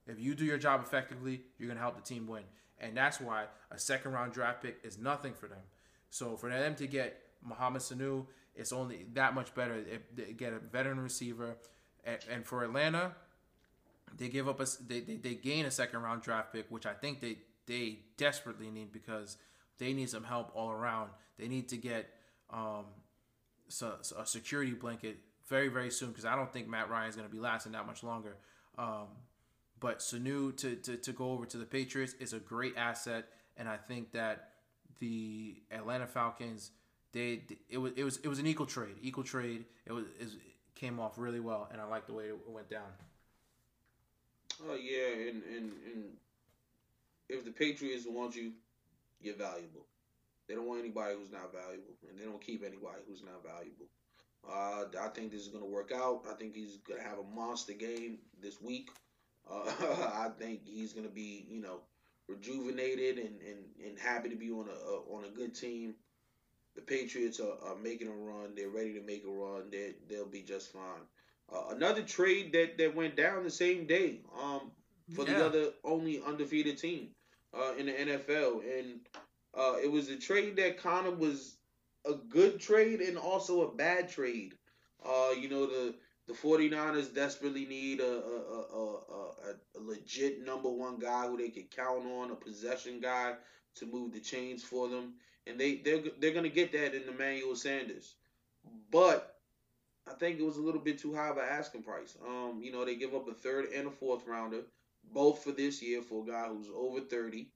If 0.07 0.19
you 0.19 0.35
do 0.35 0.45
your 0.45 0.57
job 0.57 0.81
effectively, 0.83 1.41
you're 1.57 1.67
going 1.67 1.77
to 1.77 1.81
help 1.81 1.95
the 1.95 2.01
team 2.01 2.27
win. 2.27 2.43
And 2.79 2.97
that's 2.97 3.21
why 3.21 3.45
a 3.71 3.79
second 3.79 4.11
round 4.11 4.33
draft 4.33 4.61
pick 4.61 4.79
is 4.83 4.97
nothing 4.97 5.33
for 5.33 5.47
them. 5.47 5.61
So 6.09 6.35
for 6.35 6.49
them 6.49 6.75
to 6.75 6.87
get 6.87 7.21
Mohamed 7.41 7.81
Sanu, 7.81 8.25
it's 8.55 8.73
only 8.73 9.05
that 9.13 9.33
much 9.33 9.55
better. 9.55 9.75
If 9.75 10.15
they 10.15 10.33
get 10.33 10.53
a 10.53 10.59
veteran 10.59 10.99
receiver. 10.99 11.55
And, 12.29 12.45
for 12.45 12.65
Atlanta, 12.65 13.13
they 14.17 14.27
give 14.27 14.49
up 14.49 14.59
a 14.59 14.65
they, 14.85 14.99
they, 14.99 15.15
they 15.15 15.35
gain 15.35 15.65
a 15.65 15.71
second 15.71 16.01
round 16.01 16.21
draft 16.21 16.51
pick, 16.51 16.65
which 16.67 16.85
I 16.85 16.93
think 16.93 17.21
they 17.21 17.37
they 17.67 17.99
desperately 18.17 18.69
need 18.69 18.91
because 18.91 19.37
they 19.77 19.93
need 19.93 20.09
some 20.09 20.23
help 20.23 20.51
all 20.55 20.71
around. 20.71 21.09
They 21.37 21.47
need 21.47 21.69
to 21.69 21.77
get 21.77 22.09
um, 22.49 22.85
so, 23.67 23.95
so 24.01 24.17
a 24.19 24.25
security 24.25 24.73
blanket 24.73 25.17
very 25.47 25.67
very 25.67 25.91
soon 25.91 26.09
because 26.09 26.25
I 26.25 26.35
don't 26.35 26.51
think 26.51 26.67
Matt 26.67 26.89
Ryan 26.89 27.09
is 27.09 27.15
going 27.15 27.27
to 27.27 27.33
be 27.33 27.39
lasting 27.39 27.73
that 27.73 27.85
much 27.85 28.03
longer. 28.03 28.37
Um, 28.77 29.07
but 29.79 29.99
Sanu 29.99 30.55
to, 30.57 30.75
to, 30.75 30.97
to 30.97 31.11
go 31.11 31.31
over 31.31 31.45
to 31.45 31.57
the 31.57 31.65
Patriots 31.65 32.13
is 32.19 32.31
a 32.33 32.39
great 32.39 32.77
asset, 32.77 33.25
and 33.57 33.67
I 33.67 33.77
think 33.77 34.13
that 34.13 34.49
the 34.99 35.61
Atlanta 35.71 36.07
Falcons 36.07 36.71
they 37.11 37.41
it 37.69 37.77
was 37.77 37.93
it 37.95 38.03
was 38.03 38.17
it 38.17 38.27
was 38.27 38.39
an 38.39 38.47
equal 38.47 38.65
trade, 38.65 38.95
equal 39.01 39.23
trade. 39.23 39.65
It 39.85 39.91
was 39.91 40.05
it 40.19 40.29
came 40.75 40.99
off 40.99 41.17
really 41.17 41.39
well, 41.39 41.69
and 41.71 41.79
I 41.79 41.85
like 41.85 42.07
the 42.07 42.13
way 42.13 42.25
it 42.25 42.37
went 42.47 42.69
down. 42.69 42.89
Oh 44.67 44.75
yeah, 44.75 45.29
and 45.29 45.43
and 45.43 45.71
and 45.85 46.03
if 47.29 47.45
the 47.45 47.51
Patriots 47.51 48.05
want 48.07 48.35
you, 48.35 48.51
you're 49.21 49.35
valuable. 49.35 49.85
They 50.47 50.55
don't 50.55 50.67
want 50.67 50.81
anybody 50.81 51.15
who's 51.17 51.31
not 51.31 51.53
valuable, 51.53 51.95
and 52.09 52.19
they 52.19 52.25
don't 52.25 52.41
keep 52.41 52.63
anybody 52.63 52.99
who's 53.07 53.23
not 53.23 53.43
valuable. 53.43 53.87
Uh, 54.47 54.85
I 55.01 55.07
think 55.07 55.31
this 55.31 55.41
is 55.41 55.47
going 55.47 55.63
to 55.63 55.69
work 55.69 55.91
out. 55.95 56.23
I 56.29 56.33
think 56.33 56.53
he's 56.53 56.77
going 56.85 57.01
to 57.01 57.07
have 57.07 57.17
a 57.17 57.35
monster 57.35 57.73
game 57.73 58.17
this 58.41 58.61
week. 58.61 58.89
Uh, 59.49 59.63
I 60.13 60.29
think 60.37 60.61
he's 60.65 60.91
going 60.91 61.07
to 61.07 61.13
be, 61.13 61.45
you 61.49 61.61
know, 61.61 61.79
rejuvenated 62.27 63.17
and, 63.17 63.39
and, 63.41 63.59
and 63.85 63.99
happy 63.99 64.29
to 64.29 64.35
be 64.35 64.51
on 64.51 64.67
a, 64.67 65.13
on 65.13 65.25
a 65.25 65.29
good 65.29 65.55
team. 65.55 65.95
The 66.75 66.81
Patriots 66.81 67.39
are, 67.39 67.55
are, 67.69 67.75
making 67.81 68.07
a 68.07 68.11
run. 68.11 68.55
They're 68.55 68.69
ready 68.69 68.93
to 68.93 69.01
make 69.01 69.23
a 69.25 69.31
run. 69.31 69.69
They 69.71 69.93
they'll 70.09 70.25
be 70.25 70.41
just 70.41 70.73
fine. 70.73 71.05
Uh, 71.53 71.75
another 71.75 72.01
trade 72.01 72.51
that, 72.53 72.77
that 72.79 72.95
went 72.95 73.15
down 73.15 73.43
the 73.43 73.51
same 73.51 73.85
day 73.85 74.21
um, 74.41 74.71
for 75.13 75.23
yeah. 75.25 75.37
the 75.37 75.45
other 75.45 75.65
only 75.83 76.21
undefeated 76.25 76.79
team 76.79 77.09
uh, 77.53 77.73
in 77.77 77.87
the 77.87 77.91
NFL, 77.91 78.61
and 78.79 78.99
uh, 79.53 79.75
it 79.83 79.91
was 79.91 80.09
a 80.09 80.17
trade 80.17 80.55
that 80.57 80.77
kind 80.77 81.07
of 81.07 81.19
was 81.19 81.57
a 82.05 82.13
good 82.13 82.59
trade 82.59 83.01
and 83.01 83.17
also 83.17 83.61
a 83.61 83.75
bad 83.75 84.09
trade. 84.09 84.55
Uh, 85.05 85.31
you 85.39 85.49
know, 85.49 85.65
the 85.65 85.95
the 86.27 86.33
49ers 86.33 87.13
desperately 87.13 87.65
need 87.65 87.99
a 87.99 88.05
a, 88.05 88.77
a, 88.77 89.55
a, 89.75 89.79
legit 89.79 90.45
number 90.45 90.69
one 90.69 90.97
guy 90.97 91.27
who 91.27 91.37
they 91.37 91.49
can 91.49 91.63
count 91.63 92.05
on, 92.05 92.31
a 92.31 92.35
possession 92.35 93.01
guy 93.01 93.33
to 93.75 93.85
move 93.85 94.13
the 94.13 94.19
chains 94.19 94.63
for 94.63 94.87
them. 94.87 95.13
And 95.47 95.59
they, 95.59 95.77
they're, 95.77 96.01
they're 96.19 96.41
to 96.41 96.49
get 96.49 96.71
that 96.71 96.95
in 96.95 97.09
Emmanuel 97.09 97.55
Sanders. 97.55 98.15
But 98.91 99.35
I 100.09 100.13
think 100.13 100.39
it 100.39 100.45
was 100.45 100.57
a 100.57 100.61
little 100.61 100.81
bit 100.81 100.99
too 100.99 101.13
high 101.13 101.29
of 101.29 101.37
an 101.37 101.43
asking 101.49 101.83
price. 101.83 102.17
Um, 102.25 102.61
you 102.61 102.71
know, 102.71 102.85
they 102.85 102.95
give 102.95 103.13
up 103.13 103.27
a 103.27 103.33
third 103.33 103.65
and 103.75 103.87
a 103.87 103.91
fourth 103.91 104.25
rounder, 104.25 104.61
both 105.13 105.43
for 105.43 105.51
this 105.51 105.81
year 105.81 106.01
for 106.01 106.23
a 106.23 106.31
guy 106.31 106.47
who's 106.47 106.69
over 106.75 107.01
30. 107.01 107.49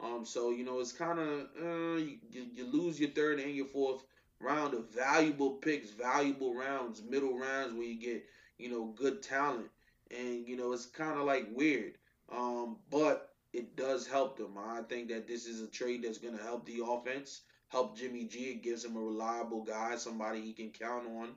Um, 0.00 0.24
so 0.24 0.50
you 0.50 0.64
know 0.64 0.80
it's 0.80 0.92
kind 0.92 1.18
of 1.18 1.40
uh, 1.60 1.96
you, 1.96 2.18
you 2.30 2.66
lose 2.66 2.98
your 2.98 3.10
third 3.10 3.38
and 3.38 3.54
your 3.54 3.66
fourth 3.66 4.02
round 4.40 4.74
of 4.74 4.90
valuable 4.90 5.52
picks, 5.52 5.90
valuable 5.90 6.54
rounds, 6.54 7.02
middle 7.02 7.38
rounds 7.38 7.74
where 7.74 7.86
you 7.86 8.00
get 8.00 8.24
you 8.58 8.70
know 8.70 8.86
good 8.96 9.22
talent, 9.22 9.68
and 10.10 10.46
you 10.46 10.56
know 10.56 10.72
it's 10.72 10.86
kind 10.86 11.18
of 11.18 11.24
like 11.24 11.46
weird. 11.52 11.94
Um, 12.30 12.78
but 12.90 13.28
it 13.52 13.76
does 13.76 14.06
help 14.06 14.38
them. 14.38 14.56
I 14.58 14.82
think 14.88 15.08
that 15.08 15.28
this 15.28 15.46
is 15.46 15.60
a 15.60 15.68
trade 15.68 16.02
that's 16.02 16.18
going 16.18 16.36
to 16.36 16.42
help 16.42 16.66
the 16.66 16.82
offense, 16.84 17.42
help 17.68 17.96
Jimmy 17.96 18.24
G. 18.24 18.50
It 18.50 18.62
gives 18.62 18.84
him 18.84 18.96
a 18.96 19.00
reliable 19.00 19.62
guy, 19.62 19.96
somebody 19.96 20.40
he 20.40 20.52
can 20.52 20.70
count 20.70 21.04
on 21.06 21.28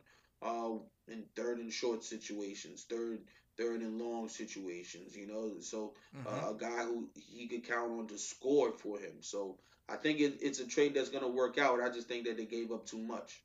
uh, 0.41 0.79
in 1.11 1.25
third 1.35 1.59
and 1.59 1.71
short 1.71 2.03
situations, 2.03 2.85
third 2.89 3.19
third 3.57 3.81
and 3.81 3.99
long 3.99 4.29
situations, 4.29 5.15
you 5.15 5.27
know. 5.27 5.53
So 5.61 5.93
uh, 6.25 6.29
mm-hmm. 6.29 6.45
uh, 6.45 6.51
a 6.51 6.57
guy 6.57 6.83
who 6.83 7.07
he 7.15 7.47
could 7.47 7.67
count 7.67 7.91
on 7.91 8.07
to 8.07 8.17
score 8.17 8.71
for 8.71 8.99
him. 8.99 9.13
So 9.21 9.57
I 9.89 9.95
think 9.95 10.19
it, 10.19 10.37
it's 10.41 10.59
a 10.59 10.67
trade 10.67 10.93
that's 10.93 11.09
going 11.09 11.23
to 11.23 11.29
work 11.29 11.57
out. 11.57 11.81
I 11.81 11.89
just 11.89 12.07
think 12.07 12.25
that 12.25 12.37
they 12.37 12.45
gave 12.45 12.71
up 12.71 12.85
too 12.85 12.99
much. 12.99 13.41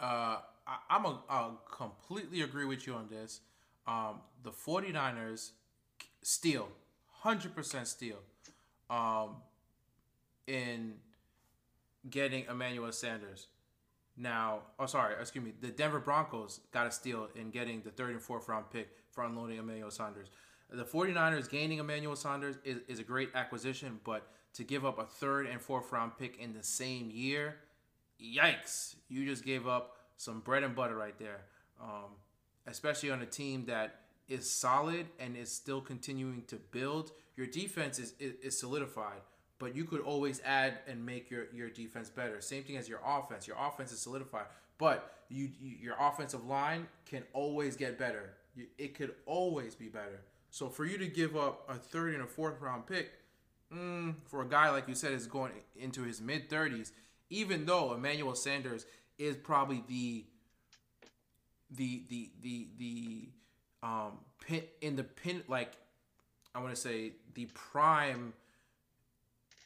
Uh, 0.00 0.38
I, 0.66 0.76
I'm 0.88 1.04
a, 1.04 1.20
I 1.28 1.50
completely 1.70 2.42
agree 2.42 2.64
with 2.64 2.86
you 2.86 2.94
on 2.94 3.08
this. 3.08 3.40
Um, 3.86 4.20
the 4.42 4.50
49ers 4.50 5.50
steal, 6.22 6.68
100% 7.24 7.86
steal 7.86 8.16
um, 8.88 9.36
in 10.46 10.94
getting 12.08 12.44
Emmanuel 12.48 12.92
Sanders. 12.92 13.46
Now, 14.16 14.60
oh 14.78 14.86
sorry, 14.86 15.14
excuse 15.18 15.44
me. 15.44 15.52
The 15.60 15.68
Denver 15.68 16.00
Broncos 16.00 16.60
got 16.72 16.86
a 16.86 16.90
steal 16.90 17.28
in 17.34 17.50
getting 17.50 17.80
the 17.82 17.90
third 17.90 18.10
and 18.10 18.20
fourth 18.20 18.48
round 18.48 18.66
pick 18.70 18.88
for 19.12 19.24
unloading 19.24 19.58
Emmanuel 19.58 19.90
Sanders. 19.90 20.28
The 20.70 20.84
49ers 20.84 21.50
gaining 21.50 21.78
Emmanuel 21.78 22.16
Sanders 22.16 22.56
is, 22.64 22.78
is 22.86 22.98
a 23.00 23.02
great 23.02 23.30
acquisition, 23.34 23.98
but 24.04 24.28
to 24.54 24.64
give 24.64 24.84
up 24.84 24.98
a 24.98 25.04
third 25.04 25.46
and 25.46 25.60
fourth 25.60 25.90
round 25.90 26.12
pick 26.18 26.38
in 26.38 26.52
the 26.52 26.62
same 26.62 27.10
year, 27.10 27.56
yikes! 28.22 28.94
You 29.08 29.24
just 29.26 29.44
gave 29.44 29.66
up 29.66 29.96
some 30.16 30.40
bread 30.40 30.62
and 30.62 30.74
butter 30.74 30.94
right 30.94 31.18
there. 31.18 31.42
Um, 31.80 32.10
especially 32.66 33.10
on 33.10 33.22
a 33.22 33.26
team 33.26 33.64
that 33.66 34.00
is 34.28 34.48
solid 34.48 35.06
and 35.18 35.36
is 35.36 35.50
still 35.50 35.80
continuing 35.80 36.44
to 36.46 36.56
build. 36.56 37.12
Your 37.36 37.46
defense 37.46 37.98
is, 37.98 38.14
is, 38.20 38.34
is 38.42 38.58
solidified, 38.58 39.20
but 39.58 39.74
you 39.74 39.84
could 39.84 40.00
always 40.00 40.40
add 40.44 40.78
and 40.86 41.04
make 41.04 41.30
your, 41.30 41.46
your 41.52 41.68
defense 41.68 42.08
better. 42.08 42.40
Same 42.40 42.62
thing 42.62 42.76
as 42.76 42.88
your 42.88 43.00
offense. 43.04 43.46
Your 43.46 43.56
offense 43.58 43.92
is 43.92 44.00
solidified, 44.00 44.46
but 44.78 45.14
you, 45.28 45.50
you 45.60 45.76
your 45.80 45.96
offensive 45.98 46.44
line 46.44 46.86
can 47.06 47.24
always 47.32 47.76
get 47.76 47.98
better. 47.98 48.34
It 48.78 48.94
could 48.94 49.14
always 49.26 49.74
be 49.74 49.88
better. 49.88 50.20
So 50.50 50.68
for 50.68 50.84
you 50.84 50.98
to 50.98 51.06
give 51.06 51.36
up 51.36 51.64
a 51.68 51.74
third 51.74 52.14
and 52.14 52.22
a 52.22 52.26
fourth 52.26 52.60
round 52.60 52.86
pick 52.86 53.12
mm, 53.72 54.14
for 54.26 54.42
a 54.42 54.48
guy 54.48 54.70
like 54.70 54.88
you 54.88 54.94
said 54.94 55.12
is 55.12 55.26
going 55.26 55.52
into 55.76 56.02
his 56.02 56.20
mid 56.20 56.50
thirties, 56.50 56.92
even 57.30 57.66
though 57.66 57.94
Emmanuel 57.94 58.34
Sanders 58.34 58.86
is 59.18 59.36
probably 59.36 59.84
the 59.88 60.24
the 61.70 62.02
the 62.08 62.30
the 62.42 62.66
the 62.78 63.28
um 63.82 64.18
pin 64.44 64.62
in 64.80 64.96
the 64.96 65.04
pin 65.04 65.42
like 65.46 65.72
I 66.54 66.60
want 66.60 66.74
to 66.74 66.80
say 66.80 67.12
the 67.34 67.46
prime 67.54 68.32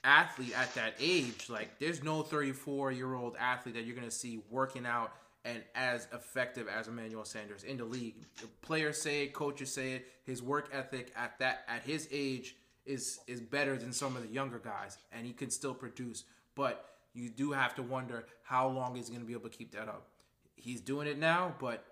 athlete 0.04 0.52
at 0.54 0.74
that 0.74 0.94
age 1.00 1.48
like 1.48 1.78
there's 1.78 2.02
no 2.02 2.22
34 2.22 2.92
year 2.92 3.14
old 3.14 3.36
athlete 3.40 3.74
that 3.74 3.84
you're 3.84 3.96
to 3.96 4.10
see 4.10 4.40
working 4.50 4.84
out 4.84 5.12
and 5.44 5.62
as 5.74 6.08
effective 6.12 6.68
as 6.68 6.88
Emmanuel 6.88 7.24
Sanders 7.24 7.64
in 7.64 7.76
the 7.76 7.84
league. 7.84 8.14
The 8.40 8.46
players 8.62 9.00
say 9.00 9.24
it, 9.24 9.32
coaches 9.32 9.72
say 9.72 9.92
it. 9.92 10.06
His 10.24 10.42
work 10.42 10.70
ethic 10.72 11.12
at 11.16 11.38
that 11.38 11.64
at 11.68 11.82
his 11.82 12.08
age 12.10 12.56
is 12.86 13.20
is 13.26 13.40
better 13.40 13.76
than 13.76 13.92
some 13.92 14.16
of 14.16 14.22
the 14.22 14.28
younger 14.28 14.58
guys, 14.58 14.98
and 15.12 15.26
he 15.26 15.32
can 15.32 15.50
still 15.50 15.74
produce. 15.74 16.24
But 16.54 16.86
you 17.12 17.28
do 17.28 17.52
have 17.52 17.74
to 17.76 17.82
wonder 17.82 18.26
how 18.42 18.68
long 18.68 18.96
he's 18.96 19.08
going 19.08 19.20
to 19.20 19.26
be 19.26 19.32
able 19.32 19.48
to 19.48 19.56
keep 19.56 19.72
that 19.72 19.88
up. 19.88 20.08
He's 20.56 20.80
doing 20.80 21.06
it 21.06 21.18
now, 21.18 21.54
but 21.58 21.84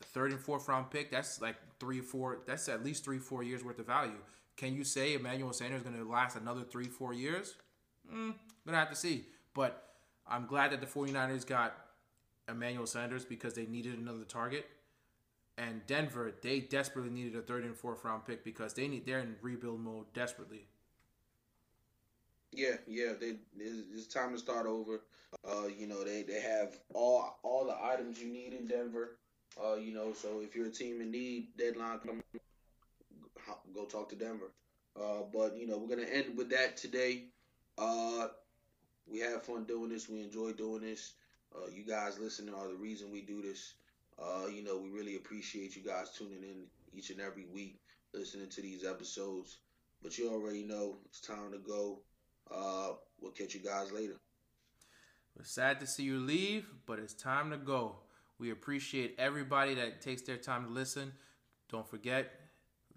third 0.00 0.30
and 0.32 0.40
fourth 0.40 0.68
round 0.68 0.90
pick, 0.90 1.10
that's 1.10 1.40
like 1.40 1.56
three, 1.80 2.00
four, 2.00 2.38
that's 2.46 2.68
at 2.68 2.84
least 2.84 3.04
three, 3.04 3.18
four 3.18 3.42
years 3.42 3.64
worth 3.64 3.78
of 3.78 3.86
value. 3.86 4.18
Can 4.56 4.74
you 4.74 4.84
say 4.84 5.14
Emmanuel 5.14 5.52
Sanders 5.52 5.82
is 5.82 5.86
going 5.86 5.96
to 5.96 6.08
last 6.08 6.36
another 6.36 6.62
three, 6.62 6.86
four 6.86 7.14
years? 7.14 7.54
Mm, 8.12 8.34
gonna 8.66 8.78
have 8.78 8.90
to 8.90 8.96
see. 8.96 9.26
But 9.54 9.88
I'm 10.26 10.46
glad 10.46 10.72
that 10.72 10.80
the 10.80 10.86
49ers 10.86 11.46
got 11.46 11.74
Emmanuel 12.48 12.86
Sanders 12.86 13.24
because 13.24 13.54
they 13.54 13.66
needed 13.66 13.98
another 13.98 14.24
target. 14.24 14.66
And 15.56 15.84
Denver, 15.86 16.32
they 16.40 16.60
desperately 16.60 17.10
needed 17.10 17.34
a 17.36 17.42
third 17.42 17.64
and 17.64 17.76
fourth 17.76 18.04
round 18.04 18.24
pick 18.24 18.44
because 18.44 18.74
they 18.74 18.86
need 18.86 19.04
they're 19.06 19.18
in 19.18 19.34
rebuild 19.42 19.80
mode 19.80 20.06
desperately. 20.14 20.66
Yeah, 22.52 22.76
yeah, 22.86 23.12
they 23.20 23.34
it's, 23.58 24.06
time 24.06 24.32
to 24.32 24.38
start 24.38 24.66
over. 24.66 25.02
Uh, 25.46 25.66
you 25.78 25.86
know, 25.86 26.04
they, 26.04 26.22
they 26.22 26.40
have 26.40 26.78
all 26.94 27.38
all 27.42 27.66
the 27.66 27.76
items 27.84 28.20
you 28.20 28.32
need 28.32 28.54
in 28.54 28.66
Denver. 28.66 29.16
Uh, 29.62 29.74
you 29.74 29.92
know, 29.92 30.12
so 30.12 30.40
if 30.40 30.54
you're 30.54 30.66
a 30.66 30.70
team 30.70 31.00
in 31.00 31.10
need, 31.10 31.48
deadline 31.58 31.98
come, 31.98 32.22
go 33.74 33.84
talk 33.84 34.08
to 34.10 34.16
Denver. 34.16 34.52
Uh, 34.98 35.22
but 35.32 35.56
you 35.56 35.66
know, 35.66 35.76
we're 35.76 35.94
gonna 35.94 36.08
end 36.08 36.36
with 36.36 36.50
that 36.50 36.76
today. 36.76 37.24
Uh, 37.76 38.28
we 39.06 39.18
have 39.20 39.42
fun 39.42 39.64
doing 39.64 39.90
this. 39.90 40.08
We 40.08 40.22
enjoy 40.22 40.52
doing 40.52 40.82
this. 40.82 41.14
Uh, 41.54 41.68
you 41.72 41.84
guys 41.84 42.18
listening 42.18 42.54
are 42.54 42.68
the 42.68 42.74
reason 42.74 43.10
we 43.10 43.22
do 43.22 43.42
this. 43.42 43.74
Uh, 44.18 44.46
you 44.46 44.62
know, 44.62 44.78
we 44.78 44.90
really 44.90 45.16
appreciate 45.16 45.76
you 45.76 45.82
guys 45.82 46.10
tuning 46.10 46.42
in 46.42 46.64
each 46.92 47.10
and 47.10 47.20
every 47.20 47.46
week, 47.52 47.80
listening 48.12 48.48
to 48.48 48.60
these 48.62 48.84
episodes. 48.84 49.58
But 50.02 50.18
you 50.18 50.30
already 50.30 50.64
know 50.64 50.98
it's 51.06 51.20
time 51.20 51.52
to 51.52 51.58
go. 51.58 52.00
Uh, 52.50 52.94
we'll 53.20 53.32
catch 53.32 53.54
you 53.54 53.60
guys 53.60 53.92
later. 53.92 54.14
We're 55.36 55.44
sad 55.44 55.80
to 55.80 55.86
see 55.86 56.02
you 56.02 56.18
leave, 56.18 56.66
but 56.86 56.98
it's 56.98 57.14
time 57.14 57.50
to 57.50 57.56
go. 57.56 57.96
We 58.38 58.50
appreciate 58.50 59.14
everybody 59.18 59.74
that 59.74 60.00
takes 60.00 60.22
their 60.22 60.36
time 60.36 60.64
to 60.66 60.70
listen. 60.70 61.12
Don't 61.70 61.88
forget, 61.88 62.30